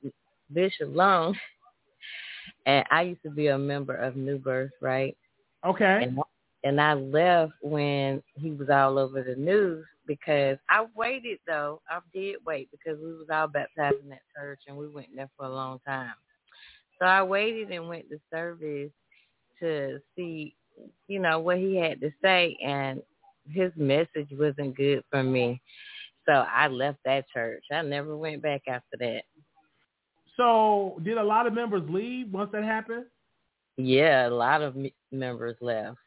Bishop 0.54 0.90
Long, 0.94 1.36
and 2.66 2.86
I 2.92 3.04
used 3.04 3.24
to 3.24 3.30
be 3.30 3.48
a 3.48 3.58
member 3.58 3.96
of 3.96 4.16
New 4.16 4.38
Birth, 4.38 4.72
right? 4.82 5.16
Okay. 5.66 6.00
And, 6.04 6.20
and 6.64 6.80
I 6.82 6.94
left 6.94 7.54
when 7.62 8.22
he 8.36 8.52
was 8.52 8.70
all 8.70 8.98
over 8.98 9.24
the 9.24 9.36
news 9.36 9.86
because 10.08 10.58
I 10.70 10.86
waited 10.96 11.40
though. 11.48 11.82
I 11.90 12.00
did 12.14 12.36
wait 12.46 12.70
because 12.72 13.00
we 13.02 13.14
was 13.14 13.28
all 13.32 13.48
baptized 13.48 14.04
in 14.04 14.10
that 14.10 14.22
church 14.36 14.60
and 14.68 14.78
we 14.78 14.88
went 14.88 15.08
there 15.16 15.30
for 15.38 15.46
a 15.46 15.54
long 15.54 15.80
time. 15.86 16.14
So 17.00 17.06
I 17.06 17.24
waited 17.24 17.72
and 17.72 17.88
went 17.88 18.10
to 18.10 18.20
service 18.32 18.92
to 19.60 20.00
see, 20.16 20.56
you 21.08 21.20
know, 21.20 21.40
what 21.40 21.58
he 21.58 21.76
had 21.76 22.00
to 22.02 22.12
say, 22.22 22.58
and 22.64 23.02
his 23.50 23.72
message 23.76 24.28
wasn't 24.32 24.76
good 24.76 25.04
for 25.10 25.24
me. 25.24 25.62
So 26.26 26.32
I 26.32 26.68
left 26.68 27.00
that 27.06 27.26
church. 27.34 27.64
I 27.72 27.82
never 27.82 28.16
went 28.16 28.42
back 28.42 28.62
after 28.68 28.98
that. 29.00 29.24
So 30.38 31.00
did 31.04 31.18
a 31.18 31.24
lot 31.24 31.48
of 31.48 31.54
members 31.54 31.84
leave 31.90 32.32
once 32.32 32.52
that 32.54 32.64
happened? 32.64 33.06
Yeah, 33.78 34.28
a 34.28 34.30
lot 34.30 34.62
of 34.62 34.76
members 35.12 35.58
left. 35.62 35.98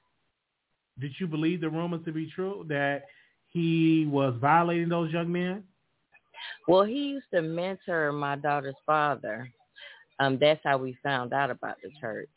Did 0.98 1.12
you 1.18 1.26
believe 1.26 1.60
the 1.60 1.68
rumors 1.68 2.04
to 2.06 2.12
be 2.12 2.30
true 2.34 2.64
that 2.68 3.04
he 3.52 4.06
was 4.10 4.34
violating 4.40 4.88
those 4.88 5.12
young 5.12 5.30
men? 5.30 5.62
Well, 6.68 6.84
he 6.84 7.08
used 7.08 7.26
to 7.34 7.42
mentor 7.42 8.12
my 8.12 8.36
daughter's 8.36 8.74
father. 8.84 9.48
Um, 10.18 10.38
that's 10.40 10.60
how 10.64 10.78
we 10.78 10.96
found 11.02 11.32
out 11.32 11.50
about 11.50 11.76
the 11.82 11.90
church. 12.00 12.28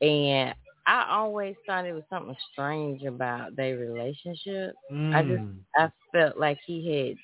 And 0.00 0.54
I 0.90 1.06
always 1.12 1.54
thought 1.66 1.86
it 1.86 1.92
was 1.92 2.02
something 2.10 2.36
strange 2.52 3.04
about 3.04 3.54
their 3.56 3.76
relationship. 3.76 4.74
Mm. 4.92 5.14
I 5.14 5.22
just 5.22 5.44
I 5.76 5.90
felt 6.12 6.36
like 6.36 6.58
he 6.66 7.08
had 7.08 7.16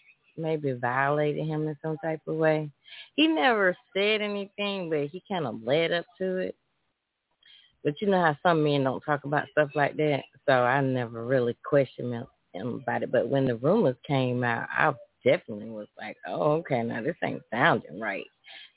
maybe 0.43 0.73
violated 0.73 1.47
him 1.47 1.67
in 1.67 1.77
some 1.83 1.97
type 1.99 2.21
of 2.29 2.37
way. 2.37 2.71
He 3.17 3.27
never 3.27 3.77
said 3.97 4.23
anything, 4.23 4.89
but 4.89 5.09
he 5.09 5.21
kind 5.29 5.47
of 5.47 5.63
led 5.65 5.93
up 5.93 6.07
to 6.21 6.37
it. 6.37 6.57
But 7.83 8.01
you 8.01 8.09
know 8.09 8.23
how 8.23 8.37
some 8.45 8.63
men 8.63 8.85
don't 8.85 9.03
talk 9.03 9.25
about 9.25 9.49
stuff 9.51 9.71
like 9.75 9.97
that, 9.97 10.23
so 10.49 10.53
I 10.53 10.81
never 10.81 11.25
really 11.27 11.57
questioned 11.65 12.15
him, 12.15 12.27
him 12.55 12.81
about 12.83 13.03
it. 13.03 13.11
But 13.13 13.29
when 13.29 13.47
the 13.47 13.57
rumors 13.57 13.97
came 14.07 14.45
out, 14.45 14.69
I 14.71 14.93
definitely 15.25 15.71
was 15.71 15.89
like, 15.99 16.17
"Oh, 16.29 16.53
okay, 16.59 16.85
now 16.85 17.03
this 17.03 17.17
ain't 17.25 17.43
sounding 17.53 18.01
right." 18.01 18.27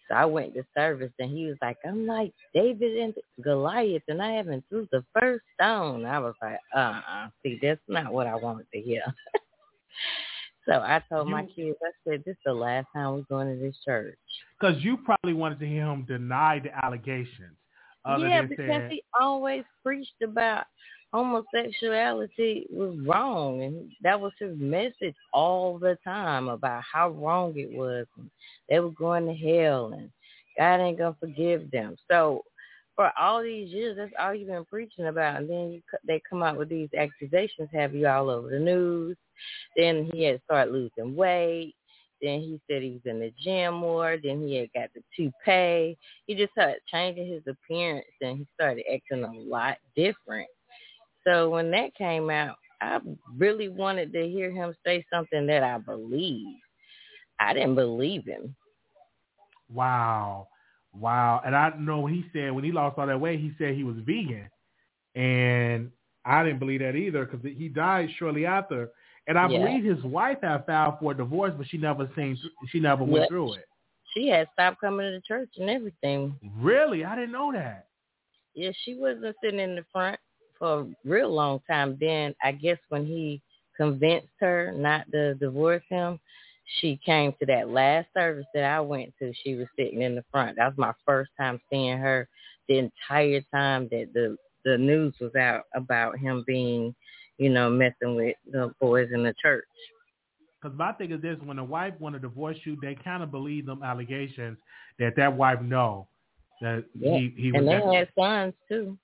So 0.10 0.16
I 0.16 0.26
went 0.26 0.55
to 0.55 0.64
service, 0.76 1.12
and 1.20 1.30
he 1.30 1.45
was 1.45 1.57
like, 1.62 1.78
"I'm 1.86 2.07
like 2.07 2.34
David 2.53 2.97
and 2.97 3.14
Goliath, 3.43 4.03
and 4.07 4.22
I 4.22 4.34
haven't 4.34 4.66
threw 4.70 4.88
the 4.91 5.05
first 5.20 5.43
stone." 5.53 6.05
I 6.05 6.20
was 6.20 6.34
like, 6.41 6.60
"Uh-uh, 6.76 7.30
see, 7.43 7.60
that's 7.62 7.82
not 7.88 8.12
what 8.12 8.28
I 8.28 8.36
wanted 8.36 8.68
to 8.74 8.82
hear." 8.82 9.03
so 10.68 10.74
I 10.74 11.01
told 11.10 11.30
my 11.30 11.43
kids, 11.43 11.78
I 11.84 11.91
said, 12.03 12.24
"This 12.26 12.34
is 12.34 12.41
the 12.45 12.53
last 12.53 12.88
time 12.93 13.14
we're 13.14 13.22
going 13.30 13.55
to 13.55 13.62
this 13.62 13.78
church." 13.86 14.18
Because 14.60 14.84
you 14.84 14.97
probably 14.97 15.34
wanted 15.34 15.60
to 15.60 15.68
hear 15.68 15.86
him 15.86 16.05
deny 16.05 16.60
the 16.60 16.72
allegations. 16.84 17.55
Other 18.05 18.28
yeah, 18.28 18.41
than 18.41 18.49
because 18.49 18.84
he 18.89 19.03
always 19.20 19.64
preached 19.84 20.22
about 20.24 20.66
homosexuality 21.12 22.68
was 22.72 22.97
wrong, 23.05 23.64
and 23.64 23.91
that 24.01 24.20
was 24.20 24.34
his 24.39 24.57
message 24.57 25.16
all 25.34 25.78
the 25.80 25.97
time 26.03 26.49
about 26.49 26.84
how 26.91 27.10
wrong 27.10 27.53
it 27.57 27.72
was. 27.72 28.05
And 28.18 28.30
they 28.70 28.80
were 28.80 28.91
going 28.91 29.26
to 29.26 29.34
hell, 29.34 29.93
and 29.93 30.10
God 30.57 30.82
ain't 30.82 30.97
gonna 30.97 31.16
forgive 31.20 31.72
them. 31.72 31.95
So 32.10 32.43
for 32.95 33.12
all 33.18 33.41
these 33.41 33.70
years, 33.70 33.97
that's 33.97 34.12
all 34.20 34.34
you've 34.34 34.49
been 34.49 34.66
preaching 34.66 35.07
about, 35.07 35.38
and 35.38 35.49
then 35.49 35.72
you, 35.72 35.82
they 36.05 36.22
come 36.30 36.43
out 36.43 36.57
with 36.57 36.70
these 36.70 36.89
accusations, 36.97 37.70
have 37.74 37.95
you 37.95 38.07
all 38.07 38.30
over 38.30 38.49
the 38.49 38.60
news. 38.60 39.18
Then 39.78 40.10
he 40.14 40.24
had 40.24 40.41
started 40.43 40.74
losing 40.74 41.16
weight. 41.16 41.76
Then 42.22 42.41
he 42.41 42.60
said 42.68 42.82
he 42.82 42.91
was 42.91 43.01
in 43.05 43.20
the 43.20 43.32
gym 43.41 43.76
more. 43.76 44.18
Then 44.22 44.45
he 44.45 44.55
had 44.57 44.74
got 44.74 44.89
the 44.93 45.01
toupee. 45.16 45.97
He 46.28 46.36
just 46.36 46.51
started 46.51 46.82
changing 46.91 47.28
his 47.28 47.43
appearance 47.47 48.05
and 48.22 48.39
he 48.39 48.47
started 48.53 48.84
acting 48.93 49.24
a 49.24 49.32
lot 49.32 49.78
different. 49.95 50.49
So 51.26 51.49
when 51.49 51.72
that 51.72 51.95
came 51.95 52.30
out, 52.30 52.55
I 52.82 52.99
really 53.38 53.70
wanted 53.70 54.13
to 54.13 54.28
hear 54.28 54.51
him 54.51 54.74
say 54.86 55.05
something 55.11 55.45
that 55.47 55.63
I 55.63 55.78
believe. 55.78 56.55
I 57.39 57.53
didn't 57.53 57.76
believe 57.76 58.26
him. 58.26 58.55
Wow. 59.74 60.47
Wow. 60.93 61.41
And 61.45 61.55
I 61.55 61.72
know 61.78 61.99
when 62.01 62.13
he 62.13 62.26
said, 62.34 62.51
when 62.51 62.63
he 62.63 62.72
lost 62.72 62.97
all 62.97 63.07
that 63.07 63.20
weight, 63.20 63.39
he 63.39 63.53
said 63.57 63.76
he 63.76 63.84
was 63.84 63.97
vegan. 64.05 64.49
And 65.15 65.91
I 66.26 66.43
didn't 66.43 66.59
believe 66.59 66.80
that 66.82 66.95
either 66.95 67.26
because 67.26 67.45
he 67.45 67.67
died 67.70 68.09
shortly 68.17 68.45
after. 68.45 68.89
And 69.28 69.38
I 69.38 69.47
Yeah. 69.47 69.59
believe 69.59 69.84
his 69.84 70.03
wife 70.03 70.39
had 70.41 70.65
filed 70.65 70.99
for 70.99 71.11
a 71.11 71.15
divorce, 71.17 71.53
but 71.55 71.67
she 71.67 71.78
never 71.78 72.09
seen, 72.15 72.38
she 72.67 72.80
never 72.80 73.03
went 73.03 73.24
Yeah. 73.24 73.28
through 73.28 73.53
it. 73.53 73.65
She 74.13 74.28
had 74.28 74.49
stopped 74.53 74.82
coming 74.82 75.05
to 75.05 75.11
the 75.11 75.22
church 75.22 75.51
and 75.57 75.70
everything. 75.70 76.39
Really? 76.57 77.05
I 77.05 77.15
didn't 77.15 77.32
know 77.32 77.51
that. 77.51 77.88
Yeah, 78.55 78.72
she 78.84 78.95
wasn't 78.95 79.36
sitting 79.41 79.59
in 79.59 79.76
the 79.76 79.84
front 79.91 80.20
for 80.60 80.82
a 80.82 80.88
real 81.05 81.34
long 81.34 81.62
time. 81.70 81.97
Then 81.99 82.36
I 82.43 82.51
guess 82.51 82.78
when 82.89 83.05
he 83.05 83.41
convinced 83.78 84.28
her 84.41 84.74
not 84.76 85.10
to 85.12 85.36
divorce 85.36 85.84
him, 85.89 86.20
she 86.80 86.99
came 87.03 87.34
to 87.39 87.45
that 87.47 87.70
last 87.70 88.07
service 88.14 88.45
that 88.53 88.64
I 88.66 88.80
went 88.82 89.14
to. 89.20 89.34
She 89.43 89.55
was 89.55 89.68
sitting 89.78 90.01
in 90.03 90.16
the 90.16 90.24
front. 90.32 90.57
That 90.57 90.68
was 90.68 90.78
my 90.78 90.93
first 91.05 91.32
time 91.39 91.60
seeing 91.70 91.97
her 91.97 92.28
the 92.68 92.78
entire 92.78 93.41
time 93.53 93.88
that 93.91 94.10
the 94.14 94.38
the 94.66 94.78
news 94.78 95.16
was 95.22 95.34
out 95.36 95.64
about 95.74 96.20
him 96.20 96.43
being, 96.45 96.93
you 97.38 97.49
know, 97.49 97.70
messing 97.70 98.16
with 98.16 98.36
the 98.51 98.72
boys 98.82 99.10
in 99.14 99.24
the 99.24 99.34
church. 99.41 99.66
Because 100.62 100.78
my 100.78 100.91
thing 100.93 101.12
is 101.12 101.22
this: 101.22 101.38
when 101.43 101.57
a 101.60 101.64
wife 101.64 101.93
want 101.99 102.14
to 102.16 102.20
divorce 102.20 102.57
you, 102.66 102.78
they 102.82 102.95
kind 102.95 103.24
of 103.24 103.32
believe 103.32 103.66
them 103.66 103.82
allegations 103.84 104.57
that 104.99 105.16
that 105.16 105.36
wife 105.36 105.62
know 105.62 106.07
that 106.62 106.84
Yeah. 106.93 107.14
he 107.14 107.34
he 107.38 107.51
was. 107.51 107.60
And 107.62 107.68
they 107.68 107.95
had 107.97 108.10
sons 108.18 108.53
too, 108.68 108.97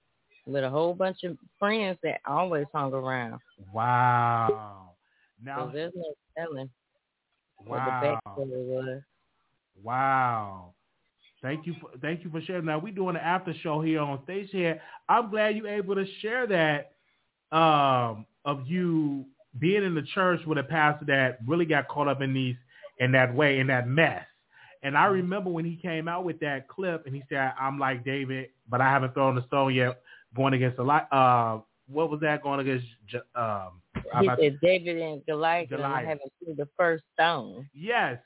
with 0.46 0.64
a 0.64 0.70
whole 0.70 0.94
bunch 0.94 1.24
of 1.24 1.38
friends 1.60 1.98
that 2.04 2.22
always 2.26 2.66
hung 2.74 2.94
around. 2.94 3.40
wow. 3.74 4.92
So 5.46 5.70
there's 5.74 5.94
no 5.96 6.14
telling 6.38 6.70
what 7.58 7.80
wow. 7.80 8.20
the 8.26 8.42
backstory 8.42 8.66
was. 8.66 9.02
Wow. 9.84 10.74
Thank 11.42 11.68
you 11.68 11.76
for 11.80 11.92
thank 12.02 12.24
you 12.24 12.32
for 12.32 12.42
sharing. 12.42 12.66
Now 12.66 12.80
we 12.80 12.90
doing 12.92 13.16
an 13.16 13.22
after 13.22 13.54
show 13.62 13.82
here 13.82 14.00
on 14.00 14.24
stage 14.24 14.50
here. 14.52 14.82
I'm 15.08 15.30
glad 15.30 15.56
you're 15.56 15.68
able 15.68 15.94
to 15.96 16.06
share 16.22 16.48
that 16.48 16.94
um, 17.56 18.26
of 18.46 18.66
you 18.66 19.26
being 19.60 19.84
in 19.84 19.94
the 19.94 20.02
church 20.14 20.42
with 20.48 20.58
a 20.58 20.64
pastor 20.64 21.06
that 21.06 21.40
really 21.46 21.66
got 21.66 21.88
caught 21.88 22.08
up 22.08 22.22
in 22.22 22.34
these 22.34 22.56
in 23.00 23.12
that 23.12 23.34
way 23.36 23.60
in 23.60 23.68
that 23.68 23.88
mess. 23.88 24.24
And 24.82 24.98
I 24.98 25.06
remember 25.06 25.50
when 25.50 25.66
he 25.66 25.76
came 25.76 26.08
out 26.08 26.24
with 26.24 26.40
that 26.40 26.68
clip 26.68 27.06
and 27.06 27.16
he 27.16 27.24
said, 27.30 27.54
"I'm 27.60 27.78
like 27.78 28.04
David, 28.04 28.50
but 28.70 28.82
I 28.82 28.90
haven't 28.90 29.14
thrown 29.14 29.36
the 29.36 29.46
stone 29.46 29.74
yet, 29.74 30.02
going 30.36 30.54
against 30.54 30.80
a 30.80 30.84
lot." 30.84 31.08
Uh, 31.12 31.60
what 31.88 32.10
was 32.10 32.20
that 32.22 32.44
going 32.44 32.60
against? 32.60 32.86
Um, 33.36 33.82
He 34.20 34.30
said 34.40 34.60
David 34.62 34.98
and 34.98 35.26
Goliath, 35.26 35.72
and 35.72 35.82
Goliath. 35.82 36.06
I 36.06 36.10
haven't 36.10 36.32
threw 36.44 36.56
the 36.56 36.68
first 36.78 37.04
stone. 37.14 37.70
Yes. 37.74 38.20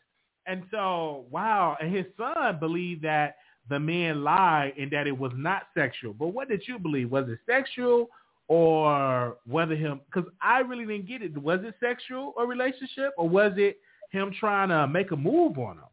And 0.45 0.63
so, 0.71 1.25
wow. 1.29 1.77
And 1.79 1.93
his 1.95 2.05
son 2.17 2.57
believed 2.59 3.03
that 3.03 3.35
the 3.69 3.79
man 3.79 4.23
lied 4.23 4.73
and 4.79 4.89
that 4.91 5.07
it 5.07 5.17
was 5.17 5.31
not 5.35 5.63
sexual. 5.77 6.13
But 6.13 6.29
what 6.29 6.49
did 6.49 6.63
you 6.67 6.79
believe? 6.79 7.11
Was 7.11 7.29
it 7.29 7.39
sexual 7.45 8.09
or 8.47 9.37
whether 9.45 9.75
him, 9.75 10.01
because 10.11 10.29
I 10.41 10.59
really 10.59 10.85
didn't 10.85 11.07
get 11.07 11.21
it. 11.21 11.37
Was 11.37 11.59
it 11.63 11.75
sexual 11.79 12.33
or 12.35 12.47
relationship 12.47 13.13
or 13.15 13.29
was 13.29 13.53
it 13.57 13.77
him 14.09 14.33
trying 14.39 14.69
to 14.69 14.87
make 14.87 15.11
a 15.11 15.15
move 15.15 15.59
on 15.59 15.77
him? 15.77 15.83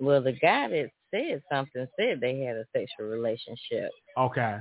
Well, 0.00 0.22
the 0.22 0.32
guy 0.32 0.68
that 0.68 0.90
said 1.10 1.42
something 1.52 1.86
said 1.98 2.20
they 2.20 2.40
had 2.40 2.56
a 2.56 2.64
sexual 2.72 3.06
relationship. 3.06 3.90
Okay. 4.16 4.60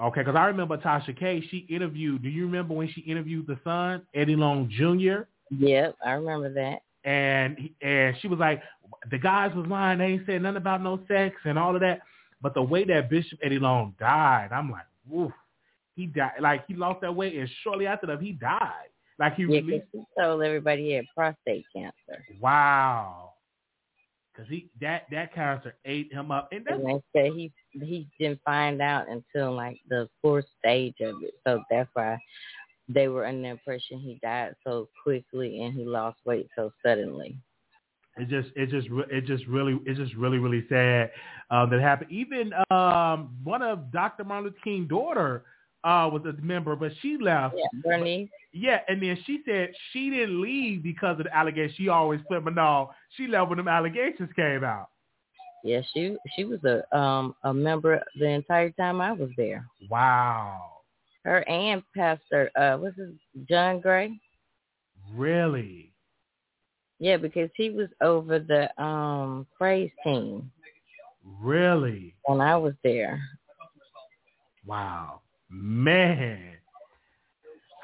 Okay. 0.00 0.20
Because 0.20 0.36
I 0.36 0.44
remember 0.46 0.76
Tasha 0.78 1.18
K, 1.18 1.42
she 1.50 1.58
interviewed, 1.68 2.22
do 2.22 2.28
you 2.28 2.44
remember 2.46 2.74
when 2.74 2.88
she 2.92 3.00
interviewed 3.02 3.46
the 3.46 3.58
son, 3.64 4.02
Eddie 4.14 4.36
Long 4.36 4.68
Jr.? 4.70 5.22
Yep, 5.50 5.96
I 6.04 6.10
remember 6.12 6.52
that. 6.54 6.82
and 7.08 7.70
and 7.80 8.14
she 8.20 8.28
was 8.28 8.38
like, 8.38 8.62
the 9.10 9.18
guys 9.18 9.54
was 9.54 9.66
lying. 9.66 9.98
They 9.98 10.04
ain't 10.06 10.26
said 10.26 10.42
nothing 10.42 10.56
about 10.58 10.82
no 10.82 11.00
sex 11.08 11.36
and 11.44 11.58
all 11.58 11.74
of 11.74 11.80
that. 11.80 12.00
But 12.42 12.54
the 12.54 12.62
way 12.62 12.84
that 12.84 13.08
Bishop 13.10 13.38
Eddie 13.42 13.58
Long 13.58 13.94
died, 13.98 14.50
I'm 14.52 14.70
like, 14.70 14.84
woof. 15.08 15.32
He 15.96 16.06
died 16.06 16.32
like 16.40 16.64
he 16.68 16.74
lost 16.74 17.00
that 17.00 17.14
weight, 17.14 17.34
and 17.34 17.48
shortly 17.64 17.86
after 17.86 18.06
that, 18.06 18.20
he 18.20 18.32
died. 18.32 18.90
Like 19.18 19.34
he 19.34 19.42
Yeah, 19.42 19.60
released. 19.60 19.86
he 19.92 20.02
told 20.16 20.42
everybody 20.42 20.82
he 20.84 20.92
had 20.92 21.06
prostate 21.16 21.64
cancer. 21.74 22.24
Wow. 22.40 23.32
Because 24.38 24.50
he 24.52 24.68
that 24.80 25.06
that 25.10 25.34
cancer 25.34 25.74
ate 25.84 26.12
him 26.12 26.30
up, 26.30 26.50
and 26.52 26.64
that's 26.64 26.78
And 26.78 26.86
they 26.86 27.02
said 27.12 27.32
he 27.34 27.52
he 27.72 28.08
didn't 28.20 28.40
find 28.44 28.80
out 28.80 29.06
until 29.08 29.52
like 29.52 29.80
the 29.88 30.08
fourth 30.22 30.44
stage 30.60 30.94
of 31.00 31.16
it. 31.24 31.34
So 31.44 31.60
that's 31.68 31.90
why 31.94 32.18
they 32.88 33.08
were 33.08 33.26
under 33.26 33.42
the 33.42 33.48
impression 33.48 33.98
he 33.98 34.20
died 34.22 34.54
so 34.64 34.88
quickly 35.02 35.62
and 35.62 35.74
he 35.74 35.84
lost 35.84 36.18
weight 36.24 36.48
so 36.54 36.70
suddenly. 36.86 37.36
it 38.16 38.28
just 38.28 38.48
it 38.54 38.70
just 38.70 38.86
it 39.10 39.26
just 39.26 39.44
really 39.46 39.76
it's 39.84 39.98
just 39.98 40.14
really 40.14 40.38
really 40.38 40.64
sad 40.68 41.10
uh, 41.50 41.66
that 41.66 41.80
happened. 41.80 42.12
Even 42.12 42.52
um, 42.70 43.36
one 43.42 43.62
of 43.62 43.90
Dr. 43.90 44.22
Martin 44.22 44.44
Luther 44.46 44.58
King's 44.62 44.88
daughter 44.88 45.44
uh, 45.84 46.08
was 46.12 46.22
a 46.26 46.32
member, 46.42 46.74
but 46.76 46.92
she 47.00 47.16
left. 47.18 47.56
Yeah, 47.56 47.66
Bernice. 47.82 48.28
Yeah, 48.52 48.80
and 48.88 49.02
then 49.02 49.18
she 49.26 49.40
said 49.46 49.70
she 49.92 50.10
didn't 50.10 50.40
leave 50.40 50.82
because 50.82 51.18
of 51.18 51.24
the 51.24 51.36
allegations. 51.36 51.76
She 51.76 51.88
always 51.88 52.20
but 52.28 52.44
no, 52.54 52.90
she 53.16 53.26
left 53.26 53.48
when 53.50 53.58
them 53.58 53.68
allegations 53.68 54.30
came 54.36 54.64
out. 54.64 54.88
Yeah, 55.64 55.80
she 55.92 56.16
she 56.36 56.44
was 56.44 56.62
a 56.64 56.84
um 56.96 57.34
a 57.44 57.52
member 57.52 58.02
the 58.18 58.26
entire 58.28 58.70
time 58.70 59.00
I 59.00 59.12
was 59.12 59.30
there. 59.36 59.66
Wow, 59.88 60.82
Her 61.24 61.46
and 61.48 61.82
Pastor 61.94 62.50
uh 62.56 62.76
what's 62.78 62.96
his 62.96 63.14
John 63.48 63.80
Gray? 63.80 64.20
really? 65.14 65.92
Yeah, 66.98 67.16
because 67.16 67.50
he 67.56 67.70
was 67.70 67.88
over 68.00 68.38
the 68.38 68.70
um 68.82 69.46
praise 69.56 69.90
team 70.04 70.50
Really? 71.40 72.16
when 72.24 72.40
I 72.40 72.56
was 72.56 72.74
there. 72.82 73.20
Wow, 74.64 75.22
man. 75.50 76.54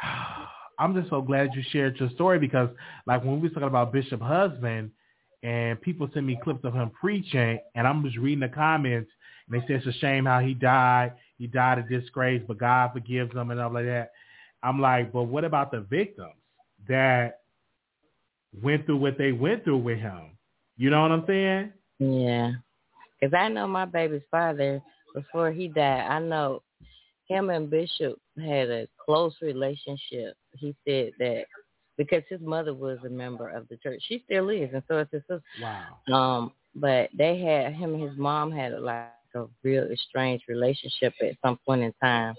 I'm 0.79 0.95
just 0.95 1.09
so 1.09 1.23
glad 1.23 1.51
you 1.55 1.63
shared 1.71 1.99
your 2.01 2.11
story 2.11 2.39
because, 2.39 2.69
like, 3.07 3.23
when 3.23 3.41
we 3.41 3.49
were 3.49 3.55
talking 3.55 3.69
about 3.69 3.93
Bishop 3.93 4.21
Husband, 4.21 4.91
and 5.45 5.81
people 5.83 6.09
send 6.15 6.27
me 6.27 6.39
clips 6.43 6.65
of 6.65 6.73
him 6.73 6.91
preaching, 6.91 7.59
and 7.75 7.87
I'm 7.87 8.03
just 8.03 8.17
reading 8.17 8.41
the 8.41 8.49
comments, 8.49 9.11
and 9.47 9.55
they 9.55 9.67
say 9.67 9.75
it's 9.75 9.87
a 9.87 9.93
shame 10.01 10.25
how 10.25 10.41
he 10.41 10.55
died. 10.55 11.13
He 11.39 11.47
died 11.47 11.79
of 11.79 11.89
disgrace, 11.89 12.43
but 12.49 12.59
God 12.59 12.93
forgives 12.93 13.33
him 13.33 13.51
and 13.51 13.59
stuff 13.59 13.73
like 13.75 13.85
that. 13.85 14.11
I'm 14.63 14.81
like, 14.81 15.13
but 15.13 15.25
what 15.25 15.45
about 15.45 15.71
the 15.71 15.81
victims 15.81 16.33
that 16.89 17.41
went 18.63 18.87
through 18.87 18.97
what 18.97 19.19
they 19.19 19.33
went 19.33 19.65
through 19.65 19.79
with 19.79 19.99
him? 19.99 20.39
You 20.79 20.89
know 20.89 21.03
what 21.03 21.13
I'm 21.13 21.25
saying? 21.27 21.73
Yeah. 21.99 22.53
Because 23.21 23.35
I 23.35 23.49
know 23.49 23.69
my 23.69 23.85
baby's 23.85 24.23
father, 24.31 24.83
before 25.15 25.53
he 25.53 25.69
died, 25.69 26.07
I 26.09 26.19
know 26.21 26.63
him 27.29 27.51
and 27.51 27.71
Bishop 27.71 28.19
had 28.39 28.71
a 28.71 28.87
close 29.05 29.35
relationship. 29.41 30.37
He 30.53 30.75
said 30.87 31.13
that 31.19 31.45
because 31.97 32.23
his 32.29 32.41
mother 32.41 32.75
was 32.75 32.99
a 33.05 33.09
member 33.09 33.49
of 33.49 33.69
the 33.69 33.77
church. 33.77 34.03
She 34.09 34.23
still 34.25 34.49
is, 34.51 34.71
and 34.73 34.83
so 34.89 34.99
is 34.99 35.09
his 35.13 35.23
sister. 35.23 35.43
Wow. 35.63 36.15
Um, 36.15 36.53
but 36.75 37.11
they 37.17 37.39
had 37.39 37.73
him 37.73 37.95
and 37.95 38.03
his 38.03 38.19
mom 38.19 38.51
had 38.51 38.73
a, 38.73 38.81
like 38.81 39.09
a 39.35 39.45
real 39.63 39.85
estranged 39.85 40.45
relationship 40.49 41.15
at 41.23 41.37
some 41.45 41.59
point 41.65 41.83
in 41.83 41.93
time. 42.03 42.35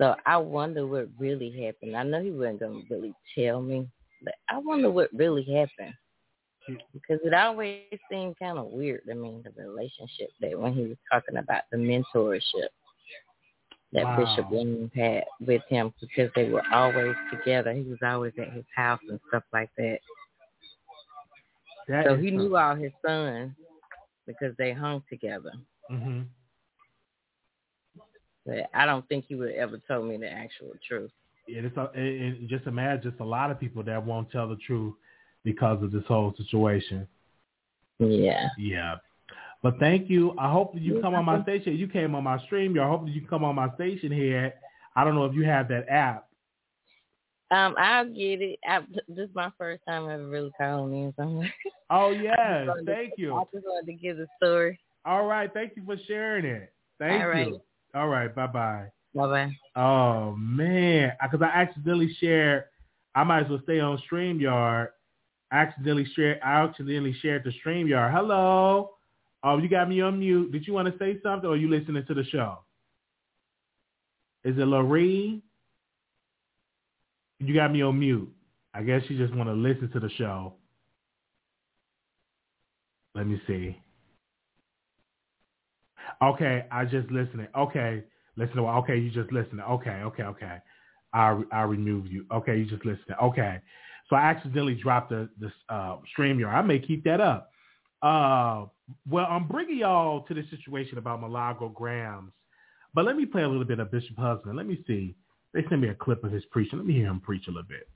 So 0.00 0.14
I 0.24 0.38
wonder 0.38 0.86
what 0.86 1.08
really 1.18 1.50
happened. 1.64 1.94
I 1.94 2.02
know 2.02 2.22
he 2.22 2.30
wasn't 2.30 2.60
gonna 2.60 2.80
really 2.88 3.12
tell 3.36 3.60
me, 3.60 3.86
but 4.24 4.34
I 4.48 4.58
wonder 4.58 4.90
what 4.90 5.10
really 5.12 5.44
happened. 5.44 5.94
Because 6.92 7.18
it 7.24 7.34
always 7.34 7.82
seemed 8.10 8.38
kind 8.38 8.58
of 8.58 8.66
weird 8.66 9.02
to 9.08 9.14
me, 9.14 9.42
the 9.44 9.62
relationship 9.62 10.30
that 10.40 10.58
when 10.58 10.72
he 10.72 10.82
was 10.82 10.96
talking 11.10 11.36
about 11.36 11.62
the 11.70 11.76
mentorship 11.76 12.68
that 13.92 14.04
Wow. 14.04 14.16
Bishop 14.16 14.50
Williams 14.50 14.90
had 14.94 15.24
with 15.40 15.62
him 15.68 15.92
because 16.00 16.30
they 16.34 16.48
were 16.48 16.62
always 16.72 17.16
together. 17.30 17.72
He 17.72 17.82
was 17.82 17.98
always 18.02 18.32
at 18.38 18.52
his 18.52 18.64
house 18.74 19.00
and 19.08 19.18
stuff 19.28 19.42
like 19.52 19.70
that. 19.76 19.98
That 21.88 22.04
so 22.06 22.16
he 22.16 22.30
knew 22.30 22.56
all 22.56 22.76
his 22.76 22.92
sons 23.04 23.52
because 24.26 24.56
they 24.56 24.72
hung 24.72 25.02
together. 25.08 25.52
Mhm. 25.90 26.26
But 28.46 28.70
I 28.72 28.86
don't 28.86 29.06
think 29.08 29.26
he 29.26 29.34
would 29.34 29.52
ever 29.52 29.78
told 29.88 30.06
me 30.06 30.16
the 30.16 30.30
actual 30.30 30.72
truth. 30.86 31.10
Yeah, 31.46 31.62
it's 31.62 31.76
a, 31.76 31.90
it, 31.94 32.42
it, 32.42 32.48
just 32.48 32.66
imagine 32.66 33.10
just 33.10 33.20
a 33.20 33.24
lot 33.24 33.50
of 33.50 33.58
people 33.58 33.82
that 33.82 34.04
won't 34.04 34.30
tell 34.30 34.48
the 34.48 34.56
truth 34.56 34.94
because 35.42 35.82
of 35.82 35.90
this 35.90 36.04
whole 36.06 36.32
situation. 36.36 37.08
Yeah. 37.98 38.48
Yeah. 38.56 38.96
But 39.62 39.78
thank 39.78 40.08
you. 40.08 40.34
I 40.38 40.50
hope 40.50 40.72
that 40.74 40.80
you 40.82 41.00
come 41.02 41.14
on 41.14 41.24
my 41.24 41.42
station. 41.42 41.76
You 41.76 41.86
came 41.86 42.14
on 42.14 42.24
my 42.24 42.38
stream. 42.46 42.78
I 42.80 42.86
hope 42.88 43.04
that 43.04 43.10
you 43.12 43.26
come 43.26 43.44
on 43.44 43.54
my 43.54 43.72
station 43.74 44.10
here. 44.10 44.54
I 44.96 45.04
don't 45.04 45.14
know 45.14 45.26
if 45.26 45.34
you 45.34 45.44
have 45.44 45.68
that 45.68 45.88
app. 45.88 46.26
Um, 47.50 47.74
I'll 47.78 48.06
get 48.06 48.40
it. 48.40 48.58
I, 48.66 48.80
this 49.08 49.28
is 49.28 49.34
my 49.34 49.50
first 49.58 49.82
time 49.86 50.08
ever 50.08 50.26
really 50.28 50.52
calling 50.58 50.94
in 51.04 51.14
somewhere. 51.16 51.52
Oh 51.92 52.10
I 52.10 52.12
just 52.12 52.22
yes, 52.22 52.66
wanted 52.68 52.86
to- 52.86 52.92
thank 52.94 53.12
you. 53.16 53.34
I 53.36 53.42
just 53.52 53.66
wanted 53.66 53.86
to 53.86 53.92
give 53.94 54.16
the 54.16 54.28
story. 54.36 54.78
All 55.04 55.26
right, 55.26 55.52
thank 55.52 55.72
you 55.74 55.82
for 55.84 55.96
sharing 56.06 56.44
it. 56.44 56.72
Thank 57.00 57.20
All 57.20 57.28
right. 57.28 57.48
you. 57.48 57.60
All 57.96 58.06
right, 58.06 58.32
bye 58.32 58.46
bye. 58.46 58.86
Bye 59.12 59.26
bye. 59.26 59.52
Oh 59.74 60.36
man, 60.36 61.10
because 61.20 61.42
I 61.42 61.48
accidentally 61.62 62.14
shared. 62.20 62.66
I 63.16 63.24
might 63.24 63.42
as 63.42 63.50
well 63.50 63.58
stay 63.64 63.80
on 63.80 64.00
StreamYard. 64.08 64.90
I 65.50 65.56
accidentally 65.56 66.06
shared. 66.14 66.38
I 66.44 66.62
accidentally 66.62 67.16
shared 67.20 67.42
the 67.42 67.52
StreamYard. 67.66 68.12
Hello. 68.14 68.90
Oh, 69.42 69.58
you 69.58 69.68
got 69.68 69.88
me 69.88 70.00
on 70.02 70.18
mute. 70.18 70.52
Did 70.52 70.66
you 70.66 70.74
want 70.74 70.88
to 70.88 70.98
say 70.98 71.18
something, 71.22 71.48
or 71.48 71.54
are 71.54 71.56
you 71.56 71.70
listening 71.70 72.04
to 72.06 72.14
the 72.14 72.24
show? 72.24 72.58
Is 74.44 74.56
it 74.56 74.66
Lorene? 74.66 75.42
You 77.38 77.54
got 77.54 77.72
me 77.72 77.82
on 77.82 77.98
mute. 77.98 78.30
I 78.74 78.82
guess 78.82 79.02
you 79.08 79.16
just 79.16 79.34
want 79.34 79.48
to 79.48 79.54
listen 79.54 79.90
to 79.92 80.00
the 80.00 80.10
show. 80.10 80.54
Let 83.14 83.26
me 83.26 83.40
see. 83.46 83.76
Okay, 86.22 86.66
I 86.70 86.84
just 86.84 87.10
listening. 87.10 87.48
Okay, 87.56 88.04
listen. 88.36 88.56
To, 88.56 88.62
okay, 88.62 88.98
you 88.98 89.10
just 89.10 89.32
listening. 89.32 89.60
Okay, 89.60 90.02
okay, 90.02 90.22
okay. 90.24 90.58
I 91.12 91.40
I 91.50 91.62
remove 91.62 92.06
you. 92.06 92.26
Okay, 92.32 92.58
you 92.58 92.66
just 92.66 92.84
listening. 92.84 93.16
Okay, 93.22 93.58
so 94.08 94.16
I 94.16 94.20
accidentally 94.22 94.74
dropped 94.74 95.10
the 95.10 95.28
the 95.40 95.50
uh, 95.74 95.96
StreamYard. 96.16 96.52
I 96.52 96.62
may 96.62 96.78
keep 96.78 97.04
that 97.04 97.20
up. 97.20 97.50
Uh, 98.02 98.66
well, 99.08 99.26
I'm 99.28 99.46
bringing 99.46 99.78
y'all 99.78 100.22
to 100.22 100.34
the 100.34 100.44
situation 100.50 100.98
about 100.98 101.20
Malago 101.20 101.72
Grams, 101.72 102.32
but 102.94 103.04
let 103.04 103.16
me 103.16 103.26
play 103.26 103.42
a 103.42 103.48
little 103.48 103.64
bit 103.64 103.78
of 103.78 103.90
Bishop 103.90 104.16
Husband. 104.16 104.56
Let 104.56 104.66
me 104.66 104.82
see. 104.86 105.14
They 105.52 105.62
sent 105.68 105.80
me 105.80 105.88
a 105.88 105.94
clip 105.94 106.22
of 106.24 106.32
his 106.32 106.44
preaching. 106.50 106.78
Let 106.78 106.86
me 106.86 106.94
hear 106.94 107.06
him 107.06 107.20
preach 107.20 107.46
a 107.48 107.50
little 107.50 107.64
bit. 107.64 107.88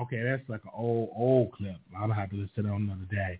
Okay, 0.00 0.22
that's 0.24 0.48
like 0.48 0.64
an 0.64 0.70
old 0.74 1.10
old 1.14 1.52
clip. 1.52 1.76
I'll 1.96 2.10
have 2.10 2.30
to 2.30 2.36
listen 2.36 2.64
to 2.64 2.70
on 2.70 2.82
another 2.82 3.06
day. 3.10 3.38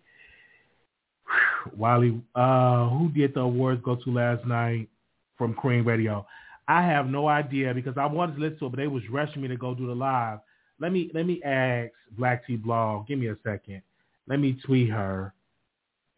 Wiley, 1.77 2.21
uh, 2.35 2.89
who 2.89 3.11
did 3.11 3.35
the 3.35 3.41
awards 3.41 3.81
go 3.85 3.97
to 3.97 4.11
last 4.11 4.47
night 4.47 4.89
from 5.37 5.55
Queen 5.55 5.85
Radio? 5.85 6.27
I 6.69 6.83
have 6.83 7.07
no 7.07 7.29
idea 7.29 7.75
because 7.75 7.97
I 7.97 8.07
wanted 8.07 8.37
to 8.37 8.41
listen 8.41 8.59
to 8.61 8.67
it, 8.67 8.71
but 8.71 8.77
they 8.77 8.87
was 8.87 9.03
rushing 9.11 9.43
me 9.43 9.49
to 9.49 9.57
go 9.57 9.75
do 9.75 9.87
the 9.87 9.95
live. 9.95 10.39
Let 10.79 10.93
me 10.93 11.11
let 11.13 11.27
me 11.27 11.43
ask 11.43 11.91
Black 12.17 12.47
T 12.47 12.57
Blog. 12.57 13.07
Give 13.07 13.19
me 13.19 13.29
a 13.29 13.37
second. 13.45 13.83
Let 14.29 14.41
me 14.41 14.59
tweet 14.65 14.91
her. 14.91 15.35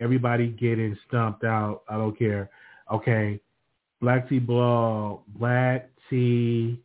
Everybody 0.01 0.49
getting 0.49 0.97
stumped 1.09 1.45
out. 1.45 1.82
I 1.88 1.97
don't 1.97 2.16
care. 2.18 2.51
Okay, 2.93 3.40
Black 4.01 4.28
T 4.28 4.38
Blog. 4.38 5.20
Black 5.38 5.90
T. 6.11 6.78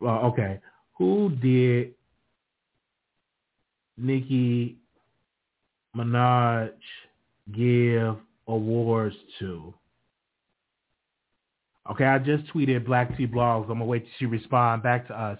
Well, 0.00 0.18
okay. 0.26 0.60
Who 0.98 1.30
did 1.30 1.94
Nicki 3.96 4.76
Minaj 5.96 6.70
give 7.52 8.16
awards 8.48 9.16
to? 9.38 9.74
Okay, 11.90 12.04
I 12.04 12.18
just 12.18 12.44
tweeted 12.52 12.84
Black 12.84 13.16
T 13.16 13.26
Blogs. 13.26 13.62
I'm 13.64 13.78
gonna 13.78 13.84
wait 13.84 14.02
till 14.02 14.12
she 14.18 14.26
respond 14.26 14.82
back 14.82 15.06
to 15.08 15.14
us. 15.14 15.38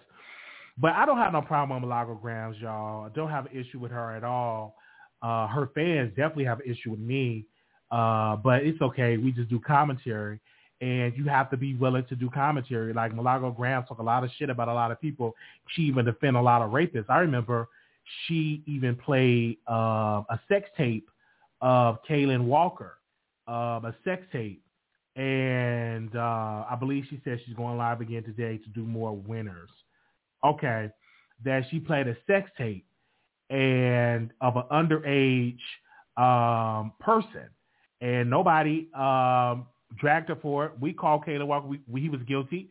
But 0.79 0.93
I 0.93 1.07
don't 1.07 1.19
have 1.19 1.33
no 1.33 1.43
problem 1.43 1.83
with 1.83 1.91
Milagograms, 1.91 2.61
y'all. 2.61 3.07
I 3.07 3.09
don't 3.11 3.31
have 3.31 3.47
an 3.47 3.59
issue 3.59 3.79
with 3.79 3.91
her 3.91 4.15
at 4.15 4.25
all. 4.25 4.77
Uh, 5.23 5.47
her 5.49 5.71
fans 5.75 6.11
definitely 6.11 6.45
have 6.45 6.61
an 6.61 6.71
issue 6.71 6.91
with 6.91 7.01
me. 7.01 7.47
Uh, 7.91 8.37
but 8.37 8.63
it's 8.65 8.81
okay. 8.83 9.17
We 9.17 9.33
just 9.33 9.49
do 9.49 9.59
commentary. 9.61 10.41
And 10.83 11.15
you 11.17 11.25
have 11.25 11.51
to 11.51 11.57
be 11.57 11.75
willing 11.75 12.05
to 12.11 12.15
do 12.17 12.29
commentary. 12.29 12.93
Like 12.93 13.13
Malago 13.13 13.57
Graham 13.57 13.85
talk 13.85 13.99
a 13.99 14.03
lot 14.03 14.25
of 14.25 14.31
shit 14.39 14.51
about 14.51 14.69
a 14.69 14.75
lot 14.75 14.91
of 14.91 15.01
people. 15.01 15.35
She 15.69 15.83
even 15.83 16.05
defend 16.05 16.37
a 16.37 16.43
lot 16.43 16.61
of 16.61 16.73
rapists. 16.73 17.07
I 17.09 17.21
remember 17.21 17.69
she 18.27 18.63
even 18.67 18.95
played 18.95 19.57
uh, 19.69 20.23
a 20.29 20.39
sex 20.49 20.69
tape 20.77 21.09
of 21.61 21.99
Kaylin 22.09 22.45
Walker, 22.45 22.99
um, 23.49 23.85
a 23.85 23.95
sex 24.05 24.23
tape. 24.33 24.63
And 25.17 26.15
uh, 26.15 26.65
I 26.71 26.77
believe 26.79 27.05
she 27.09 27.21
said 27.25 27.41
she's 27.47 27.55
going 27.55 27.79
live 27.79 28.01
again 28.01 28.23
today 28.23 28.59
to 28.59 28.69
do 28.71 28.85
more 28.85 29.17
winners. 29.17 29.71
Okay, 30.45 30.91
that 31.45 31.65
she 31.71 31.81
played 31.81 32.07
a 32.07 32.17
sex 32.27 32.51
tape 32.59 32.87
and 33.51 34.31
of 34.41 34.57
an 34.57 34.65
underage 34.71 35.59
um, 36.17 36.93
person, 37.01 37.49
and 38.01 38.29
nobody 38.29 38.89
um, 38.95 39.67
dragged 39.99 40.29
her 40.29 40.37
for 40.41 40.67
it. 40.67 40.73
We 40.79 40.93
called 40.93 41.25
Kaylin 41.25 41.47
Walker. 41.47 41.67
We, 41.67 41.81
we, 41.89 42.03
he 42.03 42.09
was 42.09 42.21
guilty, 42.29 42.69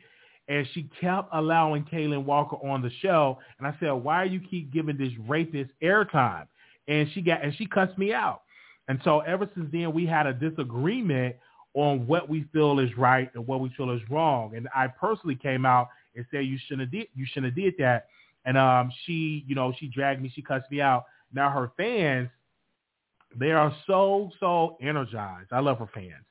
and 0.48 0.68
she 0.74 0.90
kept 1.02 1.30
allowing 1.34 1.86
Kaylin 1.86 2.26
Walker 2.26 2.58
on 2.58 2.82
the 2.82 2.92
show. 3.02 3.40
And 3.58 3.68
I 3.68 3.76
said, 3.80 3.92
"Why 3.92 4.26
you 4.26 4.40
keep 4.40 4.72
giving 4.72 4.98
this 4.98 5.12
rapist 5.28 5.72
airtime?" 5.82 6.48
And 6.88 7.10
she 7.14 7.22
got 7.22 7.44
and 7.44 7.56
she 7.56 7.66
cussed 7.66 7.98
me 7.98 8.14
out. 8.14 8.42
And 8.88 9.00
so 9.04 9.22
ever 9.22 9.50
since 9.56 9.70
then, 9.72 9.94
we 9.94 10.06
had 10.06 10.28
a 10.28 10.34
disagreement 10.34 11.36
on 11.74 12.08
what 12.08 12.30
we 12.30 12.46
feel 12.54 12.80
is 12.80 12.96
right 12.98 13.30
and 13.36 13.46
what 13.46 13.60
we 13.60 13.70
feel 13.76 13.92
is 13.92 14.02
wrong. 14.10 14.56
And 14.56 14.68
I 14.74 14.88
personally 14.88 15.36
came 15.36 15.66
out 15.66 15.90
and 16.16 16.26
said 16.32 16.46
you 16.46 16.58
shouldn't 16.68 16.82
have 16.82 16.92
did 16.92 17.08
you 17.14 17.26
shouldn't 17.26 17.54
have 17.54 17.56
did 17.56 17.74
that. 17.80 18.08
And 18.46 18.58
um, 18.58 18.92
she, 19.06 19.44
you 19.48 19.56
know, 19.56 19.74
she 19.78 19.88
dragged 19.88 20.22
me, 20.22 20.32
she 20.34 20.42
cussed 20.42 20.70
me 20.72 20.80
out. 20.80 21.06
Now 21.34 21.50
her 21.50 21.72
fans, 21.76 22.30
they 23.36 23.52
are 23.52 23.76
so 23.86 24.32
so 24.40 24.78
energized. 24.82 25.50
I 25.52 25.60
love 25.60 25.80
her 25.80 25.90
fans, 25.94 26.24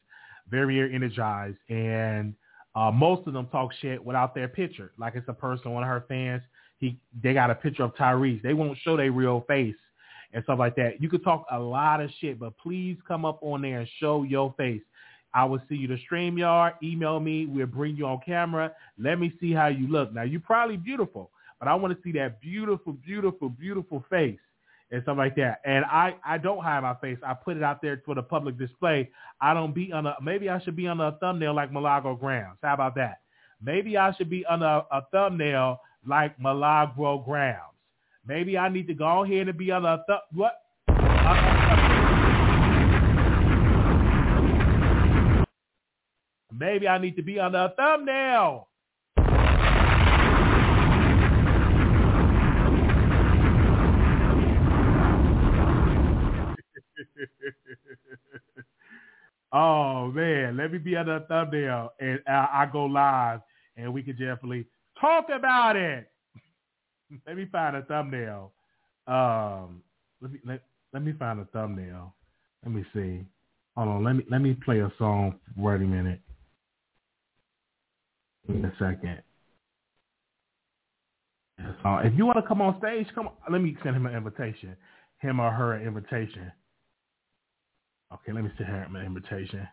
very 0.49 0.77
very 0.77 0.95
energized, 0.95 1.59
and 1.69 2.35
uh, 2.75 2.91
most 2.91 3.27
of 3.27 3.35
them 3.35 3.47
talk 3.49 3.73
shit 3.81 4.03
without 4.03 4.35
their 4.35 4.49
picture. 4.49 4.93
Like 4.99 5.15
it's 5.15 5.29
a 5.29 5.35
person, 5.35 5.73
one 5.73 5.83
of 5.83 5.89
her 5.89 6.05
fans, 6.09 6.43
he 6.79 6.99
they 7.23 7.35
got 7.35 7.51
a 7.51 7.55
picture 7.55 7.83
of 7.83 7.95
Tyrese. 7.97 8.43
They 8.43 8.55
won't 8.55 8.79
show 8.79 8.97
their 8.97 9.13
real 9.13 9.45
face 9.47 9.77
and 10.35 10.43
stuff 10.45 10.59
like 10.59 10.77
that. 10.77 11.01
You 11.01 11.09
could 11.09 11.25
talk 11.25 11.47
a 11.51 11.59
lot 11.59 12.01
of 12.01 12.11
shit, 12.21 12.39
but 12.39 12.59
please 12.59 12.99
come 13.07 13.25
up 13.25 13.39
on 13.41 13.63
there 13.63 13.81
and 13.81 13.89
show 14.01 14.25
your 14.25 14.53
face. 14.59 14.83
I 15.33 15.45
will 15.45 15.61
see 15.69 15.77
you 15.77 15.89
to 15.89 15.97
StreamYard. 16.11 16.75
Email 16.83 17.19
me. 17.21 17.47
We'll 17.47 17.67
bring 17.67 17.97
you 17.97 18.07
on 18.07 18.21
camera. 18.25 18.73
Let 18.99 19.19
me 19.19 19.33
see 19.41 19.53
how 19.53 19.69
you 19.69 19.89
look. 19.89 20.13
Now, 20.13 20.23
you're 20.23 20.41
probably 20.41 20.77
beautiful, 20.77 21.31
but 21.59 21.69
I 21.69 21.75
want 21.75 21.97
to 21.97 22.03
see 22.03 22.13
that 22.19 22.41
beautiful, 22.41 22.93
beautiful, 22.93 23.49
beautiful 23.49 24.05
face 24.11 24.39
and 24.91 25.03
stuff 25.03 25.17
like 25.17 25.35
that. 25.37 25.61
And 25.65 25.85
I, 25.87 26.15
I 26.25 26.39
don't 26.39 26.63
hide 26.63 26.83
my 26.83 26.95
face. 26.95 27.19
I 27.27 27.35
put 27.35 27.57
it 27.57 27.63
out 27.63 27.81
there 27.83 28.01
for 28.05 28.15
the 28.15 28.23
public 28.23 28.59
display. 28.59 29.11
I 29.41 29.55
don't 29.55 29.75
be 29.75 29.93
on 29.93 30.07
a, 30.07 30.17
maybe 30.23 30.49
I 30.49 30.61
should 30.61 30.77
be 30.77 30.87
on 30.87 31.01
a 31.01 31.13
thumbnail 31.21 31.55
like 31.55 31.73
Milagro 31.73 32.17
Gramz. 32.17 32.59
How 32.63 32.75
about 32.75 32.95
that? 32.97 33.21
Maybe 33.63 33.97
I 33.97 34.13
should 34.15 34.31
be 34.31 34.45
on 34.47 34.63
a, 34.63 34.85
a 34.91 35.03
thumbnail 35.13 35.81
like 36.07 36.39
Milagro 36.39 37.25
Gramz. 37.27 37.74
Maybe 38.27 38.59
I 38.59 38.71
need 38.71 38.89
to 38.89 38.95
go 38.95 39.25
ahead 39.25 39.49
and 39.49 39.59
be 39.59 39.73
on 39.73 39.85
the 39.85 40.05
th- 40.09 40.21
what? 40.33 40.55
Maybe 46.53 46.87
I 46.89 46.99
need 46.99 47.17
to 47.17 47.23
be 47.23 47.39
on 47.41 47.53
the 47.53 47.73
thumbnail. 47.77 48.69
oh 59.53 60.09
man, 60.13 60.59
let 60.59 60.73
me 60.73 60.79
be 60.79 60.97
on 60.97 61.07
the 61.07 61.27
thumbnail 61.29 61.95
and 62.01 62.23
I, 62.29 62.65
I 62.65 62.71
go 62.73 62.87
live 62.87 63.43
and 63.77 63.95
we 63.95 64.05
can 64.05 64.15
definitely 64.17 64.69
talk 65.01 65.31
about 65.31 65.77
it. 65.77 66.14
let 67.27 67.37
me 67.37 67.47
find 67.51 67.77
a 67.77 67.83
thumbnail. 67.83 68.53
Um, 69.07 69.83
let 70.21 70.33
me 70.33 70.39
let, 70.47 70.63
let 70.93 71.03
me 71.03 71.13
find 71.19 71.41
a 71.41 71.45
thumbnail. 71.47 72.15
Let 72.65 72.73
me 72.73 72.85
see. 72.95 73.27
Hold 73.77 73.89
on. 73.89 74.05
Let 74.05 74.17
me 74.17 74.25
let 74.31 74.41
me 74.41 74.57
play 74.65 74.81
a 74.81 74.93
song. 74.99 75.39
Wait 75.57 75.77
a 75.77 75.79
minute. 75.79 76.21
In 78.49 78.65
a 78.65 78.73
second. 78.79 79.23
Uh, 81.85 82.01
if 82.05 82.13
you 82.17 82.27
want 82.27 82.37
to 82.37 82.47
come 82.47 82.61
on 82.61 82.79
stage, 82.79 83.07
come. 83.15 83.29
On. 83.29 83.35
Let 83.51 83.61
me 83.61 83.77
send 83.83 83.97
him 83.97 84.07
an 84.07 84.15
invitation. 84.15 84.77
Him 85.19 85.41
or 85.41 85.51
her 85.51 85.75
an 85.75 85.87
invitation. 85.87 86.51
Okay, 88.13 88.33
let 88.33 88.45
me 88.45 88.51
send 88.59 88.69
him 88.69 88.97
an 88.97 89.05
invitation. 89.05 89.67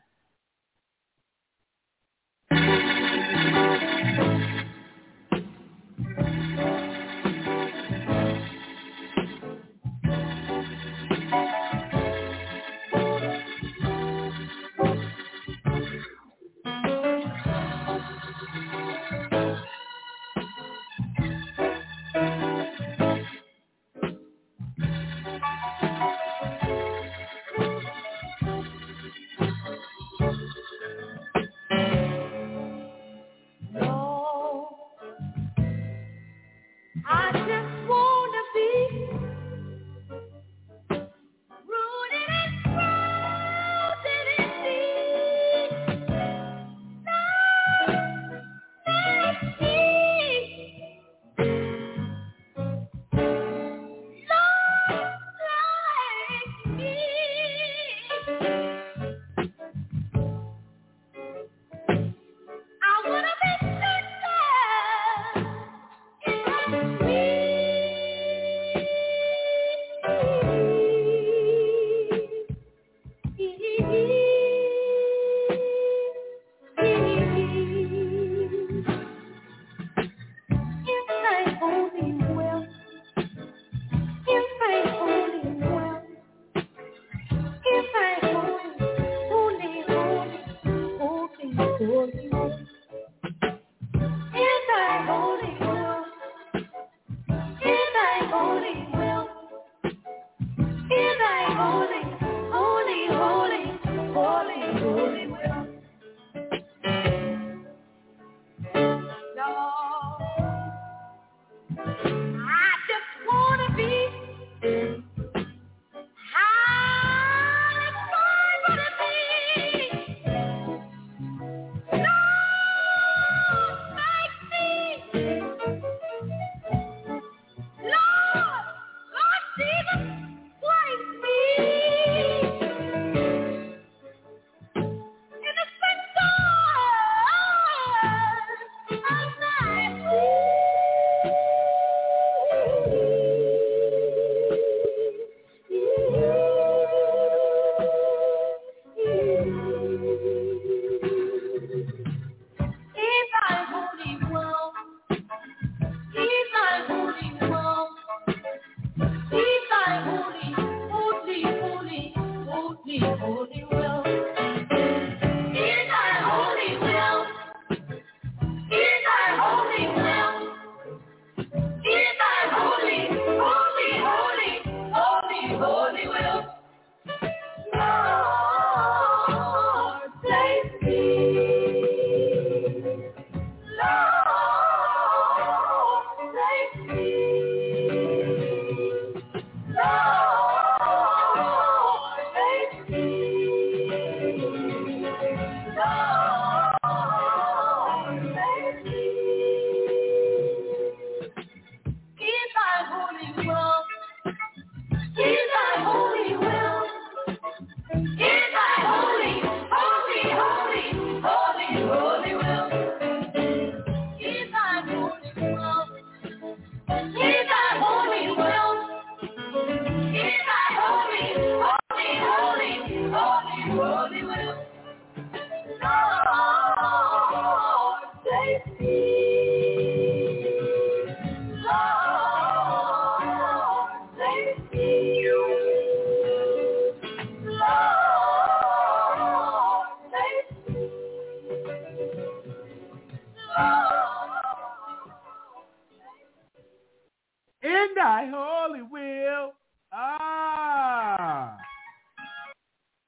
In 247.64 247.88
thy 247.96 248.30
holy 248.34 248.82
will. 248.82 249.54
Ah. 249.94 251.58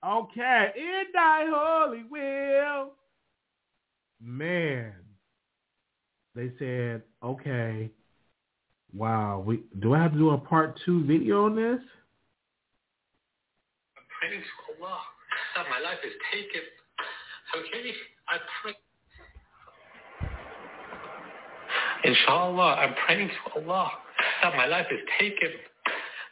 Okay. 0.05 0.71
In 0.75 1.03
thy 1.13 1.45
holy 1.49 2.03
will. 2.09 2.91
Man. 4.21 4.93
They 6.35 6.51
said, 6.59 7.03
okay. 7.23 7.89
Wow. 8.93 9.43
We, 9.45 9.61
do 9.79 9.93
I 9.93 10.03
have 10.03 10.11
to 10.13 10.17
do 10.17 10.31
a 10.31 10.37
part 10.37 10.79
two 10.85 11.05
video 11.05 11.45
on 11.45 11.55
this? 11.55 11.79
I 13.95 14.01
pray 14.19 14.37
to 14.37 14.83
Allah. 14.83 14.99
My 15.69 15.79
life 15.79 15.99
is 16.05 16.13
taken. 16.33 16.61
Okay? 17.55 17.93
I 18.27 18.37
pray. 18.61 18.73
Inshallah, 22.03 22.75
I'm 22.75 22.93
praying 23.05 23.29
to 23.29 23.61
Allah 23.61 23.91
that 24.41 24.55
my 24.55 24.65
life 24.65 24.87
is 24.91 24.99
taken. 25.19 25.49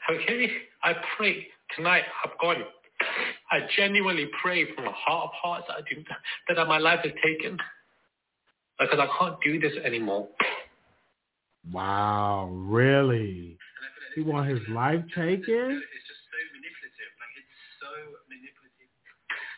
Okay? 0.10 0.50
I 0.84 0.94
pray 1.18 1.48
tonight 1.76 2.04
I've 2.26 2.38
gone. 2.40 2.64
I 3.52 3.60
genuinely 3.78 4.30
pray 4.42 4.66
from 4.74 4.86
the 4.86 4.92
heart 4.92 5.26
of 5.26 5.30
hearts 5.34 5.66
that, 5.68 5.78
I 5.78 5.82
do, 5.82 6.04
that 6.56 6.68
my 6.68 6.78
life 6.78 7.00
is 7.04 7.12
taken. 7.24 7.58
Because 8.80 9.00
I 9.00 9.08
can't 9.20 9.36
do 9.44 9.60
this 9.60 9.74
anymore. 9.86 10.28
Wow, 11.72 12.50
really? 12.52 13.58
He 14.16 14.22
want 14.22 14.50
his 14.50 14.60
life 14.70 15.04
taken? 15.16 15.78
It's 15.78 16.08
just 16.10 16.24
so 16.28 16.38
manipulative. 16.52 17.12
Like, 17.22 17.36
it's 17.38 17.56
so 17.80 17.92
manipulative. 18.28 18.90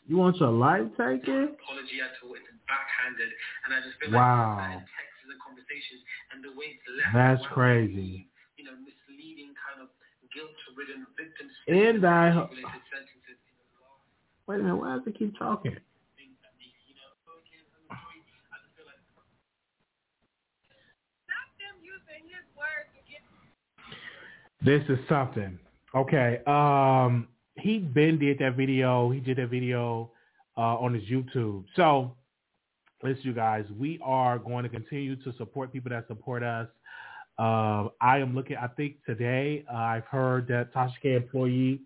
You 0.06 0.18
want 0.18 0.38
your 0.38 0.52
life 0.52 0.90
taken? 1.00 1.56
Apology 1.58 2.04
at 2.04 2.14
all. 2.22 2.36
It's 2.36 2.46
backhanded. 2.68 3.32
And 3.66 3.74
I 3.74 3.80
just 3.82 3.98
feel 3.98 4.12
Wow. 4.12 4.58
like 4.60 4.68
certain 4.68 4.86
texts 4.86 4.94
and 5.00 5.03
conversations 5.74 6.02
and 6.34 6.44
the 6.44 6.52
way 6.58 6.78
it's 6.78 6.86
left. 6.98 7.14
That's 7.14 7.46
crazy. 7.54 8.28
You 8.58 8.66
know, 8.66 8.72
misleading 8.78 9.54
kind 9.58 9.82
of 9.82 9.90
guilt-ridden 10.34 11.06
victims. 11.18 11.54
In 11.68 12.02
thy 12.02 12.30
ho- 12.30 12.50
sentences. 12.54 13.40
You 13.42 13.66
know, 13.78 13.98
last 13.98 14.46
Wait 14.48 14.60
a 14.60 14.64
minute, 14.64 14.78
why 14.78 14.98
does 14.98 15.08
it 15.08 15.18
keep 15.18 15.38
talking? 15.38 15.74
things 16.18 16.38
that 16.46 16.54
me, 16.60 16.70
you 16.86 16.94
know, 16.96 17.10
okay, 17.42 17.58
I'm 17.58 17.98
sorry. 17.98 18.22
I 18.54 18.58
just 18.62 18.74
feel 18.78 18.86
like 18.86 19.02
This 24.62 24.84
is 24.90 25.00
something. 25.10 25.60
Okay. 25.96 26.40
Um 26.48 27.28
he 27.56 27.78
Ben 27.80 28.18
did 28.18 28.40
that 28.40 28.56
video. 28.56 29.12
He 29.12 29.20
did 29.20 29.38
that 29.38 29.50
video 29.50 30.12
uh 30.58 30.78
on 30.78 30.94
his 30.94 31.04
YouTube. 31.04 31.66
So 31.76 32.16
listen 33.04 33.24
you 33.24 33.34
guys, 33.34 33.66
we 33.78 34.00
are 34.04 34.40
going 34.40 34.64
to 34.64 34.70
continue 34.70 35.16
to 35.18 35.34
support 35.38 35.74
people 35.74 35.90
that 35.90 36.08
support 36.08 36.42
us. 36.42 36.68
Uh, 37.38 37.88
I 38.00 38.20
am 38.20 38.34
looking 38.36 38.58
I 38.58 38.68
think 38.68 39.04
today 39.06 39.66
uh, 39.72 39.76
I've 39.76 40.06
heard 40.06 40.48
that 40.48 40.74
Tasha 40.74 40.94
K 41.02 41.16
employee 41.16 41.82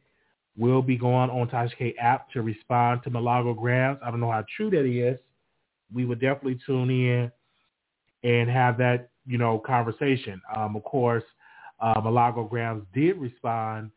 will 0.57 0.81
be 0.81 0.97
going 0.97 1.29
on 1.29 1.47
Tasha 1.49 1.75
K 1.77 1.95
app 1.99 2.29
to 2.31 2.41
respond 2.41 3.01
to 3.03 3.09
Malago 3.09 3.57
Grams. 3.57 3.99
I 4.03 4.11
don't 4.11 4.19
know 4.19 4.31
how 4.31 4.43
true 4.55 4.69
that 4.71 4.85
is. 4.99 5.17
We 5.93 6.05
would 6.05 6.19
definitely 6.19 6.59
tune 6.65 6.89
in 6.89 7.31
and 8.23 8.49
have 8.49 8.77
that, 8.79 9.09
you 9.25 9.37
know, 9.37 9.57
conversation. 9.59 10.41
Um, 10.55 10.75
of 10.75 10.83
course, 10.83 11.23
uh, 11.79 11.99
Grams 12.49 12.83
did 12.93 13.17
respond 13.17 13.91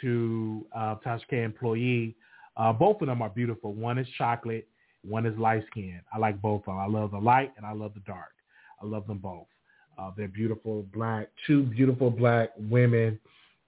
to 0.00 0.66
uh, 0.74 0.96
Tasha 1.04 1.26
K 1.28 1.42
employee. 1.42 2.16
Uh, 2.56 2.72
both 2.72 3.00
of 3.02 3.08
them 3.08 3.22
are 3.22 3.30
beautiful. 3.30 3.74
One 3.74 3.98
is 3.98 4.06
chocolate, 4.16 4.68
one 5.04 5.26
is 5.26 5.36
light 5.38 5.64
skin. 5.70 6.00
I 6.12 6.18
like 6.18 6.40
both 6.40 6.62
of 6.62 6.66
them. 6.66 6.78
I 6.78 6.86
love 6.86 7.10
the 7.10 7.18
light 7.18 7.52
and 7.56 7.66
I 7.66 7.72
love 7.72 7.94
the 7.94 8.00
dark. 8.00 8.32
I 8.80 8.86
love 8.86 9.06
them 9.06 9.18
both. 9.18 9.46
Uh, 9.98 10.10
they're 10.16 10.28
beautiful 10.28 10.84
black, 10.94 11.28
two 11.46 11.64
beautiful 11.64 12.10
black 12.10 12.50
women, 12.58 13.18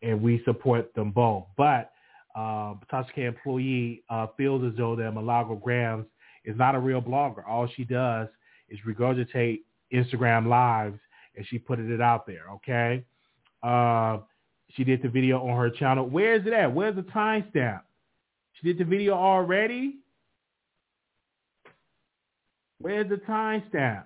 and 0.03 0.20
we 0.22 0.43
support 0.45 0.95
them 0.95 1.11
both. 1.11 1.45
But 1.57 1.93
uh, 2.35 2.74
Tasha 2.93 3.12
K 3.14 3.24
employee 3.24 4.03
uh, 4.11 4.28
feels 4.37 4.64
as 4.64 4.76
though 4.76 4.97
that 4.97 5.12
Malago 5.12 5.61
Grams 5.61 6.07
is 6.45 6.57
not 6.57 6.74
a 6.74 6.78
real 6.78 7.01
blogger. 7.01 7.47
All 7.47 7.68
she 7.76 7.85
does 7.85 8.28
is 8.68 8.78
regurgitate 8.87 9.61
Instagram 9.93 10.49
lives 10.49 10.99
and 11.37 11.47
she 11.49 11.59
put 11.59 11.78
it 11.78 12.01
out 12.01 12.26
there. 12.26 12.45
Okay. 12.55 13.05
Uh, 13.62 14.18
she 14.70 14.85
did 14.85 15.03
the 15.03 15.09
video 15.09 15.47
on 15.47 15.57
her 15.57 15.70
channel. 15.70 16.09
Where 16.09 16.35
is 16.35 16.47
it 16.47 16.53
at? 16.53 16.72
Where's 16.72 16.97
the 16.97 17.03
timestamp? 17.03 17.82
She 18.55 18.66
did 18.66 18.78
the 18.78 18.85
video 18.85 19.14
already. 19.14 19.97
Where's 22.85 23.09
the 23.09 23.16
timestamp? 23.16 24.05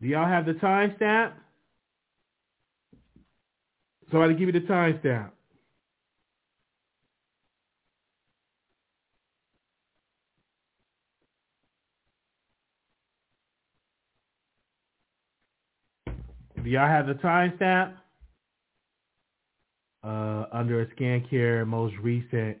Do 0.00 0.06
y'all 0.06 0.28
have 0.28 0.46
the 0.46 0.52
timestamp? 0.52 1.32
Somebody 4.12 4.34
give 4.34 4.46
me 4.46 4.52
the 4.52 4.60
timestamp. 4.60 5.30
Do 16.62 16.70
y'all 16.70 16.86
have 16.86 17.08
the 17.08 17.14
timestamp? 17.14 17.99
Uh, 20.02 20.46
under 20.52 20.80
a 20.80 20.90
scan 20.94 21.26
care, 21.28 21.66
most 21.66 21.94
recent. 22.02 22.56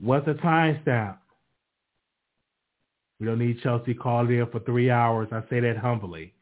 What's 0.00 0.26
the 0.26 0.34
timestamp? 0.34 1.18
We 3.20 3.26
don't 3.26 3.38
need 3.38 3.60
Chelsea 3.62 3.94
called 3.94 4.30
in 4.30 4.46
for 4.50 4.60
three 4.60 4.90
hours. 4.90 5.28
I 5.32 5.42
say 5.50 5.60
that 5.60 5.76
humbly. 5.76 6.34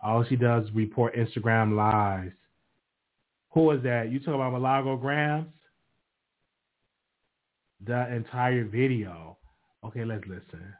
All 0.00 0.24
she 0.28 0.36
does 0.36 0.64
is 0.64 0.70
report 0.74 1.14
Instagram 1.16 1.74
lives. 1.76 2.32
Who 3.52 3.70
is 3.70 3.82
that? 3.84 4.10
You 4.10 4.18
talking 4.18 4.34
about 4.34 4.52
Malago 4.52 5.00
Grams? 5.00 5.46
The 7.84 8.12
entire 8.14 8.64
video. 8.64 9.38
Okay, 9.84 10.04
let's 10.04 10.24
listen. 10.26 10.74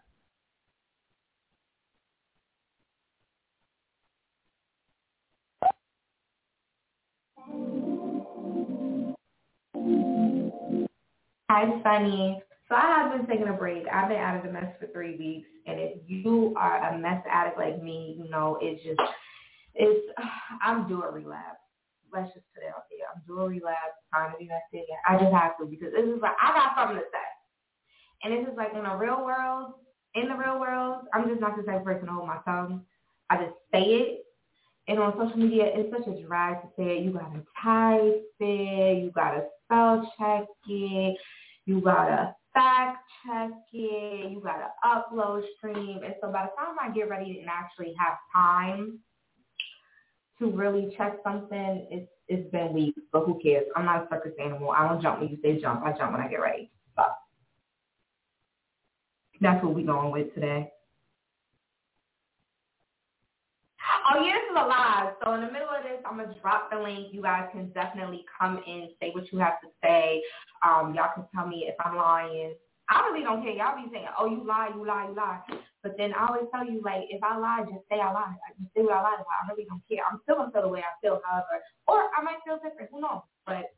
Hi, 11.49 11.81
Sunny. 11.85 12.43
So 12.69 12.75
I 12.75 12.99
have 12.99 13.13
been 13.13 13.27
taking 13.29 13.47
a 13.47 13.53
break. 13.53 13.85
I've 13.87 14.09
been 14.09 14.19
out 14.19 14.37
of 14.37 14.43
the 14.43 14.51
mess 14.51 14.75
for 14.81 14.89
three 14.89 15.17
weeks, 15.17 15.49
and 15.69 15.79
if 15.79 15.99
you 16.09 16.53
are 16.57 16.93
a 16.93 16.99
mess 16.99 17.23
addict 17.31 17.57
like 17.57 17.81
me, 17.81 18.17
you 18.19 18.29
know 18.29 18.59
it's 18.61 18.83
just 18.83 19.01
it's 19.75 20.13
I'm 20.63 20.89
due 20.89 21.05
a 21.05 21.11
relapse. 21.11 21.63
Let's 22.13 22.35
just 22.35 22.47
put 22.53 22.65
it 22.65 22.71
out 22.71 22.91
there. 22.91 23.07
I'm 23.15 23.23
due 23.29 23.41
a 23.41 23.49
relapse. 23.49 23.95
Trying 24.13 24.33
to 24.33 24.39
be 24.39 24.47
messy 24.47 24.83
again. 24.83 24.99
I 25.07 25.23
just 25.23 25.33
have 25.33 25.57
to 25.59 25.67
because 25.67 25.93
this 25.93 26.05
is 26.05 26.21
like 26.21 26.35
I 26.43 26.51
got 26.53 26.75
something 26.75 26.99
to 26.99 27.05
say, 27.15 27.29
and 28.25 28.35
this 28.35 28.51
is 28.51 28.57
like 28.57 28.75
in 28.75 28.83
the 28.83 28.97
real 28.97 29.25
world. 29.25 29.75
In 30.17 30.29
the 30.29 30.35
real 30.35 30.59
world, 30.59 31.07
I'm 31.15 31.29
just 31.29 31.41
not 31.41 31.57
the 31.57 31.63
type 31.63 31.81
of 31.81 31.85
person 31.85 32.07
to 32.07 32.13
hold 32.13 32.27
my 32.27 32.39
tongue. 32.45 32.83
I 33.31 33.37
just 33.37 33.55
say 33.71 33.83
it, 34.03 34.27
and 34.89 34.99
on 34.99 35.13
social 35.13 35.39
media, 35.39 35.67
it's 35.67 35.95
such 35.95 36.07
a 36.07 36.23
drag 36.27 36.63
to 36.63 36.69
say 36.77 36.99
it. 36.99 37.05
You 37.05 37.13
gotta 37.13 37.43
type 37.63 38.25
it. 38.41 39.03
You 39.03 39.13
gotta 39.15 39.45
spell 39.65 40.13
check 40.19 40.47
it. 40.67 41.19
You 41.67 41.81
gotta 41.81 42.35
fact 42.55 42.99
check 43.27 43.51
it. 43.73 44.31
You 44.31 44.41
gotta 44.43 44.69
upload 44.85 45.43
stream. 45.59 46.01
And 46.05 46.15
so 46.23 46.33
by 46.33 46.47
the 46.47 46.53
time 46.57 46.77
I 46.81 46.91
get 46.95 47.09
ready 47.09 47.39
and 47.41 47.49
actually 47.51 47.95
have 47.99 48.17
time 48.35 48.99
to 50.39 50.51
really 50.51 50.95
check 50.97 51.17
something, 51.25 51.87
it's 51.91 52.11
it's 52.29 52.51
been 52.51 52.73
weeks. 52.73 53.01
But 53.13 53.25
who 53.25 53.39
cares? 53.41 53.67
I'm 53.77 53.85
not 53.85 54.05
a 54.05 54.09
circus 54.11 54.33
animal. 54.43 54.71
I 54.71 54.89
don't 54.89 55.03
jump 55.03 55.21
when 55.21 55.29
you 55.29 55.39
say 55.43 55.61
jump. 55.61 55.83
I 55.85 55.93
jump 55.93 56.13
when 56.13 56.21
I 56.21 56.29
get 56.29 56.41
ready. 56.41 56.71
So 56.97 57.03
that's 59.41 59.63
what 59.65 59.75
we're 59.75 59.87
going 59.87 60.13
with 60.13 60.33
today. 60.35 60.71
Oh 64.07 64.23
yeah, 64.23 64.39
this 64.39 64.51
is 64.51 64.57
a 64.57 64.67
live. 64.67 65.15
So 65.25 65.35
in 65.35 65.41
the 65.41 65.51
middle 65.51 65.69
of 65.69 65.83
this, 65.83 65.99
I'm 66.07 66.17
gonna 66.19 66.35
drop 66.41 66.71
the 66.71 66.79
link. 66.79 67.13
You 67.13 67.23
guys 67.23 67.49
can 67.51 67.71
definitely 67.73 68.25
come 68.39 68.63
in, 68.67 68.91
say 69.01 69.11
what 69.11 69.33
you 69.33 69.39
have 69.39 69.61
to 69.63 69.69
say. 69.83 70.23
Um, 70.63 70.95
y'all 70.95 71.11
can 71.15 71.25
tell 71.35 71.47
me 71.47 71.67
if 71.67 71.75
I'm 71.85 71.97
lying. 71.97 72.55
I 72.89 73.03
really 73.11 73.25
don't 73.25 73.43
care. 73.43 73.51
Y'all 73.51 73.75
be 73.75 73.91
saying, 73.91 74.07
"Oh, 74.17 74.27
you 74.31 74.47
lie, 74.47 74.71
you 74.73 74.87
lie, 74.87 75.09
you 75.09 75.15
lie," 75.15 75.41
but 75.83 75.97
then 75.99 76.15
I 76.15 76.29
always 76.29 76.47
tell 76.55 76.65
you, 76.65 76.81
like, 76.85 77.11
if 77.11 77.21
I 77.25 77.37
lie, 77.37 77.65
just 77.65 77.83
say 77.91 77.99
I 77.99 78.13
lied. 78.13 78.37
Just 78.61 78.75
say 78.77 78.83
what 78.83 78.95
I 78.95 79.03
lied 79.03 79.19
about. 79.19 79.43
I 79.43 79.51
really 79.51 79.67
don't 79.67 79.83
care. 79.89 80.05
I'm 80.09 80.21
still 80.23 80.37
gonna 80.37 80.53
feel 80.53 80.63
the 80.63 80.69
way 80.69 80.81
I 80.81 80.95
feel, 81.03 81.21
however, 81.25 81.63
or 81.89 82.07
I 82.17 82.23
might 82.23 82.39
feel 82.45 82.61
different. 82.63 82.91
Who 82.93 83.01
knows? 83.01 83.23
But 83.45 83.75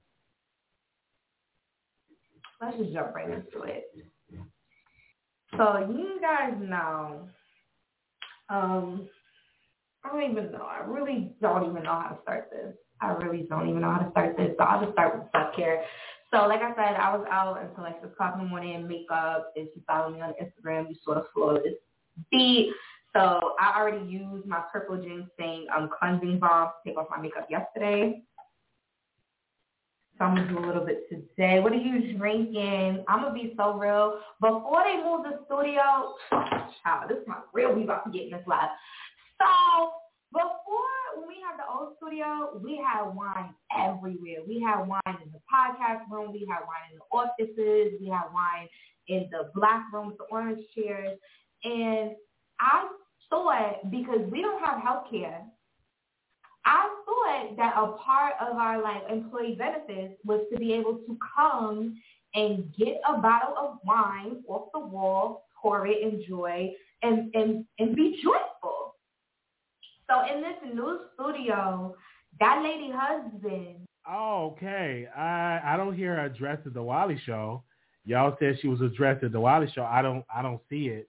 let's 2.61 2.77
just 2.77 2.93
jump 2.93 3.15
right 3.15 3.31
into 3.31 3.63
it. 3.63 3.95
So 5.57 5.89
you 5.89 6.21
guys 6.21 6.53
know, 6.61 7.29
um, 8.51 9.09
I 10.05 10.09
don't 10.11 10.31
even 10.31 10.53
know. 10.53 10.67
I 10.67 10.85
really 10.87 11.33
don't 11.41 11.69
even 11.69 11.83
know 11.83 12.01
how 12.01 12.09
to 12.09 12.23
start 12.23 12.51
this. 12.51 12.75
I 13.01 13.13
really 13.13 13.47
don't 13.49 13.69
even 13.69 13.83
know 13.83 13.93
how 13.93 13.99
to 13.99 14.11
start 14.11 14.37
this. 14.37 14.55
So 14.59 14.65
I'll 14.65 14.81
just 14.81 14.93
start 14.93 15.17
with 15.17 15.27
self-care. 15.33 15.85
So 16.33 16.47
like 16.47 16.61
I 16.61 16.75
said, 16.75 16.97
I 16.97 17.17
was 17.17 17.27
out 17.31 17.61
until 17.63 17.85
like 17.85 18.01
6 18.03 18.13
o'clock 18.13 18.35
in 18.35 18.45
the 18.45 18.49
morning 18.49 18.75
in 18.75 18.87
makeup. 18.87 19.53
If 19.57 19.69
you 19.75 19.83
follow 19.87 20.11
me 20.11 20.21
on 20.21 20.35
Instagram, 20.41 20.89
you 20.89 20.97
sort 21.05 21.19
of 21.19 21.25
follow 21.35 21.55
this 21.55 21.75
feet. 22.31 22.71
So 23.15 23.55
I 23.59 23.75
already 23.79 24.05
used 24.07 24.47
my 24.47 24.63
purple 24.73 24.97
ginseng 24.97 25.67
um, 25.75 25.89
cleansing 25.99 26.39
balm 26.39 26.69
to 26.69 26.91
take 26.91 26.99
off 26.99 27.07
my 27.11 27.21
makeup 27.21 27.47
yesterday. 27.51 28.23
So 30.19 30.25
I'm 30.25 30.35
gonna 30.35 30.49
do 30.49 30.59
a 30.59 30.67
little 30.67 30.85
bit 30.85 31.09
today. 31.09 31.61
What 31.61 31.73
are 31.73 31.77
you 31.77 32.19
drinking? 32.19 33.05
I'm 33.09 33.23
gonna 33.23 33.33
be 33.33 33.55
so 33.57 33.75
real. 33.75 34.21
Before 34.41 34.83
they 34.85 35.03
move 35.03 35.23
the 35.23 35.41
studio, 35.47 36.15
child, 36.83 37.09
this 37.09 37.19
is 37.19 37.29
my 37.29 37.37
real. 37.53 37.73
We 37.73 37.85
about 37.85 38.05
to 38.05 38.11
get 38.11 38.27
in 38.27 38.33
this 38.33 38.43
live. 38.47 38.69
So 39.41 39.93
before 40.33 41.17
when 41.17 41.29
we 41.29 41.37
had 41.43 41.59
the 41.59 41.69
old 41.73 41.95
studio, 41.97 42.61
we 42.63 42.77
had 42.85 43.05
wine 43.15 43.55
everywhere. 43.77 44.45
We 44.47 44.61
had 44.61 44.85
wine 44.85 45.19
in 45.25 45.33
the 45.33 45.41
podcast 45.53 46.11
room. 46.11 46.33
We 46.33 46.47
had 46.49 46.61
wine 46.67 46.93
in 46.93 46.99
the 46.99 47.09
offices. 47.17 48.01
We 48.01 48.09
had 48.09 48.33
wine 48.33 48.69
in 49.09 49.29
the 49.31 49.51
black 49.55 49.87
room 49.93 50.09
with 50.09 50.19
the 50.19 50.25
orange 50.25 50.65
chairs. 50.75 51.19
And 51.65 52.13
I 52.61 52.89
thought 53.31 53.91
because 53.91 54.21
we 54.31 54.43
don't 54.43 54.65
have 54.65 54.83
health 54.83 55.07
care 55.11 55.45
I 56.69 56.89
thought 57.07 57.57
that 57.57 57.75
a 57.79 57.93
part 57.93 58.35
of 58.41 58.57
our 58.57 58.83
like 58.83 59.03
employee 59.11 59.57
benefits 59.57 60.15
was 60.25 60.41
to 60.53 60.59
be 60.59 60.75
able 60.75 60.97
to 60.97 61.17
come 61.35 61.97
and 62.35 62.71
get 62.77 63.01
a 63.09 63.17
bottle 63.19 63.55
of 63.57 63.79
wine 63.85 64.43
off 64.47 64.69
the 64.75 64.81
wall, 64.81 65.47
pour 65.63 65.87
it, 65.87 66.03
enjoy, 66.03 66.71
and 67.03 67.35
and 67.35 67.65
and 67.79 67.97
be 67.97 68.21
joyful. 68.23 68.78
So 70.11 70.23
in 70.23 70.41
this 70.41 70.57
new 70.75 71.01
studio, 71.15 71.95
that 72.41 72.63
lady 72.63 72.91
husband. 72.95 73.87
Oh, 74.09 74.55
okay. 74.57 75.07
I 75.15 75.61
I 75.63 75.77
don't 75.77 75.95
hear 75.95 76.17
her 76.17 76.25
addressed 76.25 76.67
at 76.67 76.75
the 76.75 76.83
Wally 76.83 77.21
show. 77.27 77.63
Y'all 78.07 78.37
said 78.39 78.59
she 78.61 78.69
was 78.69 78.81
addressed 78.81 79.23
at 79.23 79.33
the 79.33 79.41
Wally 79.41 79.71
show. 79.75 79.85
I 79.85 80.01
don't 80.01 80.25
I 80.35 80.41
don't 80.41 80.61
see 80.71 80.87
it 80.89 81.09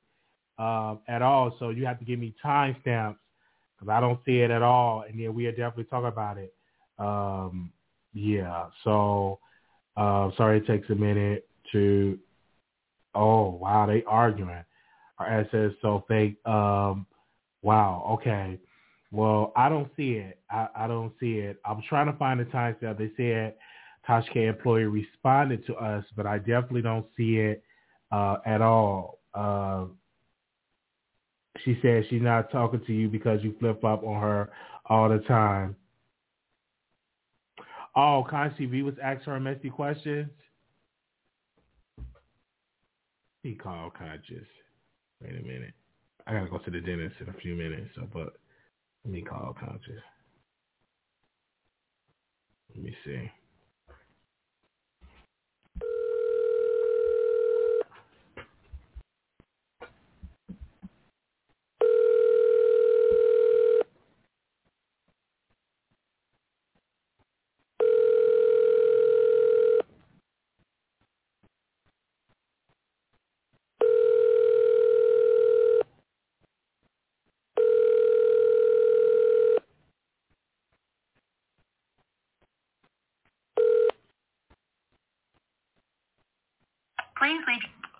um, 0.57 0.99
at 1.07 1.21
all. 1.21 1.55
So 1.59 1.69
you 1.69 1.85
have 1.85 1.97
to 1.99 2.05
give 2.05 2.19
me 2.19 2.35
timestamps 2.43 3.15
because 3.77 3.89
I 3.89 4.01
don't 4.01 4.19
see 4.25 4.39
it 4.39 4.51
at 4.51 4.61
all. 4.61 5.05
And 5.07 5.17
yeah, 5.17 5.29
we 5.29 5.45
are 5.45 5.51
definitely 5.51 5.85
talk 5.85 6.03
about 6.03 6.37
it. 6.37 6.53
Um, 6.97 7.71
yeah. 8.13 8.65
So 8.83 9.39
uh, 9.95 10.31
sorry 10.35 10.57
it 10.57 10.67
takes 10.67 10.89
a 10.89 10.95
minute 10.95 11.47
to. 11.71 12.19
Oh 13.15 13.51
wow, 13.51 13.85
they 13.85 14.03
arguing. 14.05 14.63
Our 15.19 15.47
says 15.51 15.71
so 15.81 16.03
fake. 16.07 16.35
Um, 16.45 17.05
wow. 17.61 18.17
Okay. 18.19 18.59
Well, 19.11 19.53
I 19.55 19.69
don't 19.69 19.89
see 19.97 20.13
it. 20.13 20.39
I, 20.51 20.67
I 20.75 20.87
don't 20.87 21.13
see 21.19 21.39
it. 21.39 21.57
I'm 21.65 21.81
trying 21.87 22.11
to 22.11 22.17
find 22.17 22.39
the 22.39 22.45
timestamp. 22.45 22.97
They 22.97 23.11
said 23.17 23.55
Tasha 24.07 24.31
K 24.31 24.45
employee 24.45 24.83
responded 24.83 25.65
to 25.65 25.75
us, 25.75 26.05
but 26.15 26.25
I 26.25 26.37
definitely 26.37 26.83
don't 26.83 27.05
see 27.17 27.37
it 27.37 27.63
uh, 28.11 28.37
at 28.45 28.61
all. 28.61 29.19
Uh, 29.33 29.85
she 31.65 31.77
said 31.81 32.05
she's 32.09 32.21
not 32.21 32.51
talking 32.51 32.81
to 32.85 32.93
you 32.93 33.09
because 33.09 33.43
you 33.43 33.55
flip 33.59 33.81
flop 33.81 34.03
on 34.03 34.21
her 34.21 34.51
all 34.85 35.09
the 35.09 35.19
time. 35.19 35.75
Oh, 37.95 38.25
Concy 38.29 38.69
V 38.69 38.83
was 38.83 38.95
asking 39.03 39.33
her 39.33 39.39
messy 39.39 39.69
questions. 39.69 40.29
He 43.43 43.55
called 43.55 43.93
conscious. 43.95 44.47
Wait 45.21 45.31
a 45.31 45.43
minute. 45.43 45.73
I 46.27 46.33
gotta 46.33 46.49
go 46.49 46.59
to 46.59 46.71
the 46.71 46.79
dentist 46.79 47.15
in 47.19 47.29
a 47.29 47.39
few 47.41 47.55
minutes, 47.55 47.89
so 47.95 48.07
but 48.13 48.33
let 49.05 49.13
me 49.13 49.21
call 49.21 49.55
conscious. 49.59 50.01
Let 52.75 52.83
me 52.83 52.95
see. 53.05 53.31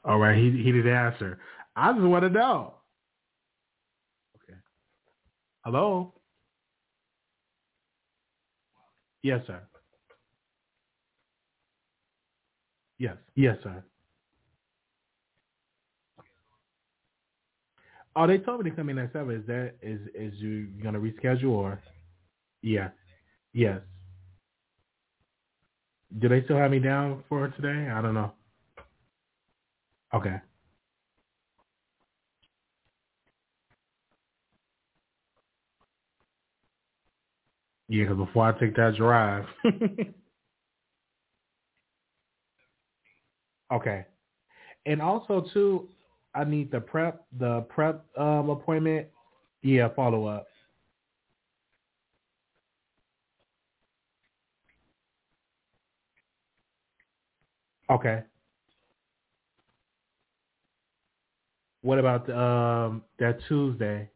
All 0.06 0.18
right, 0.20 0.28
he 0.39 0.63
he 0.63 0.71
did 0.71 0.87
answer. 0.87 1.39
I 1.75 1.93
just 1.93 2.03
want 2.03 2.23
to 2.23 2.29
know. 2.29 2.75
Okay. 4.35 4.57
Hello. 5.63 6.13
Yes, 9.21 9.41
sir. 9.47 9.61
Yes. 12.97 13.15
Yes, 13.35 13.57
sir. 13.63 13.83
Oh, 18.15 18.27
they 18.27 18.37
told 18.37 18.63
me 18.63 18.69
to 18.69 18.75
come 18.75 18.89
in 18.89 18.97
at 18.97 19.13
seven. 19.13 19.35
Is 19.35 19.45
that 19.47 19.75
is 19.81 20.01
is 20.13 20.33
you 20.39 20.67
gonna 20.83 20.99
reschedule 20.99 21.51
or? 21.51 21.81
Yeah. 22.61 22.89
Yes. 23.53 23.79
Do 26.17 26.27
they 26.27 26.43
still 26.43 26.57
have 26.57 26.71
me 26.71 26.79
down 26.79 27.23
for 27.29 27.47
today? 27.49 27.89
I 27.89 28.01
don't 28.01 28.15
know. 28.15 28.33
Okay. 30.14 30.36
Yeah, 37.88 38.03
because 38.03 38.18
before 38.18 38.45
I 38.45 38.60
take 38.60 38.76
that 38.76 38.95
drive. 38.97 39.45
okay. 43.74 44.05
And 44.86 45.01
also 45.01 45.45
too, 45.53 45.88
I 46.36 46.43
need 46.43 46.72
the 46.72 46.82
prep 46.82 47.24
the 47.38 47.62
prep 47.62 48.05
um, 48.18 48.49
appointment. 48.49 49.07
Yeah, 49.62 49.88
follow 49.95 50.26
up. 50.26 50.47
Okay. 57.89 58.24
What 61.82 61.99
about 61.99 62.30
um 62.32 63.03
that 63.19 63.39
Tuesday? 63.47 64.09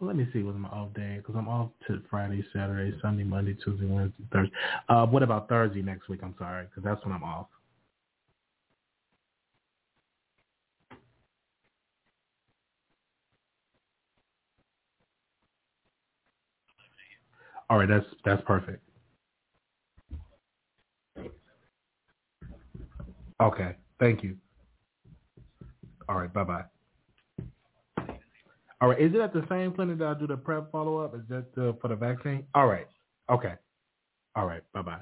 Let 0.00 0.16
me 0.16 0.28
see 0.32 0.42
what's 0.42 0.58
my 0.58 0.68
off 0.70 0.94
day 0.94 1.16
because 1.18 1.36
I'm 1.38 1.48
off 1.48 1.70
to 1.88 2.02
Friday, 2.10 2.44
Saturday, 2.54 2.96
Sunday, 3.02 3.24
Monday, 3.24 3.56
Tuesday, 3.64 3.86
Wednesday, 3.86 4.24
Thursday. 4.32 4.54
Uh, 4.88 5.06
what 5.06 5.22
about 5.22 5.48
Thursday 5.48 5.82
next 5.82 6.08
week? 6.08 6.20
I'm 6.22 6.34
sorry 6.38 6.66
because 6.66 6.84
that's 6.84 7.04
when 7.04 7.14
I'm 7.14 7.24
off. 7.24 7.48
All 17.70 17.78
right, 17.78 17.88
that's 17.88 18.06
that's 18.24 18.42
perfect. 18.46 18.82
Okay, 23.42 23.76
thank 24.00 24.22
you. 24.24 24.36
All 26.08 26.16
right. 26.16 26.32
Bye 26.32 26.44
bye. 26.44 26.64
All 28.80 28.88
right. 28.88 29.00
Is 29.00 29.14
it 29.14 29.20
at 29.20 29.32
the 29.32 29.44
same 29.48 29.72
clinic 29.72 29.98
that 29.98 30.08
I 30.08 30.14
do 30.14 30.26
the 30.26 30.36
prep 30.36 30.70
follow 30.70 30.98
up? 30.98 31.14
Is 31.14 31.22
that 31.30 31.54
the, 31.54 31.76
for 31.80 31.88
the 31.88 31.96
vaccine? 31.96 32.44
All 32.54 32.66
right. 32.66 32.86
Okay. 33.30 33.54
All 34.36 34.46
right. 34.46 34.62
Bye 34.72 34.82
bye. 34.82 35.00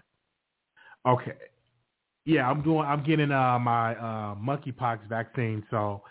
Okay. 1.06 1.32
Yeah, 2.24 2.48
I'm 2.48 2.62
doing. 2.62 2.86
I'm 2.86 3.02
getting 3.02 3.32
uh, 3.32 3.58
my 3.58 3.96
uh, 3.96 4.34
monkeypox 4.36 5.08
vaccine. 5.08 5.64
So 5.70 6.02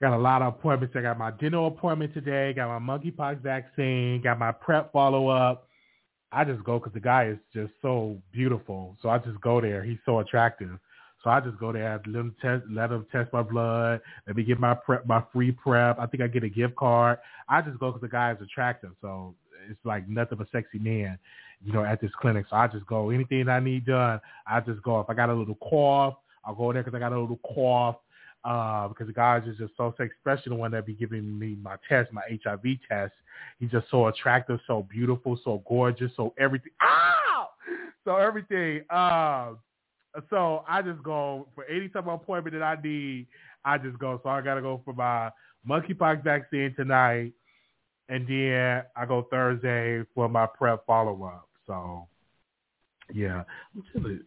got 0.00 0.14
a 0.14 0.18
lot 0.18 0.42
of 0.42 0.54
appointments. 0.54 0.94
I 0.96 1.02
got 1.02 1.18
my 1.18 1.32
dental 1.32 1.66
appointment 1.66 2.14
today. 2.14 2.52
Got 2.52 2.80
my 2.80 2.98
monkeypox 2.98 3.40
vaccine. 3.42 4.22
Got 4.22 4.38
my 4.38 4.52
prep 4.52 4.92
follow 4.92 5.28
up. 5.28 5.68
I 6.30 6.44
just 6.44 6.62
go 6.64 6.78
because 6.78 6.92
the 6.92 7.00
guy 7.00 7.28
is 7.28 7.38
just 7.52 7.72
so 7.82 8.20
beautiful. 8.32 8.96
So 9.02 9.08
I 9.08 9.18
just 9.18 9.40
go 9.40 9.60
there. 9.60 9.82
He's 9.82 9.98
so 10.04 10.20
attractive. 10.20 10.78
So 11.26 11.30
I 11.30 11.40
just 11.40 11.58
go 11.58 11.72
there, 11.72 12.00
let 12.06 12.12
them 12.12 12.36
test, 12.40 12.62
let 12.70 12.90
them 12.90 13.04
test 13.10 13.32
my 13.32 13.42
blood. 13.42 14.00
Let 14.28 14.36
me 14.36 14.44
get 14.44 14.60
my 14.60 14.74
prep, 14.74 15.08
my 15.08 15.24
free 15.32 15.50
prep. 15.50 15.98
I 15.98 16.06
think 16.06 16.22
I 16.22 16.28
get 16.28 16.44
a 16.44 16.48
gift 16.48 16.76
card. 16.76 17.18
I 17.48 17.62
just 17.62 17.80
go 17.80 17.88
because 17.90 18.02
the 18.02 18.08
guy 18.08 18.30
is 18.30 18.38
attractive. 18.40 18.92
So 19.00 19.34
it's 19.68 19.84
like 19.84 20.08
nothing 20.08 20.38
but 20.38 20.46
sexy 20.52 20.78
man, 20.78 21.18
you 21.64 21.72
know, 21.72 21.82
at 21.82 22.00
this 22.00 22.12
clinic. 22.20 22.46
So 22.48 22.54
I 22.54 22.68
just 22.68 22.86
go. 22.86 23.10
Anything 23.10 23.48
I 23.48 23.58
need 23.58 23.86
done, 23.86 24.20
I 24.46 24.60
just 24.60 24.80
go. 24.84 25.00
If 25.00 25.10
I 25.10 25.14
got 25.14 25.28
a 25.28 25.34
little 25.34 25.56
cough, 25.56 26.14
I'll 26.44 26.54
go 26.54 26.72
there 26.72 26.84
because 26.84 26.96
I 26.96 27.00
got 27.00 27.12
a 27.12 27.20
little 27.20 27.40
cough. 27.52 27.96
Uh, 28.44 28.86
because 28.86 29.08
the 29.08 29.12
guy 29.12 29.38
is 29.38 29.56
just 29.58 29.76
so 29.76 29.92
sexy, 29.98 30.14
especially 30.20 30.50
the 30.50 30.54
one 30.54 30.70
that 30.70 30.86
be 30.86 30.94
giving 30.94 31.36
me 31.36 31.56
my 31.60 31.74
test, 31.88 32.12
my 32.12 32.22
HIV 32.44 32.62
test. 32.88 33.12
He's 33.58 33.72
just 33.72 33.90
so 33.90 34.06
attractive, 34.06 34.60
so 34.68 34.86
beautiful, 34.88 35.36
so 35.42 35.60
gorgeous, 35.66 36.12
so 36.14 36.34
everything. 36.38 36.70
Ah! 36.80 37.48
So 38.04 38.14
everything. 38.14 38.82
Uh, 38.88 39.54
So 40.30 40.64
I 40.68 40.82
just 40.82 41.02
go 41.02 41.48
for 41.54 41.64
any 41.64 41.88
type 41.88 42.06
of 42.06 42.20
appointment 42.20 42.54
that 42.54 42.62
I 42.62 42.80
need. 42.82 43.26
I 43.64 43.78
just 43.78 43.98
go. 43.98 44.20
So 44.22 44.28
I 44.28 44.40
gotta 44.40 44.62
go 44.62 44.80
for 44.84 44.94
my 44.94 45.30
monkeypox 45.68 46.22
vaccine 46.24 46.74
tonight, 46.76 47.32
and 48.08 48.26
then 48.26 48.82
I 48.96 49.06
go 49.06 49.26
Thursday 49.30 50.04
for 50.14 50.28
my 50.28 50.46
prep 50.46 50.86
follow 50.86 51.24
up. 51.24 51.48
So 51.66 52.06
yeah, 53.12 53.42
I'm 53.74 54.24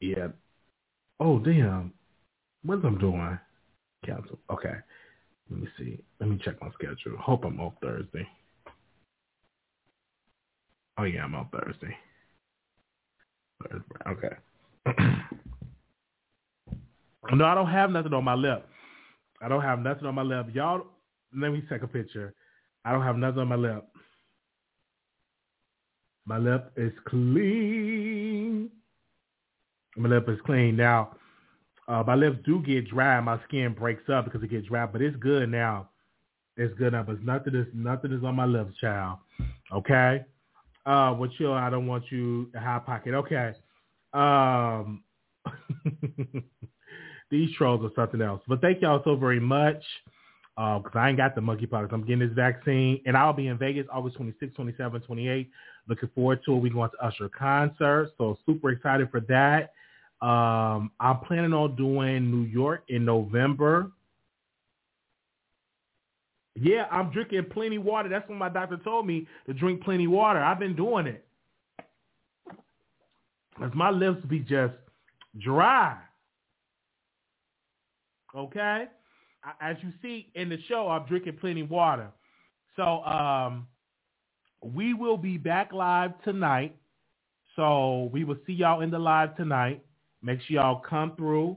yeah. 0.00 0.28
Oh 1.18 1.38
damn, 1.38 1.92
what's 2.62 2.84
I'm 2.84 2.98
doing? 2.98 3.38
Cancel. 4.04 4.38
Okay. 4.50 4.74
Let 5.50 5.60
me 5.60 5.68
see. 5.78 5.98
Let 6.20 6.30
me 6.30 6.38
check 6.44 6.60
my 6.60 6.70
schedule. 6.70 7.18
Hope 7.18 7.44
I'm 7.44 7.60
off 7.60 7.74
Thursday. 7.82 8.26
Oh 10.96 11.04
yeah, 11.04 11.24
I'm 11.24 11.34
off 11.34 11.48
Thursday. 11.52 11.96
Thursday. 13.62 13.84
Okay. 14.06 14.36
No, 17.34 17.44
I 17.44 17.54
don't 17.54 17.70
have 17.70 17.90
nothing 17.90 18.14
on 18.14 18.24
my 18.24 18.34
lip. 18.34 18.66
I 19.42 19.48
don't 19.48 19.62
have 19.62 19.78
nothing 19.78 20.06
on 20.06 20.14
my 20.14 20.22
lip. 20.22 20.46
Y'all, 20.52 20.86
let 21.36 21.52
me 21.52 21.62
take 21.68 21.82
a 21.82 21.86
picture. 21.86 22.34
I 22.84 22.92
don't 22.92 23.02
have 23.02 23.16
nothing 23.16 23.40
on 23.40 23.48
my 23.48 23.56
lip. 23.56 23.86
My 26.26 26.38
lip 26.38 26.72
is 26.76 26.92
clean. 27.06 28.70
My 29.96 30.08
lip 30.08 30.28
is 30.28 30.38
clean. 30.46 30.76
Now, 30.76 31.16
uh, 31.88 32.04
my 32.06 32.14
lips 32.14 32.38
do 32.44 32.62
get 32.62 32.88
dry. 32.88 33.20
My 33.20 33.40
skin 33.48 33.74
breaks 33.74 34.08
up 34.08 34.24
because 34.24 34.42
it 34.42 34.50
gets 34.50 34.68
dry, 34.68 34.86
but 34.86 35.02
it's 35.02 35.16
good 35.16 35.48
now. 35.50 35.88
It's 36.56 36.72
good 36.78 36.92
now, 36.92 37.02
but 37.02 37.22
nothing 37.22 37.54
is 37.54 37.66
nothing 37.74 38.12
is 38.12 38.22
on 38.22 38.36
my 38.36 38.44
lips, 38.44 38.76
child. 38.80 39.18
Okay. 39.72 40.24
Uh, 40.86 41.14
well, 41.18 41.30
chill. 41.36 41.52
I 41.52 41.70
don't 41.70 41.86
want 41.86 42.04
you 42.10 42.50
to 42.52 42.60
high 42.60 42.78
pocket. 42.78 43.14
Okay. 43.14 43.52
Um, 44.12 45.02
these 47.30 47.54
trolls 47.56 47.84
are 47.84 47.94
something 47.94 48.20
else. 48.20 48.42
But 48.48 48.60
thank 48.60 48.82
y'all 48.82 49.02
so 49.04 49.16
very 49.16 49.40
much. 49.40 49.82
Because 50.56 50.92
uh, 50.94 50.98
I 50.98 51.08
ain't 51.08 51.16
got 51.16 51.34
the 51.34 51.40
monkeypox. 51.40 51.90
I'm 51.92 52.02
getting 52.02 52.18
this 52.18 52.34
vaccine, 52.34 53.00
and 53.06 53.16
I'll 53.16 53.32
be 53.32 53.46
in 53.46 53.56
Vegas 53.56 53.86
August 53.90 54.16
26, 54.16 54.54
27, 54.54 55.00
28. 55.00 55.50
Looking 55.88 56.10
forward 56.14 56.40
to 56.44 56.52
it. 56.52 56.58
We're 56.58 56.72
going 56.72 56.90
to 56.90 57.06
Usher 57.06 57.30
concert, 57.30 58.10
so 58.18 58.36
super 58.44 58.70
excited 58.70 59.10
for 59.10 59.20
that. 59.20 59.72
Um, 60.24 60.90
I'm 61.00 61.20
planning 61.20 61.54
on 61.54 61.76
doing 61.76 62.30
New 62.30 62.42
York 62.42 62.82
in 62.88 63.06
November. 63.06 63.90
Yeah, 66.56 66.86
I'm 66.90 67.10
drinking 67.10 67.46
plenty 67.52 67.78
water. 67.78 68.10
That's 68.10 68.28
what 68.28 68.36
my 68.36 68.50
doctor 68.50 68.76
told 68.76 69.06
me 69.06 69.26
to 69.46 69.54
drink 69.54 69.82
plenty 69.82 70.08
water. 70.08 70.40
I've 70.40 70.58
been 70.58 70.76
doing 70.76 71.06
it. 71.06 71.24
As 73.62 73.70
my 73.74 73.90
lips 73.90 74.24
be 74.26 74.40
just 74.40 74.74
dry. 75.38 75.96
Okay? 78.34 78.86
As 79.60 79.76
you 79.82 79.92
see 80.02 80.30
in 80.34 80.48
the 80.48 80.58
show, 80.68 80.88
I'm 80.88 81.06
drinking 81.06 81.38
plenty 81.40 81.62
water. 81.62 82.08
So 82.76 83.02
um, 83.04 83.66
we 84.62 84.94
will 84.94 85.16
be 85.16 85.38
back 85.38 85.72
live 85.72 86.12
tonight. 86.22 86.76
So 87.56 88.10
we 88.12 88.24
will 88.24 88.36
see 88.46 88.52
y'all 88.52 88.82
in 88.82 88.90
the 88.90 88.98
live 88.98 89.36
tonight. 89.36 89.84
Make 90.22 90.40
sure 90.42 90.56
y'all 90.56 90.80
come 90.80 91.16
through. 91.16 91.56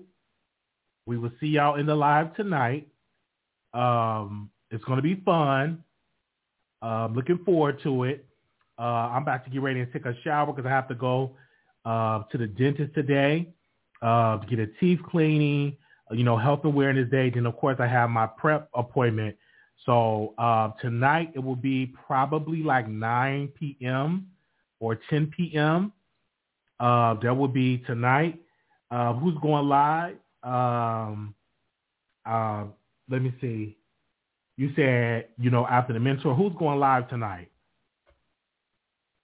We 1.06 1.18
will 1.18 1.32
see 1.40 1.48
y'all 1.48 1.76
in 1.76 1.86
the 1.86 1.96
live 1.96 2.36
tonight. 2.36 2.88
Um, 3.74 4.50
it's 4.72 4.84
going 4.86 4.98
to 4.98 5.04
be 5.04 5.22
fun. 5.26 5.84
Uh, 6.82 7.10
looking 7.14 7.40
forward 7.46 7.82
to 7.84 8.04
it. 8.06 8.26
Uh, 8.80 9.10
I'm 9.12 9.24
about 9.24 9.44
to 9.46 9.52
get 9.52 9.62
ready 9.62 9.82
and 9.82 9.92
take 9.92 10.06
a 10.06 10.16
shower 10.24 10.52
because 10.52 10.66
I 10.66 10.70
have 10.70 10.88
to 10.88 10.96
go 10.96 11.36
uh, 11.86 12.24
to 12.32 12.38
the 12.38 12.48
dentist 12.48 12.94
today 12.96 13.54
uh, 14.04 14.38
get 14.38 14.60
a 14.60 14.68
teeth 14.80 15.00
cleaning, 15.10 15.78
you 16.14 16.24
know, 16.24 16.38
health 16.38 16.62
awareness 16.64 17.10
day. 17.10 17.30
Then, 17.30 17.46
of 17.46 17.58
course, 17.58 17.78
I 17.80 17.88
have 17.88 18.10
my 18.10 18.28
prep 18.28 18.70
appointment. 18.74 19.36
So 19.86 20.34
uh, 20.38 20.72
tonight 20.82 21.32
it 21.36 21.40
will 21.40 21.56
be 21.56 21.94
probably 22.08 22.64
like 22.64 22.88
9 22.88 23.50
p.m. 23.60 24.28
or 24.80 25.00
10 25.10 25.32
p.m. 25.36 25.92
Uh, 26.80 27.16
that 27.22 27.36
will 27.36 27.48
be 27.48 27.80
tonight. 27.80 28.40
Uh, 28.92 29.14
who's 29.14 29.36
going 29.42 29.68
live? 29.68 30.16
Um, 30.44 31.34
uh, 32.26 32.66
let 33.10 33.22
me 33.22 33.34
see. 33.42 33.78
You 34.56 34.72
said, 34.76 35.30
you 35.40 35.50
know, 35.50 35.66
after 35.68 35.94
the 35.94 36.00
mentor, 36.00 36.36
who's 36.36 36.54
going 36.58 36.80
live 36.80 37.10
tonight? 37.10 37.50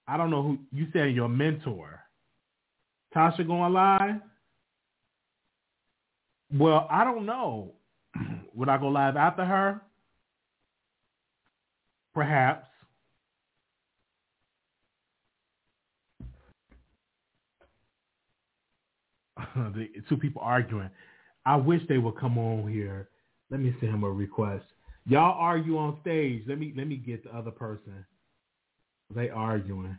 I 0.08 0.18
don't 0.18 0.32
know 0.32 0.42
who 0.42 0.58
you 0.72 0.88
said 0.92 1.14
your 1.14 1.30
mentor. 1.30 2.00
Tasha 3.16 3.46
going 3.46 3.74
live? 3.74 4.22
Well, 6.54 6.88
I 6.90 7.04
don't 7.04 7.26
know. 7.26 7.74
Would 8.54 8.70
I 8.70 8.78
go 8.78 8.88
live 8.88 9.16
after 9.16 9.46
her? 9.46 9.82
Perhaps. 12.14 12.68
the 19.56 19.88
two 20.08 20.18
people 20.18 20.42
arguing. 20.44 20.90
I 21.46 21.56
wish 21.56 21.82
they 21.88 21.98
would 21.98 22.18
come 22.18 22.38
on 22.38 22.72
here. 22.72 23.10
Let 23.50 23.60
me 23.60 23.74
send 23.80 23.94
him 23.94 24.04
a 24.04 24.12
request. 24.12 24.66
Y'all 25.06 25.38
argue 25.40 25.78
on 25.78 25.98
stage. 26.02 26.44
Let 26.48 26.60
me 26.60 26.74
let 26.76 26.88
me 26.88 26.98
get 26.98 27.24
the 27.24 27.36
other 27.36 27.52
person. 27.52 28.06
They 29.16 29.30
arguing. 29.30 29.98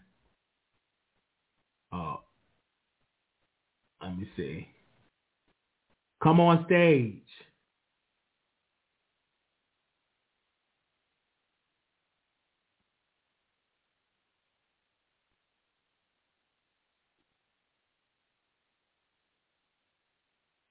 Oh. 1.93 2.21
Let 4.03 4.17
me 4.17 4.29
see. 4.37 4.69
Come 6.23 6.41
on 6.41 6.65
stage. 6.67 7.23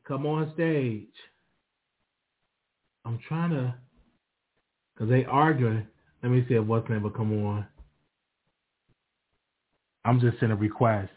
Come 0.08 0.26
on 0.26 0.52
stage. 0.56 1.08
I'm 3.06 3.20
trying 3.28 3.52
to, 3.52 3.76
cause 4.98 5.10
they 5.10 5.26
arguing. 5.26 5.88
Let 6.24 6.32
me 6.32 6.46
see 6.48 6.56
if 6.56 6.66
what's 6.66 6.90
name 6.90 7.04
will 7.04 7.12
come 7.12 7.46
on. 7.46 7.66
I'm 10.06 10.20
just 10.20 10.40
sending 10.40 10.58
a 10.58 10.62
request. 10.62 11.12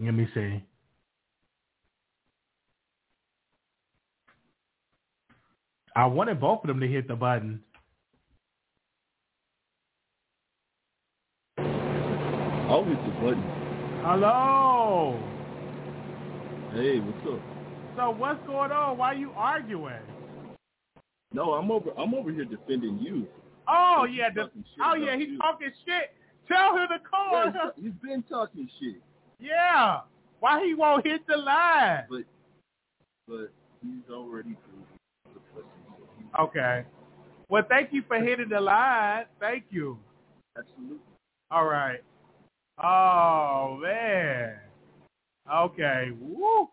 Let 0.00 0.14
me 0.14 0.26
see. 0.34 0.62
I 5.96 6.06
wanted 6.06 6.40
both 6.40 6.62
of 6.64 6.68
them 6.68 6.80
to 6.80 6.88
hit 6.88 7.06
the 7.06 7.14
button. 7.14 7.60
I'll 11.56 12.84
hit 12.84 12.98
the 13.04 13.12
button. 13.20 13.44
Hello. 14.02 15.20
Hey, 16.72 16.98
what's 16.98 17.26
up? 17.32 17.40
So 17.96 18.10
what's 18.10 18.44
going 18.48 18.72
on? 18.72 18.98
Why 18.98 19.12
are 19.12 19.14
you 19.14 19.30
arguing? 19.36 19.94
No, 21.32 21.52
I'm 21.52 21.70
over. 21.70 21.90
I'm 21.96 22.12
over 22.14 22.32
here 22.32 22.44
defending 22.44 22.98
you. 22.98 23.28
Oh 23.68 24.06
yeah, 24.10 24.30
the, 24.34 24.50
oh 24.84 24.94
yeah, 24.94 25.16
he's 25.16 25.28
you. 25.28 25.38
talking 25.38 25.70
shit. 25.86 26.10
Tell 26.48 26.76
him 26.76 26.88
to 26.88 26.98
call. 26.98 27.44
Yeah, 27.44 27.70
he's 27.80 27.92
been 28.02 28.24
talking 28.24 28.68
shit. 28.80 29.00
Yeah. 29.44 30.00
Why 30.40 30.64
he 30.64 30.74
won't 30.74 31.06
hit 31.06 31.26
the 31.26 31.36
line? 31.36 32.04
But 32.08 32.22
but 33.28 33.52
he's 33.82 34.10
already 34.10 34.56
Okay. 36.38 36.84
Well, 37.48 37.62
thank 37.68 37.92
you 37.92 38.02
for 38.08 38.16
hitting 38.16 38.48
the 38.48 38.60
line. 38.60 39.26
Thank 39.38 39.64
you. 39.70 39.98
Absolutely. 40.58 40.98
All 41.50 41.66
right. 41.66 42.00
Oh 42.82 43.78
man. 43.82 44.56
Okay. 45.52 46.10
Woo. 46.18 46.68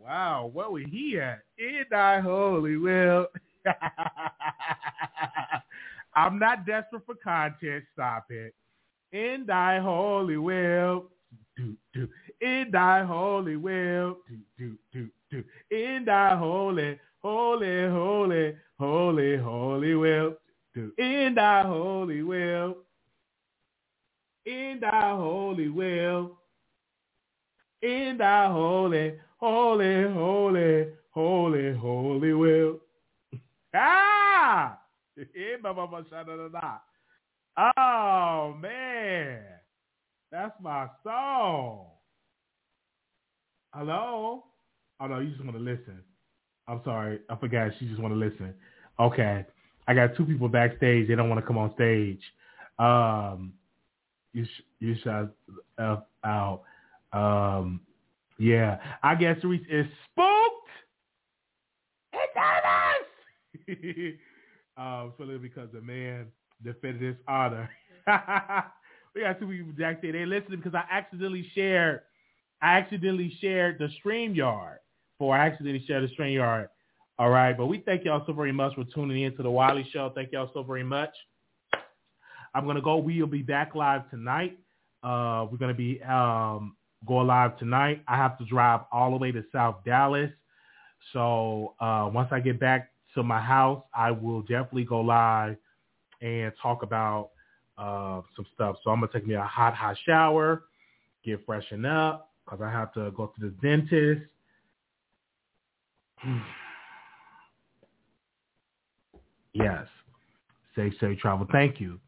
Wow. 0.00 0.50
Where 0.52 0.70
was 0.70 0.84
he 0.90 1.18
at? 1.20 1.40
In 1.58 1.84
thy 1.90 2.20
holy 2.20 2.76
will. 2.76 3.26
I'm 6.14 6.38
not 6.38 6.64
desperate 6.64 7.02
for 7.04 7.16
content. 7.16 7.84
Stop 7.92 8.26
it. 8.30 8.54
In 9.12 9.44
thy 9.46 9.80
holy 9.80 10.36
will. 10.36 11.10
Do, 11.56 11.76
do. 11.94 12.08
In 12.40 12.70
thy 12.70 13.04
holy 13.04 13.56
will. 13.56 14.18
Do, 14.28 14.38
do, 14.58 14.76
do, 14.92 15.08
do. 15.30 15.44
In 15.70 16.04
thy 16.04 16.36
holy 16.36 16.98
holy, 17.26 17.88
holy, 17.90 18.54
holy, 18.78 19.36
holy 19.36 19.94
will. 19.96 20.34
In 20.96 21.34
thy 21.34 21.62
holy 21.62 22.22
will. 22.22 22.76
In 24.44 24.78
thy 24.80 25.10
holy 25.10 25.68
will. 25.68 26.38
In 27.82 28.16
thy 28.18 28.46
holy, 28.46 29.14
holy, 29.38 30.04
holy, 30.12 30.86
holy, 31.10 31.74
holy 31.74 32.32
will. 32.32 32.80
Ah! 33.74 34.78
Oh 37.58 38.54
man, 38.60 39.42
that's 40.30 40.54
my 40.60 40.88
song. 41.02 41.86
Hello? 43.74 44.44
Oh 45.00 45.06
no, 45.06 45.18
you 45.20 45.30
just 45.30 45.44
want 45.44 45.56
to 45.56 45.62
listen. 45.62 46.00
I'm 46.68 46.80
sorry, 46.84 47.20
I 47.28 47.36
forgot. 47.36 47.70
She 47.78 47.86
just 47.86 48.00
want 48.00 48.12
to 48.12 48.18
listen. 48.18 48.54
Okay, 48.98 49.44
I 49.86 49.94
got 49.94 50.16
two 50.16 50.24
people 50.24 50.48
backstage. 50.48 51.08
They 51.08 51.14
don't 51.14 51.28
want 51.28 51.40
to 51.40 51.46
come 51.46 51.58
on 51.58 51.72
stage. 51.74 52.20
Um, 52.78 53.52
you 54.32 54.44
sh- 54.44 54.62
you 54.80 54.96
shut 55.02 55.34
f 55.78 56.00
out. 56.24 56.62
Um, 57.12 57.80
yeah, 58.38 58.78
I 59.02 59.14
guess 59.14 59.36
Reese 59.44 59.66
is 59.70 59.86
spooked. 60.10 60.68
It's 62.12 62.36
us. 62.36 63.06
um, 64.76 65.12
solely 65.18 65.38
because 65.38 65.68
the 65.72 65.80
man 65.80 66.26
defended 66.64 67.02
his 67.02 67.16
honor. 67.28 67.70
we 69.16 69.22
got 69.22 69.40
two 69.40 69.46
people 69.46 69.72
backstage. 69.76 70.12
They 70.12 70.26
listening 70.26 70.60
because 70.62 70.74
I 70.74 70.84
accidentally 70.90 71.50
shared. 71.54 72.02
I 72.60 72.76
accidentally 72.76 73.34
shared 73.40 73.78
the 73.78 73.88
StreamYard. 74.04 74.76
For 75.18 75.34
I 75.34 75.46
accidentally 75.46 75.84
shared 75.86 76.08
the 76.08 76.14
StreamYard. 76.14 76.68
All 77.18 77.30
right, 77.30 77.56
but 77.56 77.66
we 77.66 77.78
thank 77.78 78.04
y'all 78.04 78.22
so 78.26 78.34
very 78.34 78.52
much 78.52 78.74
for 78.74 78.84
tuning 78.94 79.22
in 79.22 79.34
to 79.38 79.42
the 79.42 79.50
Wiley 79.50 79.88
Show. 79.90 80.12
Thank 80.14 80.32
y'all 80.32 80.50
so 80.52 80.62
very 80.62 80.84
much. 80.84 81.08
I'm 82.54 82.66
gonna 82.66 82.82
go. 82.82 82.98
We'll 82.98 83.26
be 83.26 83.40
back 83.40 83.74
live 83.74 84.08
tonight. 84.10 84.58
Uh, 85.02 85.46
we're 85.50 85.56
gonna 85.56 85.72
be 85.72 86.02
um, 86.02 86.76
going 87.06 87.26
live 87.26 87.58
tonight. 87.58 88.02
I 88.06 88.16
have 88.16 88.36
to 88.38 88.44
drive 88.44 88.80
all 88.92 89.10
the 89.12 89.16
way 89.16 89.32
to 89.32 89.42
South 89.50 89.76
Dallas. 89.86 90.30
So 91.14 91.74
uh, 91.80 92.10
once 92.12 92.28
I 92.32 92.40
get 92.40 92.60
back 92.60 92.90
to 93.14 93.22
my 93.22 93.40
house, 93.40 93.82
I 93.94 94.10
will 94.10 94.42
definitely 94.42 94.84
go 94.84 95.00
live 95.00 95.56
and 96.20 96.52
talk 96.60 96.82
about 96.82 97.30
uh, 97.78 98.22
some 98.34 98.46
stuff. 98.54 98.76
So 98.82 98.90
I'm 98.90 99.00
gonna 99.00 99.12
take 99.12 99.26
me 99.26 99.34
a 99.34 99.42
hot, 99.42 99.74
hot 99.74 99.96
shower, 100.04 100.64
get 101.24 101.44
freshened 101.44 101.86
up 101.86 102.30
because 102.44 102.60
I 102.62 102.70
have 102.70 102.92
to 102.94 103.10
go 103.12 103.26
to 103.26 103.40
the 103.40 103.50
dentist. 103.62 104.22
yes, 109.52 109.86
safe, 110.74 110.94
safe 111.00 111.18
travel. 111.18 111.46
Thank 111.52 111.80
you, 111.80 112.00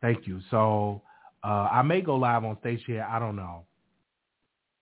thank 0.00 0.26
you. 0.26 0.40
So 0.50 1.02
uh, 1.44 1.68
I 1.70 1.82
may 1.82 2.00
go 2.00 2.16
live 2.16 2.44
on 2.44 2.58
stage 2.60 2.82
here. 2.86 3.06
I 3.08 3.18
don't 3.18 3.36
know, 3.36 3.64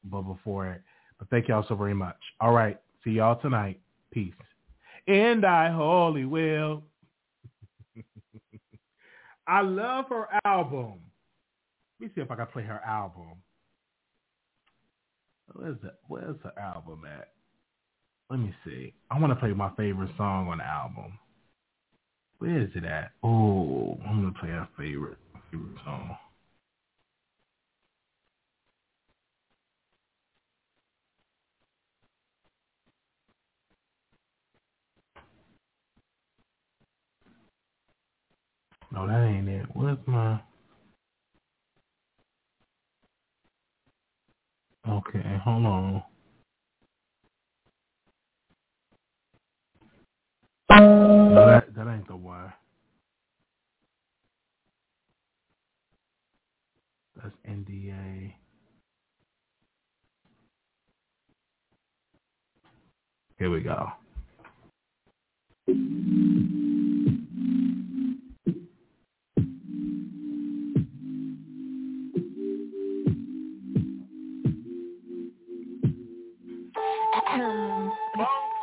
but 0.05 0.23
before 0.23 0.69
it. 0.69 0.83
But 1.19 1.29
thank 1.31 1.49
y'all 1.49 1.65
so 1.69 1.75
very 1.77 1.95
much. 1.95 2.17
All 2.41 2.53
right, 2.53 2.79
see 3.05 3.11
y'all 3.13 3.41
tonight. 3.41 3.81
Peace. 4.11 4.33
And 5.07 5.45
I 5.45 5.71
wholly 5.71 6.25
will. 6.25 6.83
I 9.47 9.61
love 9.61 10.07
her 10.09 10.27
album. 10.45 10.95
Let 12.01 12.09
me 12.09 12.13
see 12.15 12.21
if 12.21 12.31
I 12.31 12.37
can 12.37 12.47
play 12.47 12.65
her 12.65 12.81
album. 12.87 13.37
Where's 15.53 15.77
the 15.83 15.93
Where's 16.09 16.37
the 16.43 16.59
album 16.61 17.03
at? 17.07 17.29
Let 18.31 18.41
me 18.41 18.55
see. 18.65 18.95
I 19.11 19.19
want 19.19 19.33
to 19.33 19.37
play 19.39 19.53
my 19.53 19.71
favorite 19.77 20.11
song 20.17 20.49
on 20.49 20.59
the 20.59 20.65
album. 20.65 21.19
Where 22.39 22.61
is 22.63 22.71
it 22.75 22.85
at? 22.85 23.13
Oh, 23.23 23.99
I'm 24.07 24.23
gonna 24.23 24.35
play 24.41 24.51
our 24.51 24.69
favorite 24.77 25.19
favorite 25.51 25.77
song. 25.85 26.17
No, 38.95 39.09
that 39.09 39.25
ain't 39.29 39.49
it. 39.51 39.67
What's 39.75 40.01
my? 40.07 40.41
Okay, 44.89 45.41
hold 45.45 45.67
on. 45.67 46.03
No, 50.71 51.47
that 51.47 51.75
that 51.77 51.89
ain't 51.89 52.09
the 52.09 52.17
one. 52.17 52.53
That's 57.17 57.35
NDA. 57.51 58.35
Here 63.39 63.51
we 63.51 63.61
go. 63.63 63.89
long 78.25 78.54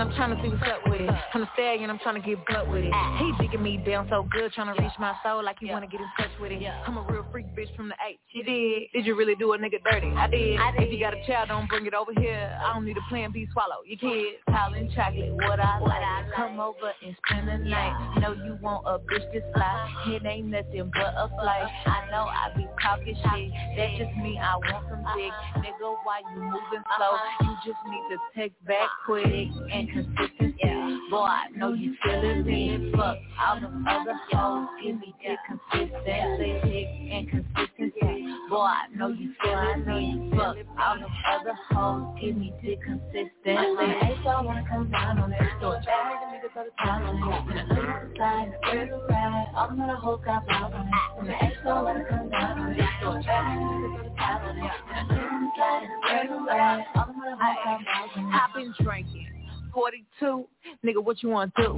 Playing, 0.00 0.12
I'm 0.12 0.16
trying 0.16 0.36
to 0.36 0.42
see 0.42 0.48
what's 0.48 0.62
up 0.70 0.80
with 0.90 1.00
it. 1.00 1.10
I'm 1.34 1.42
a 1.42 1.50
stallion, 1.54 1.90
I'm 1.90 1.98
trying 1.98 2.20
to 2.20 2.26
get 2.26 2.38
butt 2.46 2.68
with 2.70 2.84
it. 2.84 2.92
He 3.18 3.32
digging 3.40 3.62
me 3.62 3.76
down 3.76 4.06
so 4.10 4.26
good, 4.30 4.52
trying 4.52 4.74
to 4.74 4.82
reach 4.82 4.92
my 4.98 5.14
soul 5.22 5.44
like 5.44 5.58
he 5.60 5.70
wanna 5.70 5.86
get 5.86 6.00
in 6.00 6.06
touch 6.18 6.30
with 6.40 6.52
it. 6.52 6.62
I'm 6.86 6.96
a 6.96 7.02
real 7.02 7.24
freak 7.30 7.46
bitch 7.56 7.74
from 7.76 7.88
the 7.88 7.94
H. 8.08 8.18
You 8.32 8.44
did? 8.44 8.92
Did 8.92 9.06
you 9.06 9.16
really 9.16 9.34
do 9.34 9.52
a 9.52 9.58
nigga 9.58 9.82
dirty? 9.84 10.08
I 10.16 10.26
did. 10.28 10.58
If 10.78 10.92
you 10.92 11.00
got 11.00 11.14
a 11.14 11.26
child, 11.26 11.48
don't 11.48 11.68
bring 11.68 11.86
it 11.86 11.94
over 11.94 12.12
here. 12.18 12.58
I 12.64 12.72
don't 12.72 12.84
need 12.84 12.96
a 12.96 13.08
plan 13.08 13.32
B, 13.32 13.46
swallow 13.52 13.82
your 13.84 13.98
kid. 13.98 14.40
Pollen 14.48 14.90
chocolate, 14.94 15.34
what 15.34 15.60
I 15.60 15.78
like. 15.80 16.34
Come 16.34 16.60
over 16.60 16.92
and 17.04 17.16
spend 17.26 17.48
the 17.48 17.58
night. 17.68 18.20
Know 18.20 18.32
you 18.32 18.58
want 18.62 18.84
a 18.86 18.98
bitch 18.98 19.30
to 19.32 19.40
fly. 19.52 19.90
It 20.06 20.24
ain't 20.24 20.46
nothing 20.46 20.90
but 20.94 21.14
a 21.16 21.28
flight. 21.40 21.68
I 21.86 22.08
know 22.10 22.24
I 22.24 22.52
be 22.56 22.66
talking 22.82 23.14
shit. 23.14 23.50
That's 23.76 23.98
just 23.98 24.16
me, 24.16 24.38
I 24.38 24.56
want 24.56 24.86
some 24.88 25.04
dick. 25.16 25.32
Uh-huh. 25.32 25.60
Nigga, 25.60 25.96
why 26.04 26.22
you 26.34 26.40
moving 26.40 26.84
slow? 26.96 27.14
Uh-huh. 27.14 27.44
You 27.44 27.72
just 27.72 27.82
need 27.88 28.04
to 28.10 28.16
take 28.36 28.52
back 28.64 28.88
quick 29.04 29.26
and 29.26 29.89
consistency. 29.92 31.00
Boy, 31.10 31.18
I 31.18 31.46
know 31.56 31.72
you 31.72 31.94
feeling 32.04 32.44
me. 32.46 32.92
Fuck 32.96 33.18
all 33.40 33.60
them 33.60 33.84
other 33.88 34.14
hoes. 34.30 34.68
Give 34.82 34.98
me 34.98 35.14
dick 35.22 35.38
consistency. 35.46 37.10
And 37.12 37.28
consistency. 37.28 38.26
Boy, 38.48 38.56
I 38.58 38.86
know 38.94 39.08
you 39.08 39.34
feeling 39.42 39.86
me. 39.86 40.30
Fuck 40.36 40.56
all 40.78 40.94
them 40.94 41.10
other 41.28 41.54
hoes. 41.70 42.16
Give 42.20 42.36
me 42.36 42.52
dick 42.62 42.78
consistency. 42.82 43.30
I 43.46 44.42
wanna 44.42 44.64
come 44.68 44.90
down 44.90 45.18
on 45.18 45.32
it. 45.32 45.40
So 45.60 45.72
it's 45.72 45.86
bad, 45.86 46.14
the 46.22 46.36
nigga 46.38 46.52
throw 46.52 46.64
the 46.64 46.70
time 46.78 47.02
on 47.02 47.16
it. 47.16 47.56
And 47.56 47.60
I 47.60 47.74
look 47.74 47.88
at 47.88 48.16
side, 48.16 48.52
where 48.62 48.86
the 48.86 49.06
ride. 49.08 49.52
All 49.56 49.68
them 49.68 49.80
other 49.80 49.96
hoes 49.96 50.20
got 50.24 50.46
blood 50.46 50.72
on 50.72 50.86
it. 50.86 50.94
And 51.18 51.28
the 51.28 51.44
ex 51.44 51.56
so 51.64 51.70
I 51.70 51.82
wanna 51.82 52.04
come 52.08 52.30
down 52.30 52.60
on 52.60 52.72
it. 52.72 52.88
So 53.02 53.12
it's 53.12 53.26
bad, 53.26 53.58
the 53.58 53.62
nigga 53.62 53.90
throw 53.90 54.04
the 54.04 54.16
time 54.16 54.42
on 54.46 54.56
it. 54.56 54.70
And 54.94 55.10
I 55.10 55.14
look 55.14 55.30
at 55.34 55.58
side, 55.58 55.88
where 56.06 56.28
the 56.28 56.44
ride. 56.44 56.84
All 56.94 57.02
hoes 57.02 57.14
got 57.16 57.58
blood 57.64 58.16
on 58.16 58.30
it. 58.30 58.40
I've 58.40 58.54
been 58.54 58.74
drinking. 58.80 59.29
42, 59.72 60.48
nigga, 60.84 61.02
what 61.02 61.22
you 61.22 61.28
want 61.28 61.52
to 61.56 61.62
do? 61.62 61.68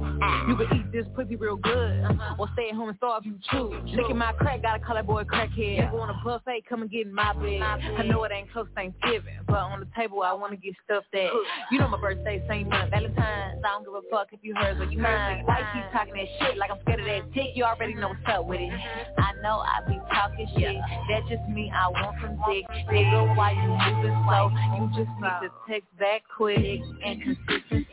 You 0.47 0.55
can 0.55 0.77
eat 0.77 0.91
this 0.91 1.05
pussy 1.15 1.35
real 1.35 1.55
good, 1.55 2.05
or 2.37 2.47
stay 2.53 2.69
at 2.69 2.75
home 2.75 2.89
and 2.89 2.97
starve 2.97 3.25
you 3.25 3.37
choose. 3.51 3.73
At 4.09 4.15
my 4.15 4.33
crack, 4.33 4.61
got 4.61 4.81
a 4.81 4.83
color 4.83 5.03
boy 5.03 5.23
crackhead. 5.23 5.79
Nigga 5.79 5.93
want 5.93 6.11
a 6.11 6.15
buffet, 6.23 6.65
come 6.67 6.81
and 6.81 6.91
get 6.91 7.07
in 7.07 7.13
my 7.13 7.33
bed. 7.33 7.61
I 7.61 8.03
know 8.03 8.23
it 8.23 8.31
ain't 8.31 8.51
close 8.51 8.67
Thanksgiving, 8.75 9.39
but 9.47 9.57
on 9.57 9.79
the 9.79 9.87
table 9.95 10.21
I 10.21 10.33
want 10.33 10.51
to 10.51 10.57
get 10.57 10.75
stuff 10.85 11.03
that. 11.13 11.29
You 11.71 11.79
know 11.79 11.87
my 11.87 11.99
birthday, 11.99 12.43
same 12.47 12.69
month, 12.69 12.91
Valentine's. 12.91 13.61
I 13.63 13.67
don't 13.69 13.85
give 13.85 13.93
a 13.93 14.01
fuck 14.11 14.27
if 14.31 14.39
you 14.43 14.53
heard 14.55 14.79
or 14.79 14.85
you 14.85 14.99
mine. 14.99 15.43
Why 15.45 15.59
you 15.59 15.65
keep 15.73 15.91
talking 15.91 16.13
that 16.13 16.27
shit 16.39 16.57
like 16.57 16.71
I'm 16.71 16.77
scared 16.81 16.99
of 16.99 17.05
that 17.05 17.33
dick? 17.33 17.55
You 17.55 17.63
already 17.63 17.93
know 17.95 18.09
what's 18.09 18.21
up 18.27 18.45
with 18.45 18.59
it. 18.59 18.71
I 19.17 19.33
know 19.41 19.63
I 19.63 19.79
be 19.87 19.99
talking 20.11 20.47
shit, 20.57 20.75
that's 21.09 21.29
just 21.29 21.47
me, 21.49 21.71
I 21.73 21.89
want 21.89 22.17
some 22.21 22.37
dick. 22.47 22.65
Nigga, 22.91 23.35
why 23.35 23.51
you 23.51 23.69
moving 23.69 24.17
slow? 24.25 24.51
You 24.75 24.87
just 24.95 25.11
need 25.19 25.47
to 25.47 25.49
text 25.67 25.87
back 25.99 26.23
quick 26.35 26.81
and 27.05 27.21
consistency. 27.21 27.87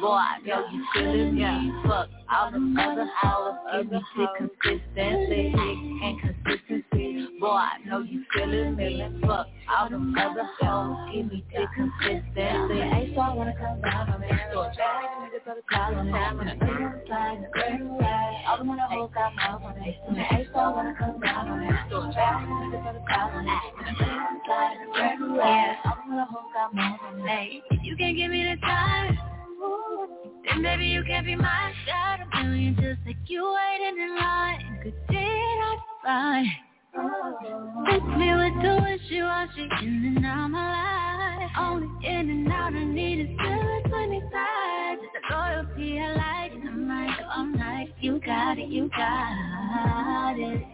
Boy, 0.00 0.18
I 0.32 0.38
know 0.46 0.64
you 0.72 0.84
feeling 0.94 1.34
me. 1.34 1.72
Fuck 1.84 2.08
all 2.32 2.50
the 2.50 2.80
other 2.80 3.06
hoes. 3.20 3.54
Give 3.76 3.92
me 3.92 4.00
dick 4.16 4.28
consistency. 4.38 5.52
And 5.52 6.20
consistency. 6.20 7.28
Boy, 7.38 7.48
I 7.48 7.76
know 7.84 8.00
you 8.00 8.24
feeling 8.32 8.76
me. 8.76 9.04
Fuck 9.20 9.46
all 9.68 9.90
the 9.90 9.96
other 9.96 10.48
hoes. 10.58 11.12
Give 11.12 11.26
me 11.30 11.44
dick 11.52 11.68
consistency. 11.76 12.80
Hey, 12.80 13.12
so 13.14 13.20
I 13.20 13.34
wanna 13.34 13.52
come 13.60 13.82
down 13.82 14.08
on 14.08 14.22
it. 14.22 14.32
So 14.54 14.60
I 14.60 14.72
try 14.72 15.04
to 15.04 15.36
niggas 15.36 15.44
throw 15.44 15.54
the 15.54 15.62
call 15.68 15.94
on 15.96 16.08
it. 16.08 16.14
And 16.14 16.48
I 16.48 16.56
think 16.56 16.80
on 16.80 16.92
the 16.96 17.04
side, 17.12 17.36
and 17.36 17.44
I 17.44 17.50
bring 17.52 17.98
right. 17.98 18.44
All 18.48 18.64
the 18.64 18.72
other 18.72 18.88
hoes 18.88 19.10
got 19.12 19.34
mouth 19.36 19.62
on 19.64 19.76
it. 19.84 19.96
And 20.08 20.16
hey, 20.16 20.48
so 20.50 20.58
I 20.60 20.68
wanna 20.72 20.96
come 20.98 21.20
down 21.20 21.48
on 21.48 21.60
it. 21.60 21.76
So 21.90 22.00
I 22.00 22.12
try 22.12 22.40
to 22.40 22.48
niggas 22.48 22.80
throw 22.80 22.92
the 22.96 23.04
call 23.04 23.28
on 23.36 23.44
it. 23.44 23.60
And 23.76 23.84
I 23.84 23.92
think 24.00 24.16
on 24.16 24.32
the 24.32 24.40
side, 24.48 24.76
and 24.80 24.96
I 24.96 25.16
bring 25.16 25.36
right. 25.36 25.76
All 25.84 25.98
the 26.08 26.14
other 26.16 26.24
hoes 26.24 26.48
got 26.56 26.72
mouth 26.72 27.00
on 27.04 27.20
it. 27.20 27.62
If 27.68 27.84
you 27.84 27.96
can 28.00 28.16
give 28.16 28.30
me 28.30 28.48
the 28.48 28.56
time. 28.64 29.31
Then 30.48 30.62
baby 30.62 30.86
you 30.86 31.02
can 31.04 31.24
be 31.24 31.36
my 31.36 31.72
shot 31.86 32.20
a 32.20 32.44
million 32.44 32.74
just 32.76 33.00
like 33.06 33.16
you 33.26 33.42
waited 33.44 33.98
in 33.98 34.16
line. 34.16 34.80
Good 34.82 34.94
day, 35.08 35.54
that's 35.60 35.82
fine. 36.04 36.52
It's 37.88 38.06
me 38.18 38.34
with 38.34 38.62
the 38.62 38.78
wishy-washy 38.82 39.68
in 39.82 40.16
and 40.16 40.26
out 40.26 40.48
my 40.48 41.38
life. 41.38 41.50
Only 41.58 41.88
in 42.06 42.30
and 42.30 42.52
out, 42.52 42.74
I 42.74 42.84
need 42.84 43.20
is 43.20 43.28
good 43.38 43.90
25. 43.90 44.98
Just 44.98 45.12
the 45.14 45.34
loyalty 45.34 46.00
I 46.00 46.12
like. 46.14 46.71
I'm 46.82 46.88
like, 46.88 47.18
I'm 47.30 47.52
like, 47.52 47.94
you 48.00 48.20
got 48.26 48.58
it, 48.58 48.68
you 48.68 48.90
got 48.90 50.34
it. 50.36 50.66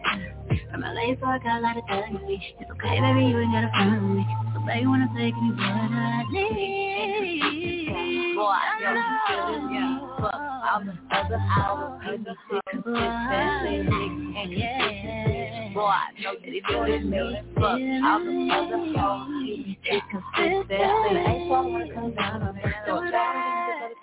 From 0.71 0.81
LA, 0.81 1.13
so 1.19 1.27
I 1.27 1.37
got 1.37 1.59
a 1.59 1.61
lot 1.61 1.77
of 1.77 1.83
me. 2.25 2.41
It's 2.59 2.71
okay, 2.71 2.99
baby, 2.99 3.29
you 3.29 3.37
ain't 3.37 3.53
gotta 3.53 3.69
front 3.69 4.01
me. 4.15 4.25
So 4.55 4.59
baby, 4.65 4.87
wanna 4.87 5.07
take 5.15 5.35
me 5.35 5.51
what 5.51 5.61
I 5.61 6.23
need. 6.31 7.85
Boy, 8.35 8.57
feel 8.79 9.45
this, 9.53 9.61
yeah. 9.69 10.01
Fuck 10.19 10.33
all 10.33 10.81
the 10.83 10.93
other 11.15 11.37
hours, 11.37 12.01
sick, 12.49 12.61
consistently, 12.71 14.09
and 14.41 14.51
yeah. 14.51 15.69
Boy, 15.75 15.93
yo, 16.17 16.31
you 16.43 16.61
feel 16.67 16.85
this, 16.85 17.03
me. 17.03 17.17
Fuck 17.53 17.63
all 17.63 18.19
the 18.25 18.49
other 18.51 18.81
hours, 18.97 19.29
you 19.45 19.55
be 19.63 19.77
sick, 19.83 20.01
consistently. 20.09 21.21
Ain't 21.21 21.49
so 21.49 21.53
I 21.53 21.61
wanna 21.61 21.93
come 21.93 22.11
down 22.15 22.41
on 22.41 22.57
it, 22.57 23.68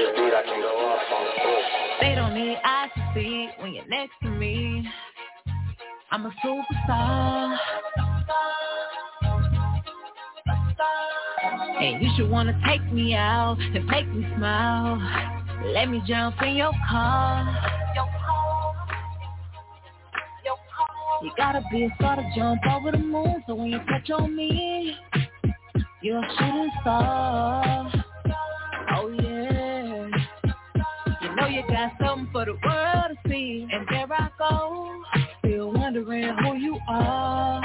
ain't 0.00 0.16
so 0.16 0.22
I 0.22 0.74
wanna 0.82 1.02
come 1.08 1.24
down 1.36 1.46
on 1.46 1.58
it. 1.58 2.00
They 2.00 2.14
don't 2.14 2.34
need 2.34 2.58
eyes 2.64 2.90
to 2.96 3.02
see 3.14 3.48
when 3.60 3.72
you're 3.74 3.88
next 3.88 4.12
to 4.22 4.28
me. 4.28 4.88
I'm 6.10 6.26
a 6.26 6.32
superstar. 6.44 7.58
And 11.80 12.02
you 12.02 12.10
should 12.16 12.30
wanna 12.30 12.60
take 12.66 12.92
me 12.92 13.14
out 13.14 13.58
and 13.58 13.86
make 13.86 14.08
me 14.08 14.26
smile. 14.36 15.00
Let 15.66 15.88
me 15.88 16.02
jump 16.06 16.40
in 16.42 16.56
your 16.56 16.72
car. 16.88 17.56
You 21.22 21.30
gotta 21.36 21.62
be 21.70 21.84
a 21.84 21.94
star 21.96 22.16
to 22.16 22.22
jump 22.34 22.62
over 22.70 22.92
the 22.92 22.98
moon, 22.98 23.44
so 23.46 23.54
when 23.54 23.66
you 23.66 23.78
touch 23.80 24.10
on 24.10 24.34
me, 24.34 24.96
you're 26.00 26.18
a 26.18 26.28
shooting 26.38 26.70
star. 26.80 27.99
Got 31.70 31.92
something 32.00 32.28
for 32.32 32.44
the 32.44 32.52
world 32.64 33.16
to 33.24 33.30
see, 33.30 33.66
and 33.70 33.86
there 33.88 34.06
I 34.12 34.30
go, 34.38 35.02
still 35.38 35.72
wondering 35.72 36.36
who 36.42 36.56
you 36.56 36.78
are. 36.88 37.62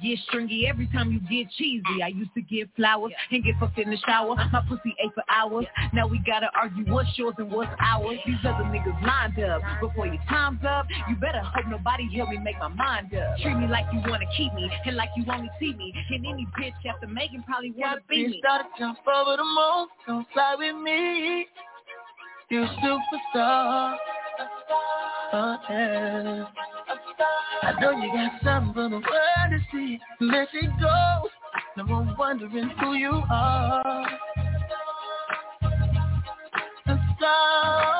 Me. 0.00 0.10
The 0.10 0.16
pussy 0.16 0.16
gets 0.16 0.22
stringy 0.28 0.66
every 0.68 0.86
time 0.88 1.12
you 1.12 1.20
get 1.20 1.50
cheesy. 1.52 2.02
I 2.02 2.08
used 2.08 2.34
to 2.34 2.42
get 2.42 2.68
flowers 2.76 3.12
and 3.30 3.44
get 3.44 3.54
fucked 3.58 3.78
in 3.78 3.90
the 3.90 3.96
shower. 4.06 4.32
Uh-huh. 4.32 4.48
My 4.52 4.62
pussy 4.68 4.94
ate 5.02 5.14
for 5.14 5.24
hours. 5.28 5.66
Now 5.92 6.06
we 6.06 6.20
gotta 6.26 6.48
argue 6.54 6.92
what's 6.92 7.10
yours 7.16 7.34
and 7.38 7.50
what's 7.50 7.70
ours. 7.80 8.18
These 8.26 8.36
other 8.44 8.64
niggas 8.64 9.00
lined 9.02 9.38
up. 9.44 9.62
Before 9.80 10.06
your 10.06 10.22
time's 10.28 10.64
up, 10.66 10.86
you 11.08 11.16
better 11.16 11.40
hope 11.40 11.66
nobody 11.68 12.08
help 12.16 12.30
me 12.30 12.38
make 12.38 12.58
my 12.58 12.68
mind 12.68 13.14
up. 13.14 13.38
Treat 13.38 13.56
me 13.56 13.66
like 13.66 13.86
you 13.92 14.00
wanna 14.06 14.26
keep 14.36 14.52
me 14.54 14.70
and 14.86 14.96
like 14.96 15.10
you 15.16 15.24
only 15.30 15.50
see 15.58 15.74
me. 15.74 15.92
And 16.10 16.26
any 16.26 16.46
bitch 16.58 16.74
after 16.88 17.06
Megan 17.06 17.42
probably 17.44 17.72
wanna 17.76 18.00
be 18.08 18.26
me. 18.26 18.40
Gotta 18.42 18.64
jump 18.78 18.98
over 19.06 19.36
the 19.36 19.44
moon, 19.44 19.88
come 20.06 20.26
fly 20.32 20.54
with 20.58 20.76
me. 20.76 21.46
You 22.50 22.66
superstar. 22.82 23.96
I 27.62 27.74
know 27.80 27.90
you 27.92 28.12
got 28.12 28.32
something 28.42 28.74
for 28.74 28.88
the 28.88 28.96
world 28.96 29.50
to 29.50 29.58
see. 29.72 29.98
Let 30.20 30.48
it 30.52 30.70
go. 30.80 31.28
No 31.76 31.84
one 31.84 32.16
wondering 32.18 32.70
who 32.80 32.94
you 32.94 33.22
are. 33.30 34.06
A 36.86 36.98
star. 37.16 37.99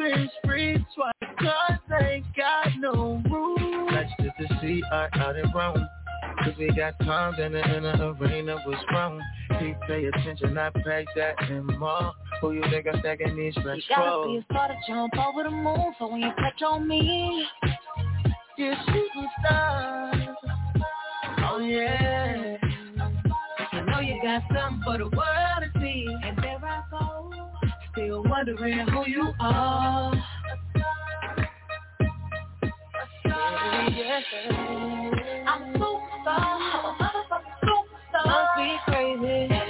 Shopping 0.00 0.28
spree, 0.42 0.86
twice. 0.94 1.12
Cars 1.40 2.02
ain't 2.02 2.24
got 2.36 2.68
no 2.78 3.22
room. 3.30 3.88
Let's 3.92 4.10
just 4.20 4.36
to 4.38 4.58
see 4.60 4.82
art 4.90 5.10
out 5.16 5.36
in 5.36 5.50
Rome. 5.52 5.86
Cause 6.42 6.54
we 6.58 6.72
got 6.74 6.98
times 7.00 7.36
in 7.38 7.52
the, 7.52 7.76
in 7.76 7.82
the 7.82 8.16
arena 8.18 8.56
was 8.66 8.78
wrong. 8.92 9.20
Please 9.58 9.74
pay 9.86 10.06
attention, 10.06 10.56
I 10.56 10.70
pay 10.70 11.04
that 11.16 11.34
and 11.50 11.66
more. 11.78 12.12
Who 12.40 12.52
you 12.52 12.62
think 12.70 12.86
I'm 12.90 13.00
stacking 13.00 13.36
these 13.36 13.54
You 13.56 13.62
gotta 13.90 14.26
be 14.26 14.38
a 14.38 14.44
star 14.44 14.68
to 14.68 14.74
jump 14.88 15.12
over 15.18 15.42
the 15.42 15.50
moon, 15.50 15.94
so 15.98 16.08
when 16.10 16.22
you 16.22 16.30
touch 16.40 16.62
on 16.66 16.88
me, 16.88 17.46
You're 18.56 18.74
shooting 18.86 19.28
star. 19.44 20.36
Oh 21.50 21.58
yeah. 21.58 22.56
You 23.72 23.84
know 23.84 24.00
you 24.00 24.18
got 24.22 24.42
something 24.54 24.82
for 24.82 24.96
the 24.96 25.08
world 25.08 25.59
wondering 28.46 28.78
who 28.88 29.04
you 29.06 29.34
are. 29.38 30.14
I'm 33.26 33.92
a 35.62 35.76
superstar. 35.76 36.60
Must 38.24 38.56
be 38.56 38.76
crazy. 38.86 39.69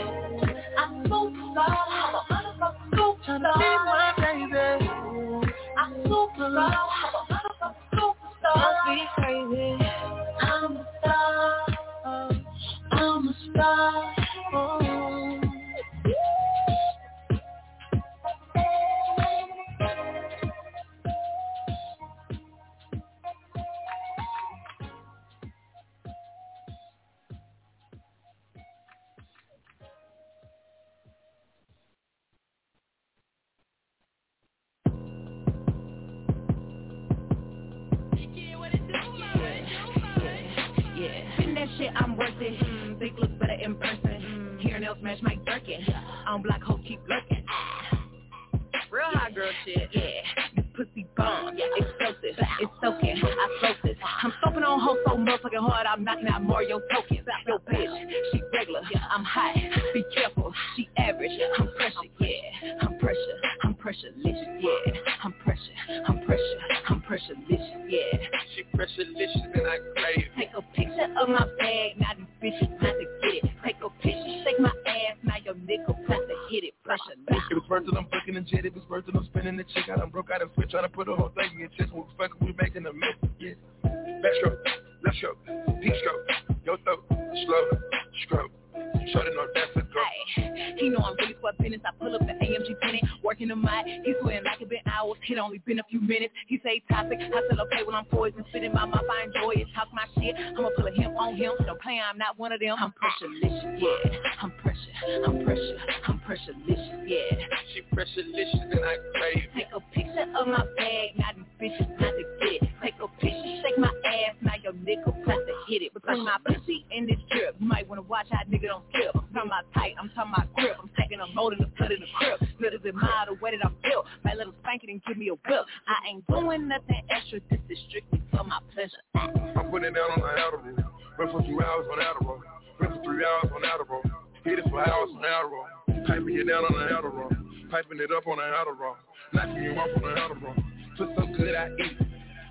On 136.74 136.88
Adderall. 136.88 137.70
Piping 137.70 138.00
it 138.00 138.10
up 138.12 138.26
on 138.26 138.38
the 138.38 138.42
Adderall. 138.42 138.96
Knocking 139.32 139.62
you 139.62 139.72
off 139.72 139.88
on 139.96 140.02
the 140.02 140.20
Adderall. 140.20 140.54
Feel 140.98 141.14
so 141.16 141.26
good 141.36 141.54
I 141.54 141.68
eat. 141.68 141.96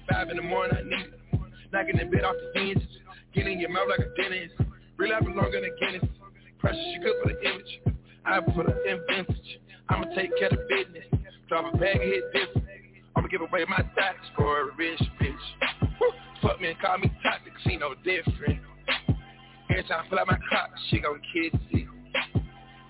Five 0.09 0.29
in 0.29 0.37
the 0.37 0.43
morning 0.43 0.77
I 0.77 0.83
need 0.83 1.13
it. 1.13 1.41
Knocking 1.71 1.97
the 1.97 2.05
bed 2.05 2.23
off 2.23 2.35
the 2.53 2.59
hinges. 2.59 2.87
Getting 3.33 3.53
in 3.53 3.59
your 3.59 3.69
mouth 3.69 3.87
like 3.89 3.99
a 3.99 4.21
dentist. 4.21 4.55
Is 4.59 5.07
longer 5.35 5.61
than 5.61 5.71
Guinness. 5.79 6.09
Pressure 6.59 6.77
she 6.77 6.99
good 6.99 7.15
for 7.23 7.31
the 7.31 7.39
image. 7.39 7.79
I 8.25 8.39
put 8.41 8.69
her 8.69 8.85
in 8.85 8.99
vintage. 9.07 9.59
I'ma 9.87 10.05
take 10.13 10.37
care 10.37 10.49
of 10.49 10.59
business. 10.67 11.05
Drop 11.47 11.73
a 11.73 11.77
bag 11.77 12.01
and 12.01 12.03
hit 12.03 12.23
this. 12.33 12.63
I'ma 13.15 13.27
give 13.27 13.41
away 13.41 13.65
my 13.67 13.77
thoughts 13.77 14.27
for 14.35 14.61
a 14.61 14.75
rich 14.75 15.01
bitch. 15.21 15.89
Woo. 15.99 16.11
Fuck 16.41 16.61
me 16.61 16.69
and 16.69 16.79
call 16.79 16.97
me 16.97 17.11
toxic, 17.23 17.53
she 17.65 17.77
no 17.77 17.93
different. 18.03 18.59
Every 19.69 19.83
time 19.83 20.05
I 20.05 20.09
fill 20.09 20.19
out 20.19 20.27
my 20.27 20.37
cup, 20.49 20.71
she 20.89 20.99
gon' 20.99 21.21
kiss 21.33 21.59
it. 21.71 21.88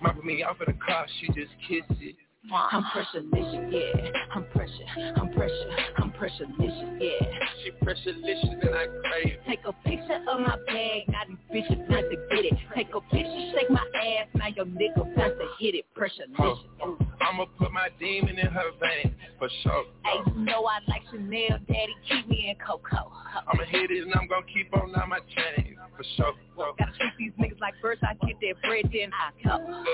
Mopping 0.02 0.26
me 0.26 0.44
off 0.44 0.58
in 0.66 0.74
the 0.74 0.80
car, 0.80 1.06
she 1.20 1.28
just 1.28 1.52
kiss 1.68 1.84
it. 2.00 2.16
I'm 2.54 2.84
pressure 2.92 3.22
licious, 3.32 3.74
yeah. 3.74 4.12
I'm 4.34 4.46
pressure, 4.46 5.14
I'm 5.18 5.30
pressure, 5.32 5.70
I'm 5.98 6.12
pressure 6.12 6.48
licious, 6.58 6.90
yeah. 7.00 7.28
She 7.64 7.72
Pressurelicious 7.84 8.66
and 8.66 8.76
I 8.76 8.86
crave. 9.10 9.38
Take 9.48 9.60
a 9.66 9.74
picture 9.88 10.20
of 10.30 10.40
my 10.42 10.58
bag, 10.68 11.04
now 11.08 11.22
these 11.28 11.38
bitches 11.52 11.90
not 11.90 12.02
to 12.02 12.16
get 12.30 12.46
it. 12.46 12.54
Take 12.76 12.90
a 12.96 13.02
picture, 13.02 13.52
shake 13.54 13.70
my 13.70 13.86
ass, 13.96 14.28
now 14.36 14.48
your 14.48 14.66
nigga 14.66 15.02
about 15.02 15.38
to 15.38 15.48
hit 15.60 15.76
it. 15.76 15.86
Pressurelicious. 15.98 16.58
Oh, 16.84 16.98
I'ma 17.22 17.46
put 17.58 17.72
my 17.72 17.90
demon 18.00 18.38
in 18.38 18.48
her 18.48 18.72
vein, 18.80 19.16
for 19.38 19.50
sure. 19.64 19.86
Hey, 20.04 20.20
you 20.26 20.40
know 20.40 20.66
I 20.66 20.80
like 20.88 21.04
Chanel, 21.12 21.60
daddy, 21.68 21.96
keep 22.08 22.28
me 22.28 22.50
in 22.50 22.56
Coco. 22.66 23.12
I'ma 23.48 23.64
hit 23.66 23.92
it 23.92 24.04
and 24.04 24.14
I'm 24.16 24.28
gonna 24.28 24.46
keep 24.52 24.74
on 24.76 24.94
on 24.96 25.10
my 25.10 25.20
chain, 25.36 25.78
for 25.96 26.04
sure. 26.16 26.34
Gotta 26.78 26.92
treat 26.98 27.14
these 27.18 27.32
niggas 27.40 27.60
like 27.60 27.74
birds, 27.82 28.02
I 28.04 28.14
get 28.26 28.38
their 28.42 28.56
bread, 28.56 28.90
then 28.94 29.12
I 29.14 29.32
come. 29.44 29.86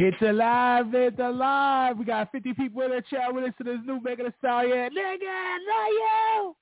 It's 0.00 0.22
alive, 0.22 0.94
it's 0.94 1.18
alive. 1.18 1.98
We 1.98 2.04
got 2.04 2.30
50 2.30 2.54
people 2.54 2.82
in 2.82 2.90
the 2.90 3.02
chat 3.10 3.34
with 3.34 3.42
us 3.42 3.50
to 3.58 3.64
this 3.64 3.78
new 3.84 4.00
Megan 4.00 4.26
Thee 4.26 4.32
Stallion. 4.38 4.90
Nigga, 4.94 5.26
I 5.26 5.58
love 5.68 5.92
you. 5.98 6.54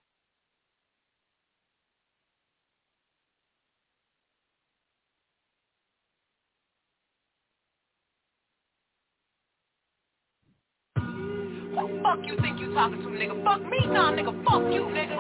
What 11.75 11.91
fuck 12.03 12.27
you 12.27 12.37
think 12.41 12.59
you 12.59 12.73
talking 12.73 13.03
to, 13.03 13.09
nigga? 13.09 13.45
Fuck 13.45 13.61
me, 13.69 13.87
nah, 13.87 14.13
nigga. 14.13 14.33
Fuck 14.47 14.73
you, 14.73 14.89
nigga. 14.89 15.19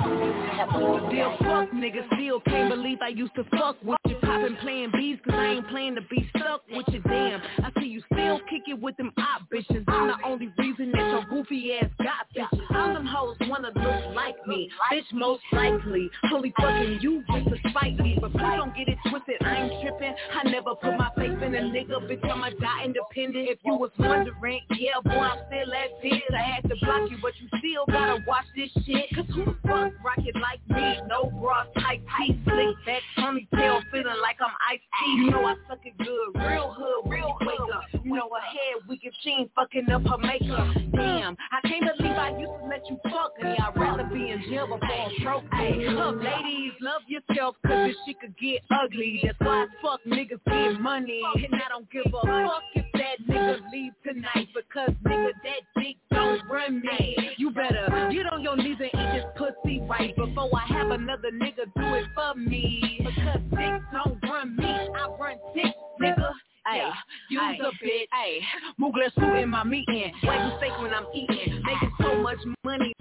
Still 1.10 1.36
fuck, 1.40 1.70
nigga. 1.70 2.06
Still 2.14 2.40
can't 2.40 2.70
believe 2.70 2.98
I 3.02 3.08
used 3.08 3.34
to 3.34 3.44
fuck 3.44 3.76
with 3.84 3.98
you. 4.06 4.15
Poppin' 4.26 4.56
playing 4.60 4.90
bees, 4.92 5.18
cause 5.24 5.34
I 5.36 5.46
ain't 5.46 5.68
playing 5.68 5.94
to 5.94 6.00
be 6.02 6.28
stuck 6.36 6.62
with 6.70 6.86
your 6.88 7.02
Damn, 7.06 7.40
I 7.62 7.70
see 7.80 7.86
you 7.86 8.02
still 8.12 8.40
kick 8.50 8.62
it 8.66 8.80
with 8.80 8.96
them 8.96 9.12
op 9.16 9.42
bitches. 9.52 9.84
I'm 9.86 10.08
the 10.08 10.16
only 10.24 10.52
reason 10.58 10.90
that 10.90 11.10
your 11.10 11.24
goofy 11.30 11.74
ass 11.74 11.90
got 11.98 12.26
bitches. 12.34 12.76
All 12.76 12.92
them 12.92 13.06
hoes 13.06 13.36
wanna 13.42 13.70
look 13.74 14.14
like 14.14 14.34
me. 14.46 14.68
Bitch, 14.92 15.12
most 15.12 15.42
likely. 15.52 16.10
Holy 16.24 16.52
fucking 16.60 16.98
you 17.00 17.22
just 17.32 17.48
to 17.48 17.70
spite 17.70 17.96
me. 17.98 18.18
But 18.20 18.32
please 18.32 18.56
don't 18.56 18.74
get 18.74 18.88
it 18.88 18.98
twisted. 19.08 19.36
I 19.42 19.56
ain't 19.56 19.82
tripping. 19.82 20.14
I 20.34 20.50
never 20.50 20.74
put 20.74 20.96
my 20.96 21.10
faith 21.16 21.40
in 21.42 21.54
a 21.54 21.60
nigga. 21.60 22.02
Bitch, 22.10 22.24
I'ma 22.28 22.50
die 22.60 22.84
independent. 22.84 23.48
If 23.48 23.58
you 23.64 23.74
was 23.76 23.90
wondering, 23.98 24.60
yeah, 24.76 24.98
boy, 25.04 25.12
I'm 25.12 25.38
still 25.46 25.72
at 25.72 26.02
biz. 26.02 26.20
I 26.34 26.42
had 26.42 26.68
to 26.68 26.76
block 26.82 27.08
you, 27.10 27.18
but 27.22 27.32
you 27.40 27.48
still 27.58 27.86
gotta 27.86 28.24
watch 28.26 28.46
this 28.56 28.70
shit. 28.84 29.06
Cause 29.14 29.26
who 29.32 29.44
the 29.44 29.56
fuck 29.62 29.92
rock 30.04 30.18
it 30.18 30.34
like 30.34 30.60
me? 30.68 30.98
No 31.08 31.30
bra, 31.30 31.64
tight 31.78 32.02
tee, 32.18 32.40
slick 32.44 32.74
back, 32.84 33.02
ponytail, 33.16 33.82
feeling 33.92 34.15
like 34.22 34.36
I'm 34.40 34.54
iced 34.70 34.82
tea. 35.00 35.24
You 35.24 35.30
know 35.30 35.44
I 35.44 35.54
suck 35.68 35.80
it 35.84 35.96
good, 35.98 36.46
real 36.46 36.74
hood, 36.76 37.10
real 37.10 37.36
wake 37.40 37.60
up. 37.74 37.84
You 38.04 38.14
know 38.14 38.28
her 38.32 38.46
head 38.46 38.66
if 39.06 39.14
she 39.22 39.30
ain't 39.30 39.50
fucking 39.54 39.88
up 39.90 40.02
her 40.02 40.18
makeup. 40.18 40.74
Damn, 40.92 41.36
I 41.52 41.68
can't 41.68 41.84
believe 41.96 42.16
I 42.16 42.30
used 42.30 42.50
to 42.60 42.66
let 42.68 42.82
you 42.90 42.98
fuck 43.04 43.32
me. 43.40 43.56
I'd 43.56 43.76
rather 43.76 44.04
be 44.04 44.30
in 44.30 44.42
jail 44.50 44.66
before 44.66 44.80
a 44.80 45.10
stroke. 45.20 45.44
Hey, 45.52 45.88
look, 45.88 46.16
ladies, 46.22 46.72
love 46.80 47.02
yourself, 47.06 47.54
cause 47.64 47.88
this 47.88 47.96
shit 48.06 48.20
could 48.20 48.36
get 48.38 48.62
ugly. 48.70 49.20
That's 49.22 49.38
why 49.38 49.66
fuck 49.80 50.00
niggas 50.06 50.40
get 50.44 50.80
money. 50.80 51.22
And 51.36 51.54
I 51.54 51.68
don't 51.68 51.90
give 51.90 52.06
a 52.06 52.10
fuck 52.10 52.62
if 52.74 52.85
that 52.98 53.26
nigga 53.28 53.60
leave 53.72 53.92
tonight, 54.06 54.48
because 54.54 54.90
nigga, 55.04 55.30
that 55.44 55.82
dick 55.82 55.96
don't 56.10 56.40
run 56.50 56.80
me. 56.80 57.16
You 57.36 57.50
better 57.50 58.08
get 58.12 58.32
on 58.32 58.42
your 58.42 58.56
knees 58.56 58.76
and 58.80 58.90
eat 58.92 59.12
this 59.12 59.24
pussy 59.36 59.80
right 59.80 60.14
before 60.16 60.50
I 60.54 60.66
have 60.72 60.90
another 60.90 61.30
nigga 61.30 61.66
do 61.76 61.94
it 61.94 62.06
for 62.14 62.34
me. 62.38 62.98
Because 62.98 63.40
dicks 63.50 63.84
don't 63.92 64.18
run 64.22 64.56
me, 64.56 64.66
I 64.66 65.08
run 65.18 65.36
dicks, 65.54 65.68
nigga. 66.00 66.30
Hey, 66.66 66.90
use 67.30 67.42
a 67.60 67.70
bit. 67.80 68.08
Hey, 68.12 68.40
move 68.76 68.94
less 69.00 69.12
food 69.14 69.36
in 69.36 69.48
my 69.50 69.62
meat. 69.62 69.84
meeting. 69.88 70.12
White 70.24 70.48
mistake 70.48 70.72
when 70.80 70.92
I'm 70.92 71.06
eating. 71.14 71.62
Making 71.64 71.92
so 72.00 72.20
much 72.22 72.38
money. 72.64 72.92